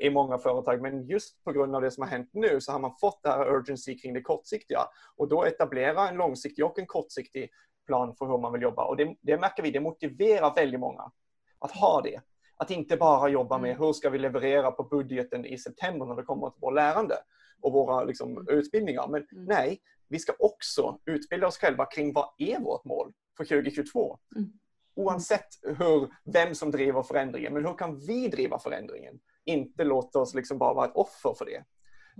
i 0.00 0.10
många 0.10 0.38
företag, 0.38 0.82
men 0.82 1.06
just 1.06 1.44
på 1.44 1.52
grund 1.52 1.76
av 1.76 1.82
det 1.82 1.90
som 1.90 2.02
har 2.02 2.10
hänt 2.10 2.30
nu 2.32 2.60
så 2.60 2.72
har 2.72 2.78
man 2.78 2.96
fått 3.00 3.22
det 3.22 3.28
här 3.28 3.54
urgency 3.54 3.98
kring 3.98 4.14
det 4.14 4.22
kortsiktiga 4.22 4.80
och 5.16 5.28
då 5.28 5.44
etablera 5.44 6.08
en 6.08 6.16
långsiktig 6.16 6.64
och 6.64 6.78
en 6.78 6.86
kortsiktig 6.86 7.50
plan 7.86 8.14
för 8.16 8.26
hur 8.26 8.38
man 8.38 8.52
vill 8.52 8.62
jobba. 8.62 8.84
Och 8.84 8.96
det, 8.96 9.16
det 9.20 9.38
märker 9.38 9.62
vi, 9.62 9.70
det 9.70 9.80
motiverar 9.80 10.54
väldigt 10.54 10.80
många 10.80 11.10
att 11.58 11.72
ha 11.72 12.00
det. 12.00 12.20
Att 12.64 12.70
inte 12.70 12.96
bara 12.96 13.28
jobba 13.28 13.58
med 13.58 13.70
mm. 13.70 13.82
hur 13.82 13.92
ska 13.92 14.10
vi 14.10 14.18
leverera 14.18 14.70
på 14.70 14.82
budgeten 14.82 15.44
i 15.44 15.58
september 15.58 16.06
när 16.06 16.16
det 16.16 16.22
kommer 16.22 16.50
till 16.50 16.60
vårt 16.60 16.74
lärande 16.74 17.14
och 17.60 17.72
våra 17.72 18.04
liksom, 18.04 18.30
mm. 18.30 18.48
utbildningar. 18.48 19.08
Men 19.08 19.26
mm. 19.32 19.44
nej, 19.44 19.80
vi 20.08 20.18
ska 20.18 20.32
också 20.38 20.98
utbilda 21.04 21.46
oss 21.46 21.58
själva 21.58 21.86
kring 21.86 22.12
vad 22.12 22.28
är 22.38 22.60
vårt 22.60 22.84
mål 22.84 23.12
för 23.36 23.44
2022? 23.44 24.18
Mm. 24.36 24.52
Oavsett 24.94 25.46
hur, 25.62 26.08
vem 26.24 26.54
som 26.54 26.70
driver 26.70 27.02
förändringen, 27.02 27.52
men 27.52 27.66
hur 27.66 27.74
kan 27.74 27.98
vi 27.98 28.28
driva 28.28 28.58
förändringen? 28.58 29.20
Inte 29.44 29.84
låta 29.84 30.18
oss 30.18 30.34
liksom 30.34 30.58
bara 30.58 30.74
vara 30.74 30.86
ett 30.86 30.96
offer 30.96 31.34
för 31.38 31.44
det. 31.44 31.64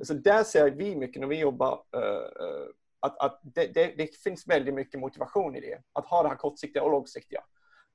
Så 0.04 0.14
där 0.14 0.42
ser 0.42 0.70
vi 0.70 0.96
mycket 0.96 1.20
när 1.20 1.28
vi 1.28 1.38
jobbar 1.38 1.72
uh, 1.72 2.68
att, 3.00 3.18
att 3.18 3.40
det, 3.42 3.74
det, 3.74 3.94
det, 3.96 4.16
finns 4.16 4.46
väldigt 4.46 4.74
mycket 4.74 5.00
motivation 5.00 5.56
i 5.56 5.60
det. 5.60 5.78
Att 5.92 6.06
ha 6.06 6.22
det 6.22 6.28
här 6.28 6.36
kortsiktiga 6.36 6.82
och 6.82 6.90
långsiktiga. 6.90 7.44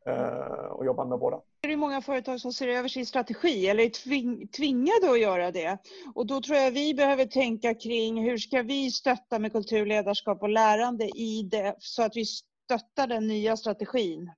Eh, 0.05 0.71
och 0.71 0.85
jobbar 0.85 1.05
med 1.05 1.19
båda. 1.19 1.41
Många 1.80 2.02
företag 2.02 2.39
som 2.39 2.54
ser 2.54 2.68
över 2.68 2.89
sin 2.89 3.06
strategi 3.06 3.68
eller 3.68 3.84
är 3.84 3.89
tving, 3.89 4.48
tvingade 4.48 5.12
att 5.12 5.20
göra 5.20 5.52
det. 5.52 5.78
Och 6.15 6.28
då 6.28 6.42
tror 6.42 6.58
jag 6.58 6.72
vi 6.72 6.94
behöver 6.94 7.26
tänka 7.26 7.74
kring 7.74 8.24
hur 8.24 8.38
ska 8.38 8.62
vi 8.62 8.92
stötta 8.92 9.39
med 9.39 9.52
kulturledarskap 9.52 10.42
och 10.42 10.50
lärande 10.50 11.06
i 11.06 11.50
det 11.52 11.76
så 11.80 12.04
att 12.04 12.15
vi 12.15 12.26
stöttar 12.26 13.08
den 13.08 13.28
nya 13.28 13.58
strategin. 13.58 14.32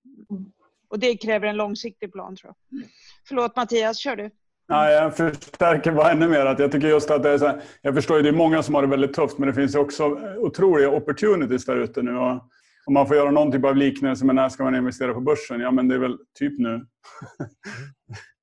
Och 0.90 1.00
det 1.00 1.18
kräver 1.18 1.48
en 1.48 1.58
långsiktig 1.58 2.12
plan 2.12 2.36
tror 2.36 2.54
jag. 2.70 2.84
Förlåt 3.28 3.56
Mattias, 3.56 3.98
kör 3.98 4.16
du. 4.16 4.30
Ja, 4.68 4.92
jag 4.92 5.18
förstärker 5.18 5.92
bara 5.92 6.12
ännu 6.12 6.28
mer 6.28 6.46
att 6.46 6.60
jag 6.60 6.72
tycker 6.72 6.88
just 6.88 7.12
att 7.12 7.24
det 7.24 7.30
är 7.30 7.38
så 7.38 7.48
här, 7.48 7.62
jag 7.82 7.96
förstår 7.96 8.18
ju 8.18 8.24
det 8.24 8.30
är 8.30 8.34
många 8.34 8.64
som 8.64 8.76
har 8.76 8.82
det 8.82 8.88
väldigt 8.88 9.14
tufft 9.14 9.38
men 9.38 9.48
det 9.48 9.54
finns 9.54 9.76
också 9.76 10.06
otroliga 10.38 10.90
opportunities 10.90 11.66
där 11.66 11.78
ute 11.78 12.02
nu. 12.02 12.18
Och 12.18 12.42
om 12.86 12.94
man 12.94 13.08
får 13.08 13.16
göra 13.16 13.32
någon 13.32 13.52
typ 13.52 13.66
av 13.66 13.76
liknelse 13.76 14.26
med 14.26 14.36
när 14.36 14.50
ska 14.50 14.64
man 14.64 14.76
investera 14.76 15.14
på 15.14 15.22
börsen? 15.22 15.60
Ja, 15.60 15.72
men 15.72 15.88
det 15.88 15.96
är 15.96 16.00
väl 16.00 16.18
typ 16.40 16.60
nu. 16.60 16.86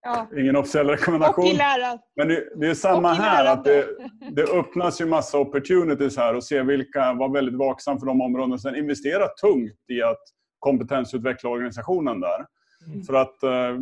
Ja. 0.02 0.28
Ingen 0.38 0.56
officiell 0.56 0.88
rekommendation. 0.88 1.44
Och 1.44 1.50
i 1.50 1.56
lära. 1.56 1.98
Men 2.16 2.28
det, 2.28 2.44
det 2.56 2.66
är 2.66 2.74
samma 2.74 3.12
här. 3.12 3.44
att 3.44 3.64
det, 3.64 3.86
det, 4.30 4.42
öppnas 4.42 5.00
ju 5.00 5.06
massa 5.06 5.38
opportunities 5.38 6.16
här 6.16 6.34
och 6.34 6.44
se 6.44 6.62
vilka, 6.62 7.12
var 7.12 7.28
väldigt 7.28 7.54
vaksam 7.54 7.98
för 7.98 8.06
de 8.06 8.20
områdena. 8.20 8.58
Sen 8.58 8.76
investera 8.76 9.28
tungt 9.28 9.90
i 9.92 10.02
att 10.02 10.22
kompetensutveckla 10.58 11.50
organisationen 11.50 12.20
där. 12.20 12.46
Mm. 12.86 13.02
För 13.02 13.14
att 13.14 13.42
eh, 13.42 13.78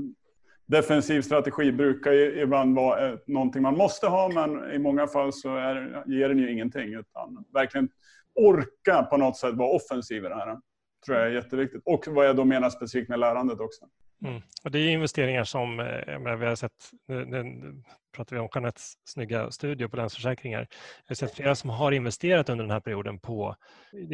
defensiv 0.66 1.22
strategi 1.22 1.72
brukar 1.72 2.12
ju 2.12 2.40
ibland 2.42 2.76
vara 2.76 3.08
eh, 3.08 3.18
någonting 3.26 3.62
man 3.62 3.76
måste 3.76 4.06
ha 4.06 4.28
men 4.28 4.72
i 4.72 4.78
många 4.78 5.06
fall 5.06 5.32
så 5.32 5.56
är, 5.56 6.04
ger 6.06 6.28
den 6.28 6.38
ju 6.38 6.52
ingenting. 6.52 6.94
Utan 6.94 7.44
verkligen 7.54 7.88
orka 8.36 9.02
på 9.02 9.16
något 9.16 9.36
sätt 9.36 9.54
vara 9.54 9.68
offensiv 9.68 10.24
i 10.24 10.28
det 10.28 10.34
här. 10.34 10.58
tror 11.06 11.18
jag 11.18 11.26
är 11.26 11.30
jätteviktigt. 11.30 11.82
Och 11.84 12.04
vad 12.08 12.26
jag 12.26 12.36
då 12.36 12.44
menar 12.44 12.70
specifikt 12.70 13.08
med 13.08 13.18
lärandet 13.18 13.60
också. 13.60 13.84
Mm. 14.24 14.42
Och 14.64 14.70
det 14.70 14.78
är 14.78 14.88
investeringar 14.88 15.44
som 15.44 15.80
eh, 15.80 16.18
menar, 16.18 16.36
vi 16.36 16.46
har 16.46 16.54
sett, 16.54 16.90
nu 17.08 17.82
pratar 18.16 18.36
vi 18.36 18.40
om 18.40 18.48
Jeanettes 18.54 18.94
snygga 19.04 19.50
studio 19.50 19.88
på 19.88 19.96
Länsförsäkringar. 19.96 20.60
Jag 20.60 21.10
har 21.10 21.14
sett 21.14 21.34
flera 21.34 21.54
som 21.54 21.70
har 21.70 21.92
investerat 21.92 22.48
under 22.48 22.64
den 22.64 22.70
här 22.70 22.80
perioden 22.80 23.20
på 23.20 23.56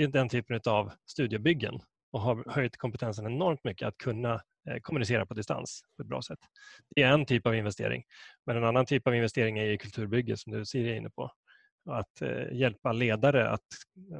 den 0.08 0.28
typen 0.28 0.60
av 0.66 0.92
studiebyggen 1.06 1.80
och 2.12 2.20
har 2.20 2.44
höjt 2.46 2.76
kompetensen 2.76 3.26
enormt 3.26 3.64
mycket 3.64 3.88
att 3.88 3.98
kunna 3.98 4.34
eh, 4.70 4.76
kommunicera 4.82 5.26
på 5.26 5.34
distans 5.34 5.82
på 5.96 6.02
ett 6.02 6.08
bra 6.08 6.22
sätt. 6.22 6.38
Det 6.96 7.02
är 7.02 7.12
en 7.12 7.26
typ 7.26 7.46
av 7.46 7.54
investering. 7.54 8.02
Men 8.46 8.56
en 8.56 8.64
annan 8.64 8.86
typ 8.86 9.06
av 9.06 9.14
investering 9.14 9.58
är 9.58 9.76
kulturbygge 9.76 10.36
som 10.36 10.52
du 10.52 10.64
Siri 10.64 10.90
är 10.90 10.94
inne 10.94 11.10
på 11.10 11.30
att 11.86 12.22
eh, 12.22 12.52
hjälpa 12.52 12.92
ledare 12.92 13.48
att 13.48 13.66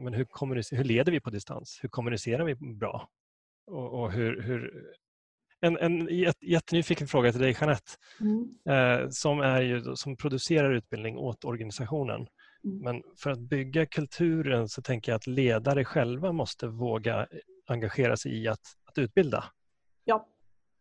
men 0.01 0.15
hur, 0.15 0.77
hur 0.77 0.85
leder 0.85 1.13
vi 1.13 1.21
på 1.21 1.31
distans? 1.31 1.79
Hur 1.83 1.89
kommunicerar 1.89 2.45
vi 2.45 2.55
bra? 2.55 3.09
Och, 3.67 4.03
och 4.03 4.13
hur, 4.13 4.43
hur, 4.43 4.93
en, 5.61 5.77
en 5.77 6.09
jättenyfiken 6.41 7.09
fråga 7.09 7.33
till 7.33 7.41
dig 7.41 7.57
Jeanette 7.61 7.91
mm. 8.21 8.55
eh, 8.69 9.09
som, 9.11 9.41
är 9.41 9.61
ju, 9.61 9.97
som 9.97 10.17
producerar 10.17 10.73
utbildning 10.73 11.19
åt 11.19 11.45
organisationen. 11.45 12.27
Mm. 12.65 12.79
Men 12.79 13.03
för 13.17 13.31
att 13.31 13.39
bygga 13.39 13.87
kulturen 13.87 14.69
så 14.69 14.83
tänker 14.83 15.13
jag 15.13 15.17
att 15.17 15.27
ledare 15.27 15.85
själva 15.85 16.33
måste 16.33 16.67
våga 16.67 17.27
engagera 17.67 18.17
sig 18.17 18.43
i 18.43 18.49
att, 18.49 18.61
att 18.85 18.99
utbilda. 18.99 19.45
Ja. 20.05 20.29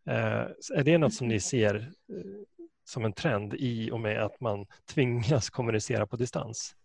Eh, 0.05 0.47
är 0.73 0.83
det 0.83 0.97
något 0.97 1.13
som 1.13 1.27
ni 1.27 1.39
ser 1.39 1.75
eh, 1.75 2.60
som 2.83 3.05
en 3.05 3.13
trend 3.13 3.53
i 3.53 3.91
och 3.91 3.99
med 3.99 4.23
att 4.23 4.41
man 4.41 4.65
tvingas 4.85 5.49
kommunicera 5.49 6.07
på 6.07 6.15
distans? 6.15 6.75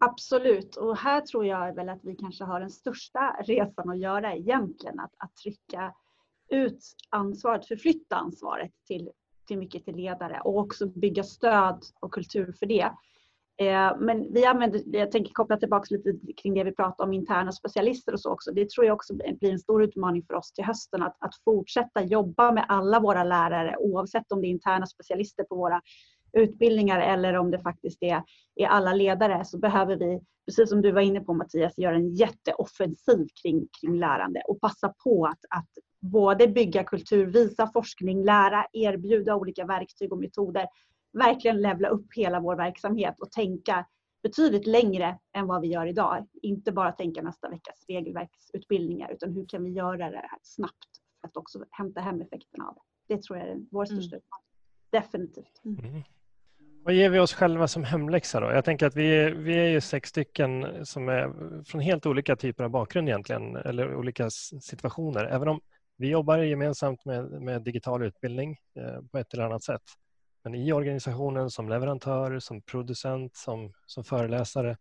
Absolut, 0.00 0.76
och 0.76 0.96
här 0.96 1.20
tror 1.20 1.46
jag 1.46 1.74
väl 1.74 1.88
att 1.88 2.04
vi 2.04 2.16
kanske 2.16 2.44
har 2.44 2.60
den 2.60 2.70
största 2.70 3.36
resan 3.44 3.90
att 3.90 3.98
göra 3.98 4.34
egentligen. 4.34 5.00
Att, 5.00 5.12
att 5.16 5.36
trycka 5.36 5.94
ut 6.48 6.78
ansvaret, 7.10 7.66
förflytta 7.66 8.16
ansvaret 8.16 8.72
till, 8.86 9.10
till 9.46 9.58
mycket 9.58 9.84
till 9.84 9.96
ledare 9.96 10.40
och 10.44 10.58
också 10.58 10.86
bygga 10.86 11.22
stöd 11.22 11.84
och 12.00 12.12
kultur 12.12 12.54
för 12.58 12.66
det. 12.66 12.90
Eh, 13.60 13.96
men 13.98 14.32
vi 14.32 14.44
använder, 14.44 14.82
jag 14.86 15.10
tänker 15.10 15.32
koppla 15.32 15.56
tillbaka 15.56 15.86
lite 15.94 16.32
kring 16.42 16.54
det 16.54 16.64
vi 16.64 16.72
pratade 16.72 17.06
om 17.08 17.12
interna 17.12 17.52
specialister 17.52 18.12
och 18.12 18.20
så 18.20 18.32
också. 18.32 18.52
Det 18.52 18.70
tror 18.70 18.86
jag 18.86 18.94
också 18.94 19.14
blir 19.14 19.50
en 19.52 19.58
stor 19.58 19.82
utmaning 19.84 20.22
för 20.26 20.34
oss 20.34 20.52
till 20.52 20.64
hösten 20.64 21.02
att, 21.02 21.16
att 21.18 21.34
fortsätta 21.44 22.02
jobba 22.02 22.52
med 22.52 22.64
alla 22.68 23.00
våra 23.00 23.24
lärare 23.24 23.76
oavsett 23.78 24.32
om 24.32 24.40
det 24.40 24.46
är 24.46 24.50
interna 24.50 24.86
specialister 24.86 25.44
på 25.44 25.56
våra 25.56 25.80
utbildningar 26.32 27.00
eller 27.00 27.34
om 27.34 27.50
det 27.50 27.58
faktiskt 27.58 28.02
är, 28.02 28.22
är 28.54 28.66
alla 28.66 28.94
ledare 28.94 29.44
så 29.44 29.58
behöver 29.58 29.96
vi, 29.96 30.20
precis 30.46 30.68
som 30.68 30.82
du 30.82 30.92
var 30.92 31.00
inne 31.00 31.20
på 31.20 31.34
Mattias, 31.34 31.78
göra 31.78 31.96
en 31.96 32.14
jätteoffensiv 32.14 33.26
kring, 33.42 33.68
kring 33.80 33.98
lärande 33.98 34.42
och 34.48 34.60
passa 34.60 34.94
på 35.04 35.26
att, 35.26 35.58
att 35.58 35.68
både 36.00 36.48
bygga 36.48 36.84
kultur, 36.84 37.26
visa 37.26 37.70
forskning, 37.72 38.24
lära, 38.24 38.66
erbjuda 38.72 39.36
olika 39.36 39.64
verktyg 39.64 40.12
och 40.12 40.18
metoder. 40.18 40.66
Verkligen 41.12 41.60
levla 41.60 41.88
upp 41.88 42.06
hela 42.14 42.40
vår 42.40 42.56
verksamhet 42.56 43.20
och 43.20 43.30
tänka 43.30 43.86
betydligt 44.22 44.66
längre 44.66 45.18
än 45.36 45.46
vad 45.46 45.60
vi 45.60 45.68
gör 45.68 45.86
idag. 45.86 46.26
Inte 46.42 46.72
bara 46.72 46.92
tänka 46.92 47.22
nästa 47.22 47.48
veckas 47.48 47.84
regelverksutbildningar 47.88 49.10
utan 49.10 49.32
hur 49.32 49.46
kan 49.46 49.64
vi 49.64 49.70
göra 49.70 50.10
det 50.10 50.16
här 50.16 50.38
snabbt 50.42 50.88
för 51.20 51.28
att 51.28 51.36
också 51.36 51.64
hämta 51.70 52.00
hem 52.00 52.20
effekterna 52.20 52.68
av 52.68 52.74
det. 52.74 53.14
Det 53.14 53.22
tror 53.22 53.38
jag 53.38 53.48
är 53.48 53.58
vår 53.70 53.84
största 53.84 54.16
mm. 54.16 54.22
utmaning. 54.24 54.44
Definitivt. 54.90 55.62
Mm. 55.64 56.02
Vad 56.84 56.94
ger 56.94 57.10
vi 57.10 57.18
oss 57.18 57.34
själva 57.34 57.68
som 57.68 57.84
hemläxa 57.84 58.40
då? 58.40 58.46
Jag 58.46 58.64
tänker 58.64 58.86
att 58.86 58.96
vi 58.96 59.16
är, 59.16 59.30
vi 59.30 59.54
är 59.54 59.68
ju 59.68 59.80
sex 59.80 60.08
stycken 60.08 60.66
som 60.86 61.08
är 61.08 61.32
från 61.64 61.80
helt 61.80 62.06
olika 62.06 62.36
typer 62.36 62.64
av 62.64 62.70
bakgrund 62.70 63.08
egentligen, 63.08 63.56
eller 63.56 63.94
olika 63.94 64.30
situationer. 64.60 65.24
Även 65.24 65.48
om 65.48 65.60
vi 65.96 66.10
jobbar 66.10 66.38
gemensamt 66.38 67.04
med, 67.04 67.42
med 67.42 67.62
digital 67.62 68.02
utbildning 68.02 68.56
eh, 68.74 69.02
på 69.12 69.18
ett 69.18 69.34
eller 69.34 69.44
annat 69.44 69.62
sätt. 69.62 69.82
Men 70.48 70.60
i 70.60 70.72
organisationen 70.72 71.50
som 71.50 71.68
leverantör, 71.68 72.38
som 72.38 72.62
producent, 72.62 73.36
som, 73.36 73.72
som 73.86 74.04
föreläsare. 74.04 74.76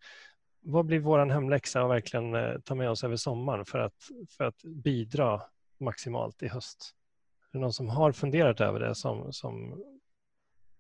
Vad 0.62 0.86
blir 0.86 1.00
vår 1.00 1.26
hemläxa 1.26 1.82
att 1.82 1.90
verkligen 1.90 2.36
eh, 2.36 2.60
ta 2.66 2.76
med 2.76 2.90
oss 2.90 3.04
över 3.04 3.16
sommaren 3.16 3.66
för 3.66 3.80
att, 3.80 4.08
för 4.38 4.44
att 4.44 4.64
bidra 4.64 5.42
maximalt 5.80 6.44
i 6.44 6.48
höst? 6.48 6.96
Är 7.52 7.58
det 7.58 7.62
någon 7.62 7.74
som 7.74 7.90
har 7.90 8.12
funderat 8.12 8.62
över 8.62 8.80
det 8.80 8.96
som, 8.96 9.34
som 9.34 9.84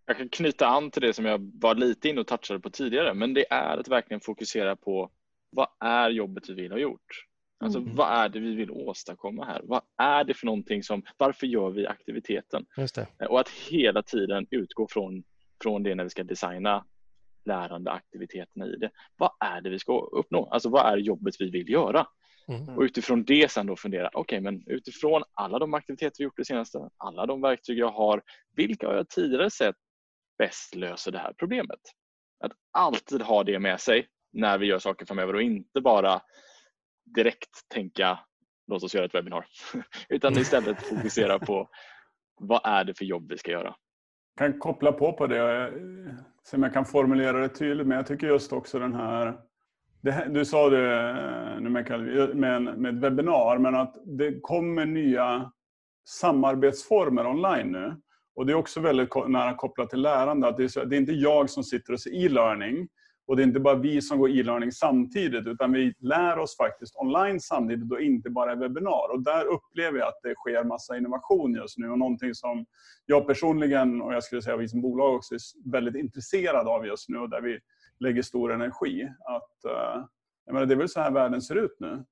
jag 0.05 0.17
kan 0.17 0.29
knyta 0.29 0.67
an 0.67 0.91
till 0.91 1.01
det 1.01 1.13
som 1.13 1.25
jag 1.25 1.51
var 1.53 1.75
lite 1.75 2.09
inne 2.09 2.21
och 2.21 2.27
touchade 2.27 2.59
på 2.59 2.69
tidigare, 2.69 3.13
men 3.13 3.33
det 3.33 3.53
är 3.53 3.77
att 3.77 3.87
verkligen 3.87 4.21
fokusera 4.21 4.75
på 4.75 5.11
vad 5.49 5.67
är 5.79 6.09
jobbet 6.09 6.49
vi 6.49 6.53
vill 6.53 6.71
ha 6.71 6.79
gjort? 6.79 7.26
Alltså 7.59 7.79
mm. 7.79 7.95
vad 7.95 8.07
är 8.07 8.29
det 8.29 8.39
vi 8.39 8.55
vill 8.55 8.71
åstadkomma 8.71 9.45
här? 9.45 9.61
Vad 9.63 9.81
är 9.97 10.23
det 10.23 10.33
för 10.33 10.45
någonting 10.45 10.83
som, 10.83 11.03
varför 11.17 11.47
gör 11.47 11.69
vi 11.69 11.87
aktiviteten? 11.87 12.65
Och 13.29 13.39
att 13.39 13.49
hela 13.49 14.03
tiden 14.03 14.47
utgå 14.51 14.87
från, 14.91 15.23
från 15.63 15.83
det 15.83 15.95
när 15.95 16.03
vi 16.03 16.09
ska 16.09 16.23
designa 16.23 16.85
lärande 17.45 17.91
aktiviteterna 17.91 18.65
i 18.65 18.75
det. 18.75 18.89
Vad 19.17 19.31
är 19.39 19.61
det 19.61 19.69
vi 19.69 19.79
ska 19.79 19.99
uppnå? 19.99 20.45
Alltså 20.45 20.69
vad 20.69 20.93
är 20.93 20.97
jobbet 20.97 21.35
vi 21.39 21.49
vill 21.49 21.69
göra? 21.69 22.07
Mm. 22.47 22.77
Och 22.77 22.81
utifrån 22.81 23.23
det 23.23 23.51
sen 23.51 23.67
då 23.67 23.75
fundera, 23.75 24.07
okej 24.07 24.21
okay, 24.21 24.41
men 24.41 24.63
utifrån 24.67 25.23
alla 25.33 25.59
de 25.59 25.73
aktiviteter 25.73 26.15
vi 26.17 26.23
gjort 26.23 26.37
det 26.37 26.45
senaste, 26.45 26.89
alla 26.97 27.25
de 27.25 27.41
verktyg 27.41 27.77
jag 27.77 27.91
har, 27.91 28.21
vilka 28.55 28.87
har 28.87 28.95
jag 28.95 29.09
tidigare 29.09 29.49
sett 29.49 29.75
bäst 30.37 30.75
löser 30.75 31.11
det 31.11 31.19
här 31.19 31.33
problemet? 31.37 31.79
Att 32.39 32.51
alltid 32.71 33.21
ha 33.21 33.43
det 33.43 33.59
med 33.59 33.81
sig 33.81 34.07
när 34.33 34.57
vi 34.57 34.65
gör 34.65 34.79
saker 34.79 35.05
framöver 35.05 35.35
och 35.35 35.41
inte 35.41 35.81
bara 35.81 36.21
direkt 37.15 37.69
tänka 37.73 38.19
låt 38.67 38.83
oss 38.83 38.95
göra 38.95 39.05
ett 39.05 39.15
webbinar. 39.15 39.45
Utan 40.09 40.37
istället 40.37 40.83
fokusera 40.83 41.39
på 41.39 41.69
vad 42.39 42.61
är 42.63 42.83
det 42.83 42.93
för 42.97 43.05
jobb 43.05 43.31
vi 43.31 43.37
ska 43.37 43.51
göra. 43.51 43.75
Jag 44.39 44.51
kan 44.51 44.59
koppla 44.59 44.91
på 44.91 45.13
på 45.13 45.27
det, 45.27 45.63
eh, 45.63 45.73
se 46.43 46.57
om 46.57 46.63
jag 46.63 46.73
kan 46.73 46.85
formulera 46.85 47.39
det 47.39 47.49
tydligt. 47.49 47.87
Men 47.87 47.97
jag 47.97 48.07
tycker 48.07 48.27
just 48.27 48.53
också 48.53 48.79
den 48.79 48.93
här 48.93 49.37
det, 50.01 50.27
du 50.29 50.45
sa 50.45 50.69
det 50.69 51.09
eh, 51.09 52.33
med, 52.33 52.61
med 52.61 53.01
webbinar, 53.01 53.57
men 53.57 53.75
att 53.75 53.95
det 54.05 54.39
kommer 54.41 54.85
nya 54.85 55.51
samarbetsformer 56.07 57.27
online 57.27 57.71
nu. 57.71 58.01
Och 58.35 58.45
Det 58.45 58.53
är 58.53 58.55
också 58.55 58.79
väldigt 58.79 59.15
nära 59.27 59.55
kopplat 59.55 59.89
till 59.89 60.01
lärande. 60.01 60.47
Att 60.47 60.57
det, 60.57 60.63
är 60.63 60.67
så, 60.67 60.83
det 60.83 60.95
är 60.95 60.99
inte 60.99 61.11
jag 61.11 61.49
som 61.49 61.63
sitter 61.63 61.93
och 61.93 61.99
ser 61.99 62.25
e-learning 62.25 62.87
och 63.27 63.35
det 63.35 63.41
är 63.41 63.47
inte 63.47 63.59
bara 63.59 63.75
vi 63.75 64.01
som 64.01 64.19
går 64.19 64.29
e-learning 64.29 64.71
samtidigt 64.71 65.47
utan 65.47 65.71
vi 65.71 65.93
lär 65.99 66.39
oss 66.39 66.57
faktiskt 66.57 66.95
online 66.95 67.39
samtidigt 67.39 67.91
och 67.91 68.01
inte 68.01 68.29
bara 68.29 68.53
i 68.53 68.55
webbinar. 68.55 69.11
Och 69.13 69.23
där 69.23 69.45
upplever 69.45 69.99
jag 69.99 70.07
att 70.07 70.19
det 70.23 70.35
sker 70.35 70.63
massa 70.63 70.97
innovation 70.97 71.53
just 71.53 71.77
nu 71.77 71.89
och 71.89 71.99
någonting 71.99 72.33
som 72.33 72.65
jag 73.05 73.27
personligen 73.27 74.01
och 74.01 74.13
jag 74.13 74.23
skulle 74.23 74.41
säga 74.41 74.57
vi 74.57 74.67
som 74.67 74.81
bolag 74.81 75.15
också 75.15 75.35
är 75.35 75.71
väldigt 75.71 75.95
intresserade 75.95 76.69
av 76.69 76.85
just 76.85 77.09
nu 77.09 77.17
och 77.17 77.29
där 77.29 77.41
vi 77.41 77.59
lägger 77.99 78.21
stor 78.21 78.53
energi. 78.53 79.03
Att, 79.25 79.71
uh, 79.71 80.05
jag 80.45 80.53
menar, 80.53 80.65
det 80.65 80.73
är 80.73 80.77
väl 80.77 80.89
så 80.89 80.99
här 80.99 81.11
världen 81.11 81.41
ser 81.41 81.55
ut 81.55 81.75
nu. 81.79 81.87
Mm. 81.87 82.05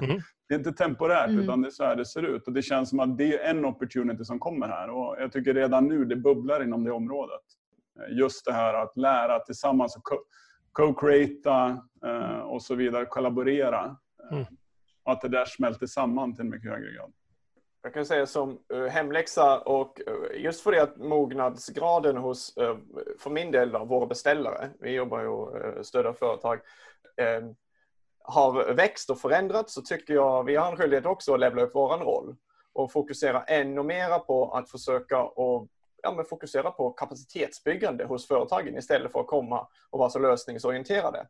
det 0.48 0.54
är 0.54 0.58
inte 0.58 0.72
temporärt 0.72 1.28
mm. 1.28 1.40
utan 1.40 1.62
det 1.62 1.68
är 1.68 1.70
så 1.70 1.84
här 1.84 1.96
det 1.96 2.06
ser 2.06 2.22
ut. 2.22 2.46
Och 2.46 2.52
det 2.52 2.62
känns 2.62 2.88
som 2.90 3.00
att 3.00 3.18
det 3.18 3.38
är 3.38 3.50
en 3.50 3.64
opportunity 3.64 4.24
som 4.24 4.38
kommer 4.38 4.68
här. 4.68 4.90
Och 4.90 5.16
jag 5.20 5.32
tycker 5.32 5.54
redan 5.54 5.88
nu 5.88 6.04
det 6.04 6.16
bubblar 6.16 6.62
inom 6.62 6.84
det 6.84 6.92
området. 6.92 7.42
Just 8.10 8.44
det 8.44 8.52
här 8.52 8.74
att 8.74 8.96
lära 8.96 9.38
tillsammans 9.38 9.96
och 9.96 10.02
co-creata 10.78 11.82
eh, 12.04 12.40
och 12.40 12.62
så 12.62 12.74
vidare, 12.74 13.06
kollaborera. 13.06 13.96
Mm. 14.30 14.44
Och 15.02 15.12
att 15.12 15.20
det 15.20 15.28
där 15.28 15.44
smälter 15.44 15.86
samman 15.86 16.34
till 16.34 16.44
en 16.44 16.50
mycket 16.50 16.70
högre 16.70 16.92
grad. 16.92 17.12
Jag 17.82 17.94
kan 17.94 18.06
säga 18.06 18.26
som 18.26 18.58
uh, 18.74 18.86
hemläxa 18.86 19.58
och 19.58 20.00
uh, 20.10 20.42
just 20.42 20.60
för 20.60 20.72
det 20.72 20.82
att 20.82 20.96
mognadsgraden 20.96 22.16
hos, 22.16 22.54
för 23.18 23.30
min 23.30 23.50
del, 23.50 23.72
då, 23.72 23.84
våra 23.84 24.06
beställare, 24.06 24.70
vi 24.80 24.90
jobbar 24.90 25.20
ju 25.20 25.28
och 25.28 25.86
stöder 25.86 26.12
företag, 26.12 26.60
har 28.22 28.74
växt 28.74 29.10
och 29.10 29.18
förändrats 29.18 29.74
så 29.74 29.82
tycker 29.82 30.14
jag 30.14 30.44
vi 30.44 30.56
har 30.56 30.70
en 30.70 30.76
skyldighet 30.76 31.06
också 31.06 31.34
att 31.34 31.40
levla 31.40 31.62
upp 31.62 31.70
vår 31.74 31.96
roll 31.98 32.36
och 32.72 32.92
fokusera 32.92 33.42
ännu 33.42 33.82
mera 33.82 34.18
på 34.18 34.50
att 34.50 34.70
försöka 34.70 35.22
och 35.22 35.68
ja, 36.02 36.14
men 36.14 36.24
fokusera 36.24 36.70
på 36.70 36.90
kapacitetsbyggande 36.90 38.04
hos 38.04 38.28
företagen 38.28 38.76
istället 38.78 39.12
för 39.12 39.20
att 39.20 39.26
komma 39.26 39.68
och 39.90 39.98
vara 39.98 40.10
så 40.10 40.18
lösningsorienterade. 40.18 41.26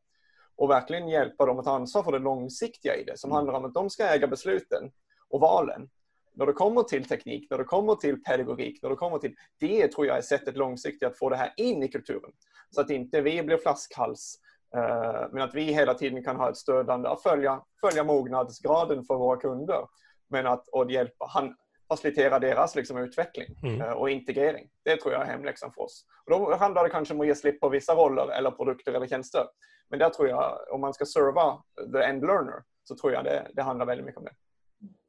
Och 0.56 0.70
verkligen 0.70 1.08
hjälpa 1.08 1.46
dem 1.46 1.58
att 1.58 1.64
ta 1.64 1.74
ansvar 1.74 2.02
för 2.02 2.12
det 2.12 2.18
långsiktiga 2.18 2.96
i 2.96 3.04
det 3.04 3.18
som 3.18 3.30
mm. 3.30 3.36
handlar 3.36 3.54
om 3.54 3.64
att 3.64 3.74
de 3.74 3.90
ska 3.90 4.04
äga 4.04 4.26
besluten 4.26 4.90
och 5.28 5.40
valen. 5.40 5.88
När 6.32 6.46
det 6.46 6.52
kommer 6.52 6.82
till 6.82 7.08
teknik, 7.08 7.50
när 7.50 7.58
det 7.58 7.64
kommer 7.64 7.94
till 7.94 8.22
pedagogik, 8.22 8.82
när 8.82 8.90
det 8.90 8.96
kommer 8.96 9.18
till... 9.18 9.34
Det 9.60 9.88
tror 9.88 10.06
jag 10.06 10.18
är 10.18 10.22
sättet 10.22 10.56
långsiktigt 10.56 11.08
att 11.08 11.18
få 11.18 11.28
det 11.28 11.36
här 11.36 11.52
in 11.56 11.82
i 11.82 11.88
kulturen. 11.88 12.32
Så 12.70 12.80
att 12.80 12.90
inte 12.90 13.20
vi 13.20 13.42
blir 13.42 13.56
flaskhals 13.56 14.40
Eh, 14.76 15.28
men 15.32 15.42
att 15.42 15.54
vi 15.54 15.62
hela 15.62 15.94
tiden 15.94 16.24
kan 16.24 16.36
ha 16.36 16.50
ett 16.50 16.56
stödande, 16.56 17.08
att 17.08 17.22
följa, 17.22 17.62
följa 17.80 18.04
mognadsgraden 18.04 19.04
för 19.04 19.14
våra 19.14 19.40
kunder. 19.40 19.86
Men 20.28 20.46
att 20.46 20.68
och 20.68 20.90
hjälpa, 20.90 21.26
han, 21.28 21.56
facilitera 21.89 22.39
deras 22.39 22.74
liksom, 22.74 22.99
utveckling 22.99 23.49
mm. 23.62 23.80
Eh, 23.80 23.91
och 23.91 24.11
integrering. 24.11 24.68
Det 24.84 24.97
tror 24.97 25.12
jag 25.12 25.22
är 25.22 25.26
hemläxan 25.26 25.72
för 25.72 25.82
oss. 25.82 26.05
Och 26.24 26.30
då 26.30 26.57
handlar 26.57 26.84
det 26.84 26.91
kanske 26.91 27.14
om 27.14 27.20
att 27.20 27.26
ge 27.26 27.34
slipp 27.34 27.61
på 27.61 27.68
vissa 27.68 27.95
roller 27.95 28.30
eller 28.30 28.51
produkter 28.51 28.93
eller 28.93 29.07
tjänster. 29.07 29.43
Men 29.91 29.99
där 29.99 30.11
tror 30.11 30.28
jag, 30.28 30.59
om 30.70 30.80
man 30.80 30.95
ska 30.95 31.05
serva 31.05 31.62
the 31.93 31.99
end 31.99 32.26
learner, 32.26 32.62
så 32.84 32.97
tror 32.97 33.12
jag 33.12 33.24
det, 33.24 33.47
det 33.53 33.62
handlar 33.62 33.86
väldigt 33.86 34.07
mycket 34.07 34.18
om 34.18 34.24
det. 34.24 34.32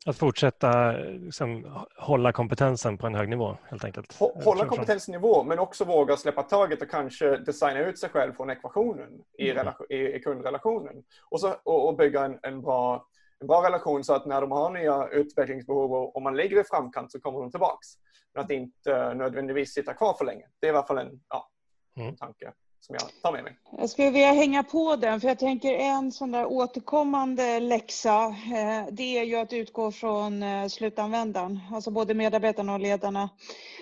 Att 0.05 0.17
fortsätta 0.17 0.91
liksom, 0.91 1.83
hålla 1.97 2.31
kompetensen 2.31 2.97
på 2.97 3.07
en 3.07 3.15
hög 3.15 3.29
nivå 3.29 3.57
helt 3.65 3.83
enkelt. 3.83 4.19
Hålla 4.19 4.65
kompetensnivå 4.65 5.43
men 5.43 5.59
också 5.59 5.85
våga 5.85 6.17
släppa 6.17 6.43
taget 6.43 6.81
och 6.81 6.89
kanske 6.89 7.37
designa 7.37 7.79
ut 7.79 7.99
sig 7.99 8.09
själv 8.09 8.33
från 8.33 8.49
ekvationen 8.49 9.09
i, 9.37 9.51
mm. 9.51 9.73
i, 9.89 9.95
i 9.95 10.19
kundrelationen. 10.19 11.03
Och, 11.29 11.39
så, 11.39 11.55
och, 11.63 11.87
och 11.87 11.97
bygga 11.97 12.25
en, 12.25 12.39
en, 12.41 12.61
bra, 12.61 13.05
en 13.39 13.47
bra 13.47 13.67
relation 13.67 14.03
så 14.03 14.13
att 14.13 14.25
när 14.25 14.41
de 14.41 14.51
har 14.51 14.69
nya 14.69 15.07
utvecklingsbehov 15.07 15.93
och, 15.93 16.15
och 16.15 16.21
man 16.21 16.37
ligger 16.37 16.61
i 16.61 16.63
framkant 16.63 17.11
så 17.11 17.19
kommer 17.19 17.39
de 17.39 17.51
tillbaks. 17.51 17.87
Men 18.33 18.43
att 18.43 18.51
inte 18.51 19.13
nödvändigtvis 19.13 19.73
sitta 19.73 19.93
kvar 19.93 20.13
för 20.13 20.25
länge. 20.25 20.45
Det 20.59 20.67
är 20.67 20.73
i 20.73 20.75
alla 20.75 20.87
fall 20.87 20.97
en 20.97 21.19
ja, 21.29 21.49
mm. 21.97 22.15
tanke 22.15 22.53
som 22.79 22.95
jag 22.99 23.21
tar 23.21 23.31
med 23.31 23.43
mig. 23.43 23.57
Jag 23.77 23.89
skulle 23.89 24.09
vilja 24.09 24.31
hänga 24.31 24.63
på 24.63 24.95
den, 24.95 25.21
för 25.21 25.27
jag 25.27 25.39
tänker 25.39 25.73
en 25.73 26.11
sån 26.11 26.31
där 26.31 26.45
återkommande 26.45 27.59
läxa, 27.59 28.25
eh, 28.25 28.85
det 28.91 29.17
är 29.17 29.23
ju 29.23 29.35
att 29.35 29.53
utgå 29.53 29.91
från 29.91 30.43
eh, 30.43 30.67
slutanvändaren, 30.67 31.59
alltså 31.71 31.91
både 31.91 32.13
medarbetarna 32.13 32.73
och 32.73 32.79
ledarna. 32.79 33.29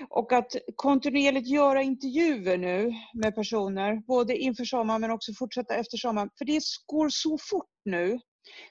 Och 0.09 0.33
att 0.33 0.55
kontinuerligt 0.75 1.47
göra 1.47 1.81
intervjuer 1.81 2.57
nu 2.57 2.93
med 3.13 3.35
personer, 3.35 3.95
både 4.07 4.37
inför 4.37 4.65
sommaren 4.65 5.01
men 5.01 5.11
också 5.11 5.33
fortsätta 5.33 5.75
efter 5.75 5.97
sommaren, 5.97 6.29
för 6.37 6.45
det 6.45 6.61
går 6.85 7.09
så 7.09 7.37
fort 7.49 7.71
nu. 7.85 8.19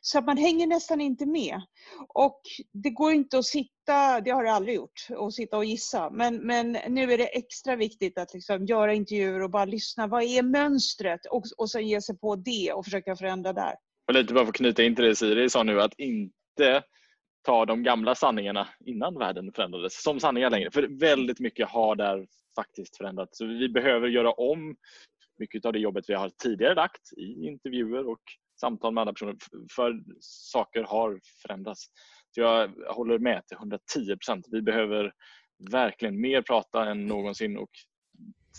Så 0.00 0.18
att 0.18 0.26
man 0.26 0.36
hänger 0.36 0.66
nästan 0.66 1.00
inte 1.00 1.26
med. 1.26 1.60
Och 2.08 2.40
det 2.72 2.90
går 2.90 3.12
inte 3.12 3.38
att 3.38 3.44
sitta, 3.44 4.20
det 4.20 4.30
har 4.30 4.44
det 4.44 4.52
aldrig 4.52 4.74
gjort, 4.74 5.06
att 5.16 5.34
sitta 5.34 5.56
och 5.56 5.64
gissa. 5.64 6.10
Men, 6.10 6.36
men 6.36 6.72
nu 6.88 7.12
är 7.12 7.18
det 7.18 7.36
extra 7.36 7.76
viktigt 7.76 8.18
att 8.18 8.34
liksom 8.34 8.66
göra 8.66 8.94
intervjuer 8.94 9.42
och 9.42 9.50
bara 9.50 9.64
lyssna. 9.64 10.06
Vad 10.06 10.22
är 10.22 10.42
mönstret? 10.42 11.26
Och, 11.30 11.42
och 11.58 11.70
sen 11.70 11.88
ge 11.88 12.00
sig 12.00 12.18
på 12.18 12.36
det 12.36 12.72
och 12.72 12.84
försöka 12.84 13.16
förändra 13.16 13.52
där. 13.52 13.74
Och 14.08 14.14
lite 14.14 14.34
bara 14.34 14.44
för 14.44 14.50
att 14.50 14.56
knyta 14.56 14.82
in 14.82 14.94
till 14.94 15.04
det 15.04 15.16
Siri 15.16 15.50
sa 15.50 15.62
nu, 15.62 15.80
att 15.82 15.98
inte 15.98 16.82
ta 17.46 17.66
de 17.66 17.82
gamla 17.82 18.14
sanningarna 18.14 18.68
innan 18.84 19.18
världen 19.18 19.52
förändrades 19.52 20.02
som 20.02 20.20
sanningar 20.20 20.50
längre. 20.50 20.70
För 20.70 20.98
väldigt 21.00 21.40
mycket 21.40 21.68
har 21.68 21.96
där 21.96 22.26
faktiskt 22.56 22.96
förändrats. 22.96 23.38
Så 23.38 23.46
vi 23.46 23.68
behöver 23.68 24.08
göra 24.08 24.32
om 24.32 24.76
mycket 25.38 25.64
av 25.64 25.72
det 25.72 25.78
jobbet 25.78 26.04
vi 26.08 26.14
har 26.14 26.30
tidigare 26.42 26.74
lagt 26.74 27.12
i 27.16 27.46
intervjuer 27.46 28.08
och 28.08 28.20
samtal 28.60 28.94
med 28.94 29.00
andra 29.00 29.12
personer 29.12 29.36
för 29.76 30.00
saker 30.20 30.82
har 30.82 31.20
förändrats. 31.42 31.86
Så 32.30 32.40
jag 32.40 32.68
håller 32.88 33.18
med 33.18 33.46
till 33.46 33.56
110 33.56 34.16
procent. 34.16 34.46
Vi 34.50 34.62
behöver 34.62 35.12
verkligen 35.70 36.20
mer 36.20 36.42
prata 36.42 36.90
än 36.90 37.06
någonsin 37.06 37.56
och 37.58 37.70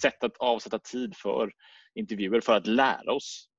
sätt 0.02 0.24
att 0.24 0.38
avsätta 0.38 0.80
tid 0.80 1.16
för 1.18 1.52
intervjuer 1.96 2.42
för 2.42 2.54
att 2.54 2.68
lära 2.68 3.14
oss 3.14 3.50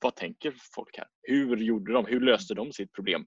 vad 0.00 0.16
tänker 0.16 0.54
folk 0.74 0.96
här? 0.96 1.06
Hur 1.22 1.56
gjorde 1.56 1.92
de? 1.92 2.06
Hur 2.06 2.20
löste 2.20 2.54
de 2.54 2.72
sitt 2.72 2.92
problem 2.92 3.26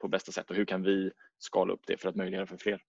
på 0.00 0.08
bästa 0.08 0.32
sätt 0.32 0.50
och 0.50 0.56
hur 0.56 0.64
kan 0.64 0.82
vi 0.82 1.10
skala 1.38 1.72
upp 1.72 1.80
det 1.86 2.00
för 2.00 2.08
att 2.08 2.16
möjliggöra 2.16 2.46
för 2.46 2.56
fler? 2.56 2.80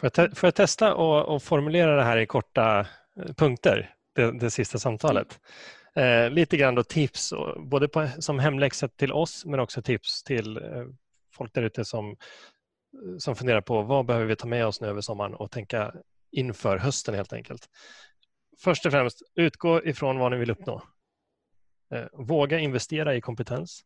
Får 0.00 0.10
jag, 0.14 0.36
får 0.36 0.46
jag 0.46 0.54
testa 0.54 0.94
och, 0.94 1.34
och, 1.34 1.42
formulera 1.42 1.96
det 1.96 2.02
här 2.02 2.16
i 2.18 2.26
korta 2.26 2.80
eh, 2.80 3.34
punkter, 3.36 3.94
det, 4.14 4.38
det 4.38 4.50
sista 4.50 4.78
samtalet? 4.78 5.40
Eh, 6.00 6.30
lite 6.30 6.56
grann 6.56 6.74
då 6.74 6.82
tips, 6.82 7.32
både 7.56 7.88
på, 7.88 8.08
som 8.18 8.38
hemläxa 8.38 8.88
till 8.88 9.12
oss 9.12 9.44
men 9.44 9.60
också 9.60 9.82
tips 9.82 10.22
till 10.22 10.56
eh, 10.56 10.86
folk 11.34 11.54
där 11.54 11.62
ute 11.62 11.84
som, 11.84 12.10
eh, 12.10 12.16
som 13.18 13.36
funderar 13.36 13.60
på 13.60 13.82
vad 13.82 14.06
behöver 14.06 14.26
vi 14.26 14.36
ta 14.36 14.46
med 14.46 14.66
oss 14.66 14.80
nu 14.80 14.86
över 14.86 15.00
sommaren 15.00 15.34
och 15.34 15.50
tänka 15.50 15.94
inför 16.30 16.78
hösten 16.78 17.14
helt 17.14 17.32
enkelt. 17.32 17.68
Först 18.58 18.86
och 18.86 18.92
främst, 18.92 19.22
utgå 19.34 19.84
ifrån 19.84 20.18
vad 20.18 20.32
ni 20.32 20.38
vill 20.38 20.50
uppnå. 20.50 20.82
Eh, 21.94 22.06
våga 22.12 22.58
investera 22.58 23.14
i 23.14 23.20
kompetens. 23.20 23.84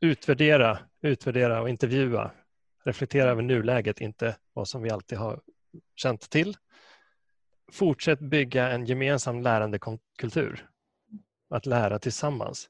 Utvärdera, 0.00 0.78
utvärdera 1.00 1.60
och 1.60 1.68
intervjua. 1.68 2.30
Reflektera 2.84 3.30
över 3.30 3.42
nuläget, 3.42 4.00
inte 4.00 4.36
vad 4.52 4.68
som 4.68 4.82
vi 4.82 4.90
alltid 4.90 5.18
har 5.18 5.40
känt 5.96 6.30
till. 6.30 6.56
Fortsätt 7.72 8.20
bygga 8.20 8.70
en 8.70 8.84
gemensam 8.86 9.42
lärandekultur. 9.42 10.68
Att 11.52 11.66
lära 11.66 11.98
tillsammans. 11.98 12.68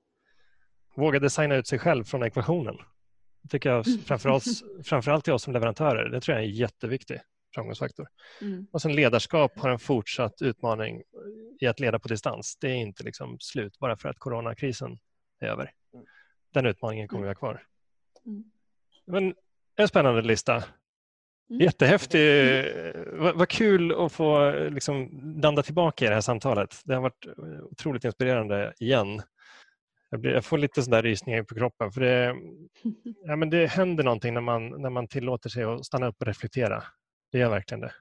Våga 0.96 1.18
designa 1.18 1.54
ut 1.54 1.66
sig 1.66 1.78
själv 1.78 2.04
från 2.04 2.22
ekvationen. 2.22 2.76
Det 3.42 3.48
tycker 3.48 3.70
jag 3.70 3.84
framförallt, 4.06 4.44
framförallt 4.84 5.24
till 5.24 5.32
oss 5.32 5.42
som 5.42 5.52
leverantörer. 5.52 6.08
Det 6.08 6.20
tror 6.20 6.36
jag 6.36 6.44
är 6.44 6.48
en 6.48 6.54
jätteviktig 6.54 7.20
framgångsfaktor. 7.54 8.06
Mm. 8.40 8.66
Och 8.72 8.82
sen 8.82 8.94
ledarskap 8.94 9.58
har 9.58 9.70
en 9.70 9.78
fortsatt 9.78 10.42
utmaning 10.42 11.02
i 11.60 11.66
att 11.66 11.80
leda 11.80 11.98
på 11.98 12.08
distans. 12.08 12.56
Det 12.60 12.70
är 12.70 12.74
inte 12.74 13.04
liksom 13.04 13.36
slut 13.40 13.78
bara 13.78 13.96
för 13.96 14.08
att 14.08 14.18
coronakrisen 14.18 14.98
är 15.40 15.46
över. 15.46 15.72
Mm. 15.94 16.06
Den 16.52 16.66
utmaningen 16.66 17.08
kommer 17.08 17.22
vi 17.22 17.28
ha 17.28 17.34
kvar. 17.34 17.66
Mm. 18.26 18.44
Men 19.06 19.34
en 19.76 19.88
spännande 19.88 20.22
lista. 20.22 20.64
Mm. 21.52 21.64
Jättehäftig. 21.64 22.64
Vad, 23.12 23.36
vad 23.36 23.48
kul 23.48 24.04
att 24.04 24.12
få 24.12 24.52
liksom 24.70 25.10
landa 25.42 25.62
tillbaka 25.62 26.04
i 26.04 26.08
det 26.08 26.14
här 26.14 26.20
samtalet. 26.20 26.80
Det 26.84 26.94
har 26.94 27.02
varit 27.02 27.26
otroligt 27.70 28.04
inspirerande 28.04 28.72
igen. 28.80 29.22
Jag, 30.10 30.20
blir, 30.20 30.32
jag 30.32 30.44
får 30.44 30.58
lite 30.58 30.82
sådär 30.82 31.02
rysningar 31.02 31.42
på 31.42 31.54
kroppen. 31.54 31.92
För 31.92 32.00
det, 32.00 32.36
ja, 33.26 33.36
men 33.36 33.50
det 33.50 33.66
händer 33.66 34.04
någonting 34.04 34.34
när 34.34 34.40
man, 34.40 34.82
när 34.82 34.90
man 34.90 35.08
tillåter 35.08 35.50
sig 35.50 35.64
att 35.64 35.86
stanna 35.86 36.06
upp 36.06 36.16
och 36.20 36.26
reflektera. 36.26 36.84
Det 37.32 37.38
gör 37.38 37.50
verkligen 37.50 37.80
det. 37.80 37.92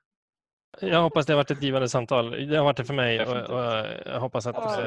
Jag 0.81 1.01
hoppas 1.01 1.25
det 1.25 1.33
har 1.33 1.37
varit 1.37 1.51
ett 1.51 1.63
givande 1.63 1.89
samtal. 1.89 2.47
Det 2.49 2.57
har 2.57 2.63
varit 2.63 2.77
det 2.77 2.85
för 2.85 2.93
mig 2.93 3.25
och, 3.25 3.37
och 3.37 3.85
jag 4.05 4.19
hoppas 4.19 4.47
att 4.47 4.55
ja. 4.55 4.81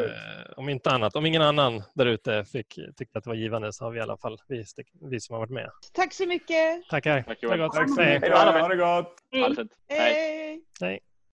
om 0.56 0.68
inte 0.68 0.90
annat, 0.90 1.16
om 1.16 1.26
ingen 1.26 1.42
annan 1.42 1.82
där 1.94 2.06
ute 2.06 2.44
fick 2.44 2.78
tyckte 2.96 3.18
att 3.18 3.24
det 3.24 3.30
var 3.30 3.34
givande 3.34 3.72
så 3.72 3.84
har 3.84 3.90
vi 3.90 3.98
i 3.98 4.02
alla 4.02 4.16
fall 4.16 4.38
vi, 4.48 4.64
vi 5.10 5.20
som 5.20 5.34
har 5.34 5.40
varit 5.40 5.50
med. 5.50 5.70
Tack 5.92 6.12
så 6.12 6.26
mycket. 6.26 6.88
Tackar. 6.90 7.22
Tack, 7.22 7.40
Tack, 7.40 7.72
Tack, 7.72 7.98
Hej 7.98 8.30
då. 8.30 8.36
Ha 8.36 8.68
det 8.68 8.76
gott. 8.76 9.16
Hej. 9.32 9.68
Hej. 9.88 10.60
Hej. 10.80 11.00